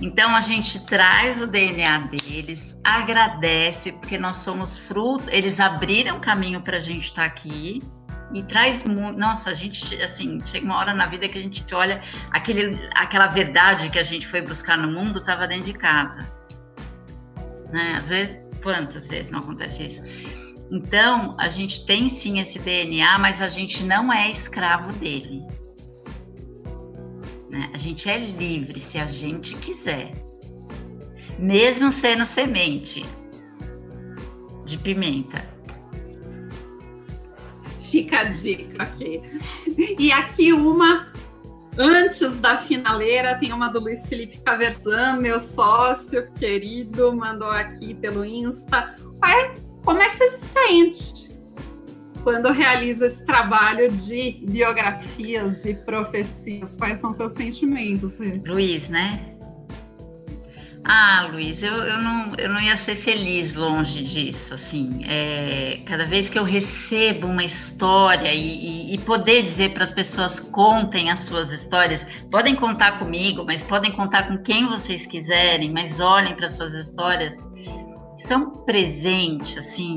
Então 0.01 0.35
a 0.35 0.41
gente 0.41 0.81
traz 0.87 1.43
o 1.43 1.47
DNA 1.47 1.99
deles, 1.99 2.81
agradece, 2.83 3.93
porque 3.93 4.17
nós 4.17 4.39
somos 4.39 4.79
fruto, 4.79 5.25
eles 5.29 5.61
abriram 5.61 6.19
caminho 6.19 6.63
para 6.63 6.79
a 6.79 6.81
gente 6.81 7.05
estar 7.07 7.23
tá 7.23 7.27
aqui 7.27 7.81
e 8.33 8.43
traz. 8.43 8.83
Nossa, 8.85 9.51
a 9.51 9.55
gente, 9.55 10.01
assim, 10.03 10.41
chega 10.47 10.65
uma 10.65 10.79
hora 10.79 10.95
na 10.95 11.07
vida 11.07 11.29
que 11.29 11.39
a 11.39 11.43
gente 11.43 11.63
olha, 11.75 12.03
aquele, 12.31 12.79
aquela 12.95 13.27
verdade 13.27 13.91
que 13.91 13.99
a 13.99 14.03
gente 14.03 14.27
foi 14.27 14.41
buscar 14.41 14.79
no 14.79 14.89
mundo 14.89 15.19
estava 15.19 15.47
dentro 15.47 15.65
de 15.65 15.75
casa. 15.75 16.27
Né? 17.71 17.95
Às 17.99 18.09
vezes, 18.09 18.37
quantas 18.63 19.07
vezes 19.07 19.31
não 19.31 19.41
acontece 19.41 19.85
isso? 19.85 20.03
Então, 20.71 21.37
a 21.39 21.49
gente 21.49 21.85
tem 21.85 22.09
sim 22.09 22.39
esse 22.39 22.59
DNA, 22.59 23.19
mas 23.19 23.43
a 23.43 23.49
gente 23.49 23.83
não 23.83 24.13
é 24.13 24.31
escravo 24.31 24.93
dele. 24.95 25.45
Né? 27.61 27.71
A 27.75 27.77
gente 27.77 28.09
é 28.09 28.17
livre 28.17 28.81
se 28.81 28.97
a 28.97 29.07
gente 29.07 29.55
quiser, 29.57 30.13
mesmo 31.39 31.93
sendo 31.93 32.25
semente 32.25 33.05
de 34.65 34.79
pimenta. 34.79 35.47
Fica 37.83 38.21
a 38.21 38.25
dica 38.25 38.83
aqui. 38.83 39.21
E 39.99 40.11
aqui 40.11 40.55
uma 40.55 41.13
antes 41.77 42.41
da 42.41 42.57
finaleira, 42.57 43.39
tem 43.39 43.53
uma 43.53 43.69
do 43.69 43.81
Luiz 43.81 44.09
Felipe 44.09 44.41
Caverzan, 44.41 45.17
meu 45.17 45.39
sócio 45.41 46.31
querido, 46.33 47.15
mandou 47.15 47.51
aqui 47.51 47.95
pelo 47.95 48.25
Insta. 48.25 48.95
como 49.85 50.01
é 50.01 50.09
que 50.09 50.17
você 50.17 50.29
se 50.31 50.47
sente 50.47 51.30
quando 52.23 52.51
realiza 52.51 53.07
esse 53.07 53.25
trabalho 53.25 53.91
de 53.91 54.41
biografias 54.49 55.65
e 55.65 55.75
profecias? 55.75 56.77
Quais 56.77 57.01
são 57.01 57.13
seus 57.13 57.33
sentimentos? 57.33 58.19
Luiz, 58.47 58.89
né? 58.89 59.37
Ah, 60.85 61.29
Luiz, 61.31 61.63
eu, 61.63 61.75
eu, 61.75 62.03
não, 62.03 62.35
eu 62.37 62.49
não 62.49 62.61
ia 62.61 62.77
ser 62.77 62.97
feliz 62.97 63.55
longe 63.55 64.03
disso, 64.03 64.55
assim. 64.55 65.05
É, 65.07 65.79
cada 65.85 66.07
vez 66.07 66.29
que 66.29 66.39
eu 66.39 66.43
recebo 66.43 67.27
uma 67.27 67.45
história 67.45 68.33
e, 68.33 68.91
e, 68.91 68.95
e 68.95 68.99
poder 68.99 69.43
dizer 69.43 69.75
para 69.75 69.85
as 69.85 69.93
pessoas 69.93 70.41
contem 70.41 71.11
as 71.11 71.21
suas 71.21 71.53
histórias, 71.53 72.05
podem 72.31 72.57
contar 72.57 72.99
comigo, 72.99 73.45
mas 73.45 73.63
podem 73.63 73.93
contar 73.93 74.27
com 74.27 74.39
quem 74.39 74.67
vocês 74.67 75.05
quiserem, 75.05 75.71
mas 75.71 76.01
olhem 76.01 76.35
para 76.35 76.49
suas 76.49 76.75
histórias. 76.75 77.47
Isso 78.19 78.33
é 78.33 78.37
um 78.37 78.51
presente, 78.51 79.59
assim, 79.59 79.97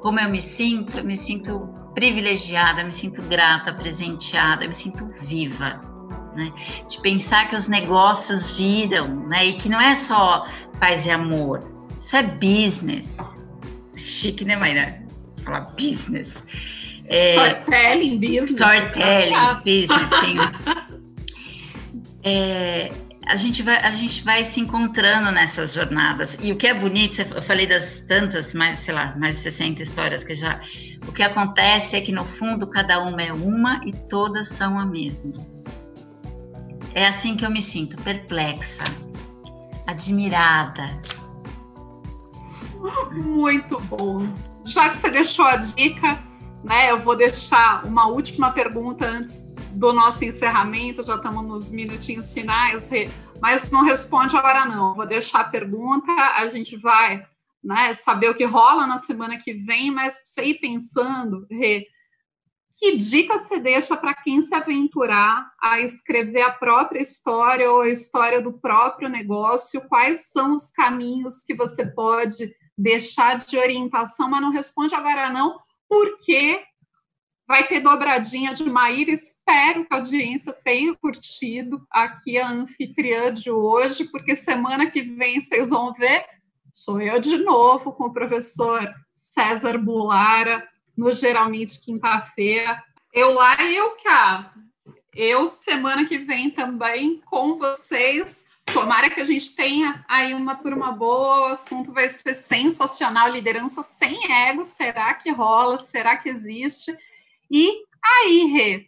como 0.00 0.20
eu 0.20 0.28
me 0.28 0.42
sinto, 0.42 0.98
eu 0.98 1.04
me 1.04 1.16
sinto 1.16 1.68
privilegiada, 1.94 2.84
me 2.84 2.92
sinto 2.92 3.22
grata, 3.22 3.72
presenteada, 3.72 4.66
me 4.66 4.74
sinto 4.74 5.06
viva. 5.22 5.80
Né? 6.34 6.52
De 6.88 7.00
pensar 7.00 7.48
que 7.48 7.56
os 7.56 7.66
negócios 7.66 8.56
giram, 8.56 9.08
né? 9.28 9.46
E 9.46 9.52
que 9.54 9.68
não 9.68 9.80
é 9.80 9.94
só 9.94 10.46
paz 10.78 11.06
e 11.06 11.10
amor, 11.10 11.60
isso 12.00 12.14
é 12.14 12.22
business. 12.22 13.16
Chique, 13.96 14.44
né, 14.44 14.56
Mayra? 14.56 15.06
falar 15.46 15.60
business. 15.78 16.42
É, 17.06 17.34
storytelling 17.34 18.18
business. 18.18 18.50
Storytelling 18.50 19.54
business, 19.64 20.10
tem. 20.20 20.36
é, 22.24 22.90
a 23.26 23.36
gente 23.36 23.62
vai 23.62 23.76
a 23.76 23.90
gente 23.90 24.22
vai 24.22 24.44
se 24.44 24.60
encontrando 24.60 25.30
nessas 25.32 25.74
jornadas. 25.74 26.38
E 26.40 26.52
o 26.52 26.56
que 26.56 26.66
é 26.66 26.74
bonito 26.74 27.20
eu 27.20 27.42
falei 27.42 27.66
das 27.66 27.98
tantas 28.06 28.54
mais 28.54 28.78
sei 28.80 28.94
lá 28.94 29.14
mais 29.18 29.36
de 29.36 29.42
60 29.42 29.82
histórias 29.82 30.22
que 30.22 30.34
já 30.34 30.60
o 31.06 31.12
que 31.12 31.22
acontece 31.22 31.96
é 31.96 32.00
que 32.00 32.12
no 32.12 32.24
fundo 32.24 32.68
cada 32.68 33.00
uma 33.02 33.20
é 33.20 33.32
uma 33.32 33.80
e 33.84 33.92
todas 33.92 34.48
são 34.48 34.78
a 34.78 34.86
mesma. 34.86 35.34
É 36.94 37.06
assim 37.06 37.36
que 37.36 37.44
eu 37.44 37.50
me 37.50 37.62
sinto 37.62 38.00
perplexa 38.02 38.84
admirada. 39.86 40.86
Muito 43.12 43.78
bom. 43.82 44.26
Já 44.64 44.88
que 44.88 44.98
você 44.98 45.10
deixou 45.10 45.46
a 45.46 45.56
dica 45.56 46.18
né 46.62 46.90
eu 46.90 46.98
vou 46.98 47.16
deixar 47.16 47.84
uma 47.84 48.06
última 48.06 48.52
pergunta 48.52 49.04
antes 49.04 49.55
do 49.76 49.92
nosso 49.92 50.24
encerramento, 50.24 51.02
já 51.02 51.16
estamos 51.16 51.44
nos 51.44 51.70
minutinhos 51.70 52.32
finais, 52.32 52.90
mas 53.40 53.70
não 53.70 53.84
responde 53.84 54.36
agora 54.36 54.64
não. 54.64 54.94
Vou 54.94 55.06
deixar 55.06 55.40
a 55.40 55.44
pergunta, 55.44 56.10
a 56.10 56.48
gente 56.48 56.76
vai 56.76 57.24
né, 57.62 57.92
saber 57.92 58.30
o 58.30 58.34
que 58.34 58.44
rola 58.44 58.86
na 58.86 58.98
semana 58.98 59.38
que 59.38 59.52
vem, 59.52 59.90
mas 59.90 60.22
você 60.24 60.46
ir 60.46 60.60
pensando, 60.60 61.46
Rê, 61.50 61.86
que 62.78 62.96
dica 62.96 63.38
você 63.38 63.58
deixa 63.58 63.96
para 63.96 64.14
quem 64.14 64.40
se 64.40 64.54
aventurar 64.54 65.50
a 65.60 65.80
escrever 65.80 66.42
a 66.42 66.52
própria 66.52 67.00
história 67.00 67.70
ou 67.70 67.82
a 67.82 67.88
história 67.88 68.40
do 68.40 68.52
próprio 68.52 69.08
negócio? 69.08 69.86
Quais 69.88 70.30
são 70.30 70.52
os 70.52 70.70
caminhos 70.70 71.42
que 71.42 71.54
você 71.54 71.86
pode 71.86 72.54
deixar 72.76 73.38
de 73.38 73.58
orientação, 73.58 74.28
mas 74.28 74.42
não 74.42 74.50
responde 74.50 74.94
agora 74.94 75.30
não, 75.30 75.58
porque 75.88 76.62
Vai 77.46 77.66
ter 77.68 77.80
dobradinha 77.80 78.52
de 78.52 78.64
Maíra. 78.64 79.12
Espero 79.12 79.84
que 79.84 79.94
a 79.94 79.98
audiência 79.98 80.52
tenha 80.52 80.94
curtido 80.96 81.86
aqui 81.90 82.38
a 82.38 82.50
anfitriã 82.50 83.32
de 83.32 83.50
hoje, 83.50 84.04
porque 84.04 84.34
semana 84.34 84.90
que 84.90 85.00
vem 85.02 85.40
vocês 85.40 85.70
vão 85.70 85.92
ver. 85.92 86.24
Sou 86.72 87.00
eu 87.00 87.20
de 87.20 87.38
novo 87.38 87.92
com 87.92 88.04
o 88.04 88.12
professor 88.12 88.92
César 89.12 89.78
Bulara, 89.78 90.68
no 90.96 91.12
Geralmente 91.12 91.80
Quinta-feira. 91.80 92.82
Eu 93.12 93.32
lá 93.32 93.62
e 93.62 93.76
eu 93.76 93.96
cá. 94.02 94.52
Eu, 95.14 95.48
semana 95.48 96.04
que 96.04 96.18
vem, 96.18 96.50
também 96.50 97.22
com 97.26 97.56
vocês. 97.56 98.44
Tomara 98.74 99.08
que 99.08 99.20
a 99.20 99.24
gente 99.24 99.54
tenha 99.54 100.04
aí 100.08 100.34
uma 100.34 100.56
turma 100.56 100.90
boa, 100.90 101.42
o 101.42 101.52
assunto 101.52 101.92
vai 101.92 102.10
ser 102.10 102.34
sensacional, 102.34 103.30
liderança 103.30 103.82
sem 103.82 104.30
ego, 104.30 104.64
será 104.64 105.14
que 105.14 105.30
rola? 105.30 105.78
Será 105.78 106.16
que 106.16 106.28
existe? 106.28 106.94
E 107.50 107.82
aí, 108.04 108.44
Rê, 108.52 108.86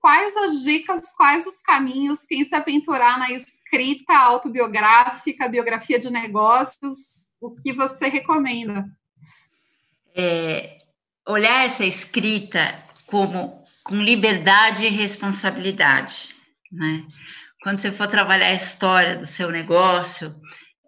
quais 0.00 0.36
as 0.36 0.62
dicas, 0.62 1.14
quais 1.16 1.46
os 1.46 1.60
caminhos, 1.60 2.24
quem 2.26 2.42
se 2.42 2.54
aventurar 2.54 3.18
na 3.18 3.30
escrita 3.30 4.16
autobiográfica, 4.16 5.48
biografia 5.48 5.98
de 5.98 6.10
negócios, 6.10 7.30
o 7.40 7.54
que 7.54 7.72
você 7.72 8.08
recomenda? 8.08 8.84
É, 10.14 10.78
olhar 11.26 11.64
essa 11.64 11.84
escrita 11.84 12.82
como 13.06 13.64
com 13.84 13.96
liberdade 13.96 14.84
e 14.84 14.88
responsabilidade, 14.88 16.34
né? 16.70 17.04
Quando 17.62 17.78
você 17.78 17.92
for 17.92 18.08
trabalhar 18.08 18.48
a 18.48 18.54
história 18.54 19.18
do 19.18 19.26
seu 19.26 19.50
negócio, 19.50 20.34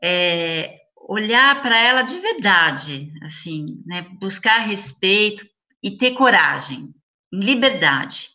é, 0.03 0.75
olhar 1.09 1.61
para 1.61 1.79
ela 1.79 2.03
de 2.03 2.19
verdade, 2.19 3.13
assim, 3.23 3.83
né? 3.85 4.07
Buscar 4.19 4.59
respeito, 4.61 5.45
e 5.83 5.91
ter 5.91 6.13
coragem, 6.13 6.95
liberdade. 7.33 8.29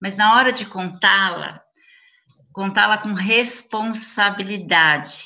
Mas 0.00 0.16
na 0.16 0.36
hora 0.36 0.52
de 0.52 0.64
contá-la, 0.66 1.60
contá-la 2.52 2.98
com 2.98 3.12
responsabilidade, 3.12 5.24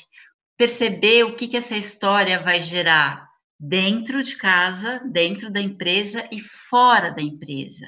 perceber 0.57 1.23
o 1.23 1.35
que, 1.35 1.47
que 1.47 1.57
essa 1.57 1.77
história 1.77 2.41
vai 2.41 2.61
gerar 2.61 3.29
dentro 3.59 4.23
de 4.23 4.35
casa, 4.35 5.01
dentro 5.05 5.51
da 5.51 5.61
empresa 5.61 6.27
e 6.31 6.41
fora 6.41 7.11
da 7.11 7.21
empresa. 7.21 7.87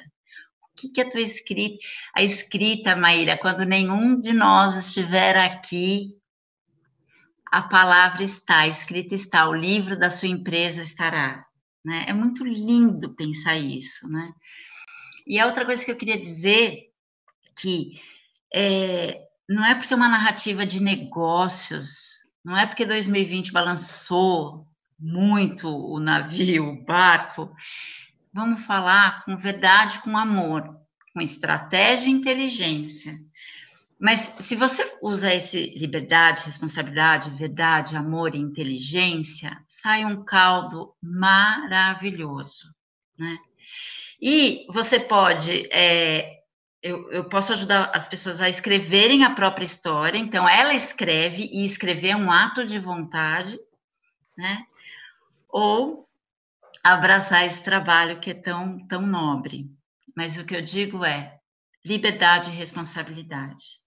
O 0.61 0.67
que, 0.75 0.89
que 0.89 1.01
a 1.01 1.09
tua 1.09 1.21
escrita, 1.21 1.77
a 2.15 2.23
escrita, 2.23 2.95
Maíra, 2.95 3.37
quando 3.37 3.65
nenhum 3.65 4.19
de 4.19 4.33
nós 4.33 4.75
estiver 4.75 5.37
aqui, 5.37 6.15
a 7.51 7.61
palavra 7.61 8.23
está, 8.23 8.59
a 8.59 8.67
escrita 8.67 9.13
está, 9.13 9.49
o 9.49 9.53
livro 9.53 9.97
da 9.97 10.09
sua 10.09 10.29
empresa 10.29 10.81
estará. 10.81 11.45
Né? 11.83 12.05
É 12.07 12.13
muito 12.13 12.43
lindo 12.43 13.15
pensar 13.15 13.57
isso, 13.57 14.07
né? 14.09 14.31
E 15.25 15.39
a 15.39 15.45
outra 15.45 15.65
coisa 15.65 15.83
que 15.83 15.91
eu 15.91 15.97
queria 15.97 16.19
dizer 16.19 16.89
que 17.55 17.99
é, 18.53 19.21
não 19.47 19.65
é 19.65 19.75
porque 19.75 19.93
é 19.93 19.97
uma 19.97 20.09
narrativa 20.09 20.65
de 20.65 20.79
negócios, 20.79 22.11
não 22.43 22.57
é 22.57 22.65
porque 22.65 22.85
2020 22.85 23.51
balançou 23.51 24.67
muito 24.99 25.67
o 25.67 25.99
navio, 25.99 26.69
o 26.69 26.85
barco. 26.85 27.53
Vamos 28.33 28.63
falar 28.63 29.25
com 29.25 29.35
verdade, 29.35 29.99
com 29.99 30.17
amor, 30.17 30.63
com 31.13 31.21
estratégia 31.21 32.07
e 32.07 32.11
inteligência. 32.11 33.19
Mas 34.01 34.33
se 34.39 34.55
você 34.55 34.97
usa 34.99 35.31
esse 35.31 35.75
liberdade, 35.77 36.47
responsabilidade, 36.47 37.29
verdade, 37.37 37.95
amor 37.95 38.33
e 38.33 38.39
inteligência, 38.39 39.63
sai 39.67 40.03
um 40.03 40.25
caldo 40.25 40.95
maravilhoso, 40.99 42.73
né? 43.15 43.37
E 44.19 44.65
você 44.69 44.99
pode, 44.99 45.67
é, 45.71 46.39
eu, 46.81 47.11
eu 47.11 47.25
posso 47.25 47.53
ajudar 47.53 47.91
as 47.93 48.07
pessoas 48.07 48.41
a 48.41 48.49
escreverem 48.49 49.23
a 49.23 49.35
própria 49.35 49.65
história, 49.65 50.17
então 50.17 50.49
ela 50.49 50.73
escreve 50.73 51.47
e 51.53 51.63
escrever 51.63 52.09
é 52.09 52.15
um 52.15 52.31
ato 52.31 52.65
de 52.65 52.79
vontade, 52.79 53.55
né? 54.35 54.65
Ou 55.47 56.09
abraçar 56.83 57.45
esse 57.45 57.63
trabalho 57.63 58.19
que 58.19 58.31
é 58.31 58.33
tão, 58.33 58.79
tão 58.87 59.05
nobre. 59.05 59.69
Mas 60.15 60.39
o 60.39 60.43
que 60.43 60.55
eu 60.55 60.61
digo 60.63 61.05
é 61.05 61.37
liberdade 61.85 62.49
e 62.49 62.55
responsabilidade 62.55 63.80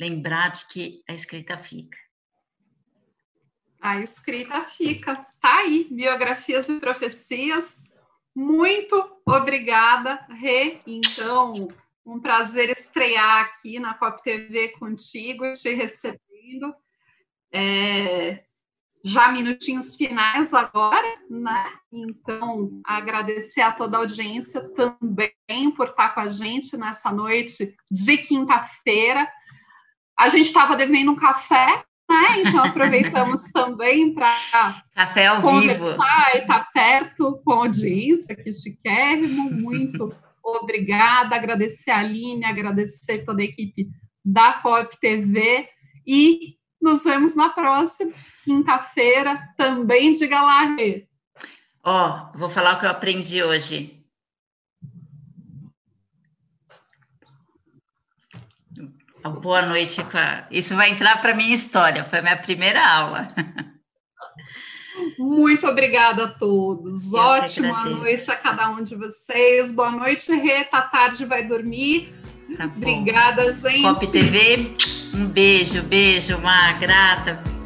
lembrar 0.00 0.48
de 0.48 0.66
que 0.68 1.04
a 1.06 1.12
escrita 1.12 1.58
fica. 1.58 1.98
A 3.78 3.98
escrita 3.98 4.64
fica. 4.64 5.26
Tá 5.40 5.58
aí, 5.58 5.86
biografias 5.90 6.70
e 6.70 6.80
profecias. 6.80 7.84
Muito 8.34 9.20
obrigada, 9.26 10.26
Rê. 10.30 10.80
Então, 10.86 11.68
um 12.04 12.18
prazer 12.18 12.70
estrear 12.70 13.44
aqui 13.44 13.78
na 13.78 13.92
Pop 13.92 14.22
TV 14.22 14.68
contigo, 14.70 15.52
te 15.52 15.74
recebendo. 15.74 16.74
É, 17.52 18.42
já 19.04 19.32
minutinhos 19.32 19.96
finais 19.96 20.54
agora, 20.54 21.08
né? 21.28 21.72
Então, 21.92 22.80
agradecer 22.84 23.62
a 23.62 23.72
toda 23.72 23.96
a 23.96 24.00
audiência 24.00 24.66
também 24.70 25.70
por 25.76 25.88
estar 25.88 26.14
com 26.14 26.20
a 26.20 26.28
gente 26.28 26.76
nessa 26.76 27.12
noite 27.12 27.74
de 27.90 28.18
quinta-feira. 28.18 29.28
A 30.20 30.28
gente 30.28 30.44
estava 30.44 30.76
devendo 30.76 31.12
um 31.12 31.16
café, 31.16 31.82
né? 32.10 32.40
Então 32.40 32.62
aproveitamos 32.62 33.44
também 33.54 34.12
para 34.12 34.36
conversar 35.40 35.78
vivo. 35.78 36.36
e 36.36 36.38
estar 36.40 36.58
tá 36.58 36.68
perto 36.74 37.40
com 37.42 37.52
a 37.52 37.56
audiência, 37.56 38.36
que 38.36 38.52
chiquérrimo. 38.52 39.50
Muito 39.50 40.14
obrigada. 40.44 41.34
Agradecer 41.34 41.90
a 41.90 42.00
Aline, 42.00 42.44
agradecer 42.44 43.24
toda 43.24 43.40
a 43.40 43.46
equipe 43.46 43.88
da 44.22 44.52
COP 44.52 45.00
TV 45.00 45.66
e 46.06 46.56
nos 46.82 47.04
vemos 47.04 47.34
na 47.34 47.48
próxima 47.48 48.12
quinta-feira 48.44 49.40
também 49.56 50.12
de 50.12 50.26
Galarre. 50.26 51.08
Ó, 51.82 52.28
oh, 52.34 52.38
vou 52.38 52.50
falar 52.50 52.76
o 52.76 52.80
que 52.80 52.84
eu 52.84 52.90
aprendi 52.90 53.42
hoje. 53.42 53.99
Boa 59.28 59.62
noite, 59.62 60.00
Isso 60.50 60.74
vai 60.74 60.90
entrar 60.90 61.20
para 61.20 61.34
minha 61.34 61.54
história. 61.54 62.04
Foi 62.04 62.20
a 62.20 62.22
minha 62.22 62.36
primeira 62.36 62.86
aula. 62.86 63.28
Muito 65.18 65.66
obrigada 65.66 66.24
a 66.24 66.28
todos. 66.28 67.12
Eu 67.12 67.20
Ótima 67.20 67.84
noite 67.84 68.30
a 68.30 68.36
cada 68.36 68.70
um 68.70 68.82
de 68.82 68.94
vocês. 68.94 69.74
Boa 69.74 69.90
noite, 69.90 70.32
Rê. 70.32 70.64
Tá 70.64 70.82
tarde, 70.82 71.24
vai 71.24 71.42
dormir. 71.42 72.12
Tá 72.56 72.64
obrigada, 72.64 73.52
gente. 73.52 73.82
Pop 73.82 74.10
TV, 74.10 74.76
um 75.14 75.26
beijo, 75.26 75.82
beijo, 75.82 76.36
uma 76.36 76.72
grata. 76.74 77.59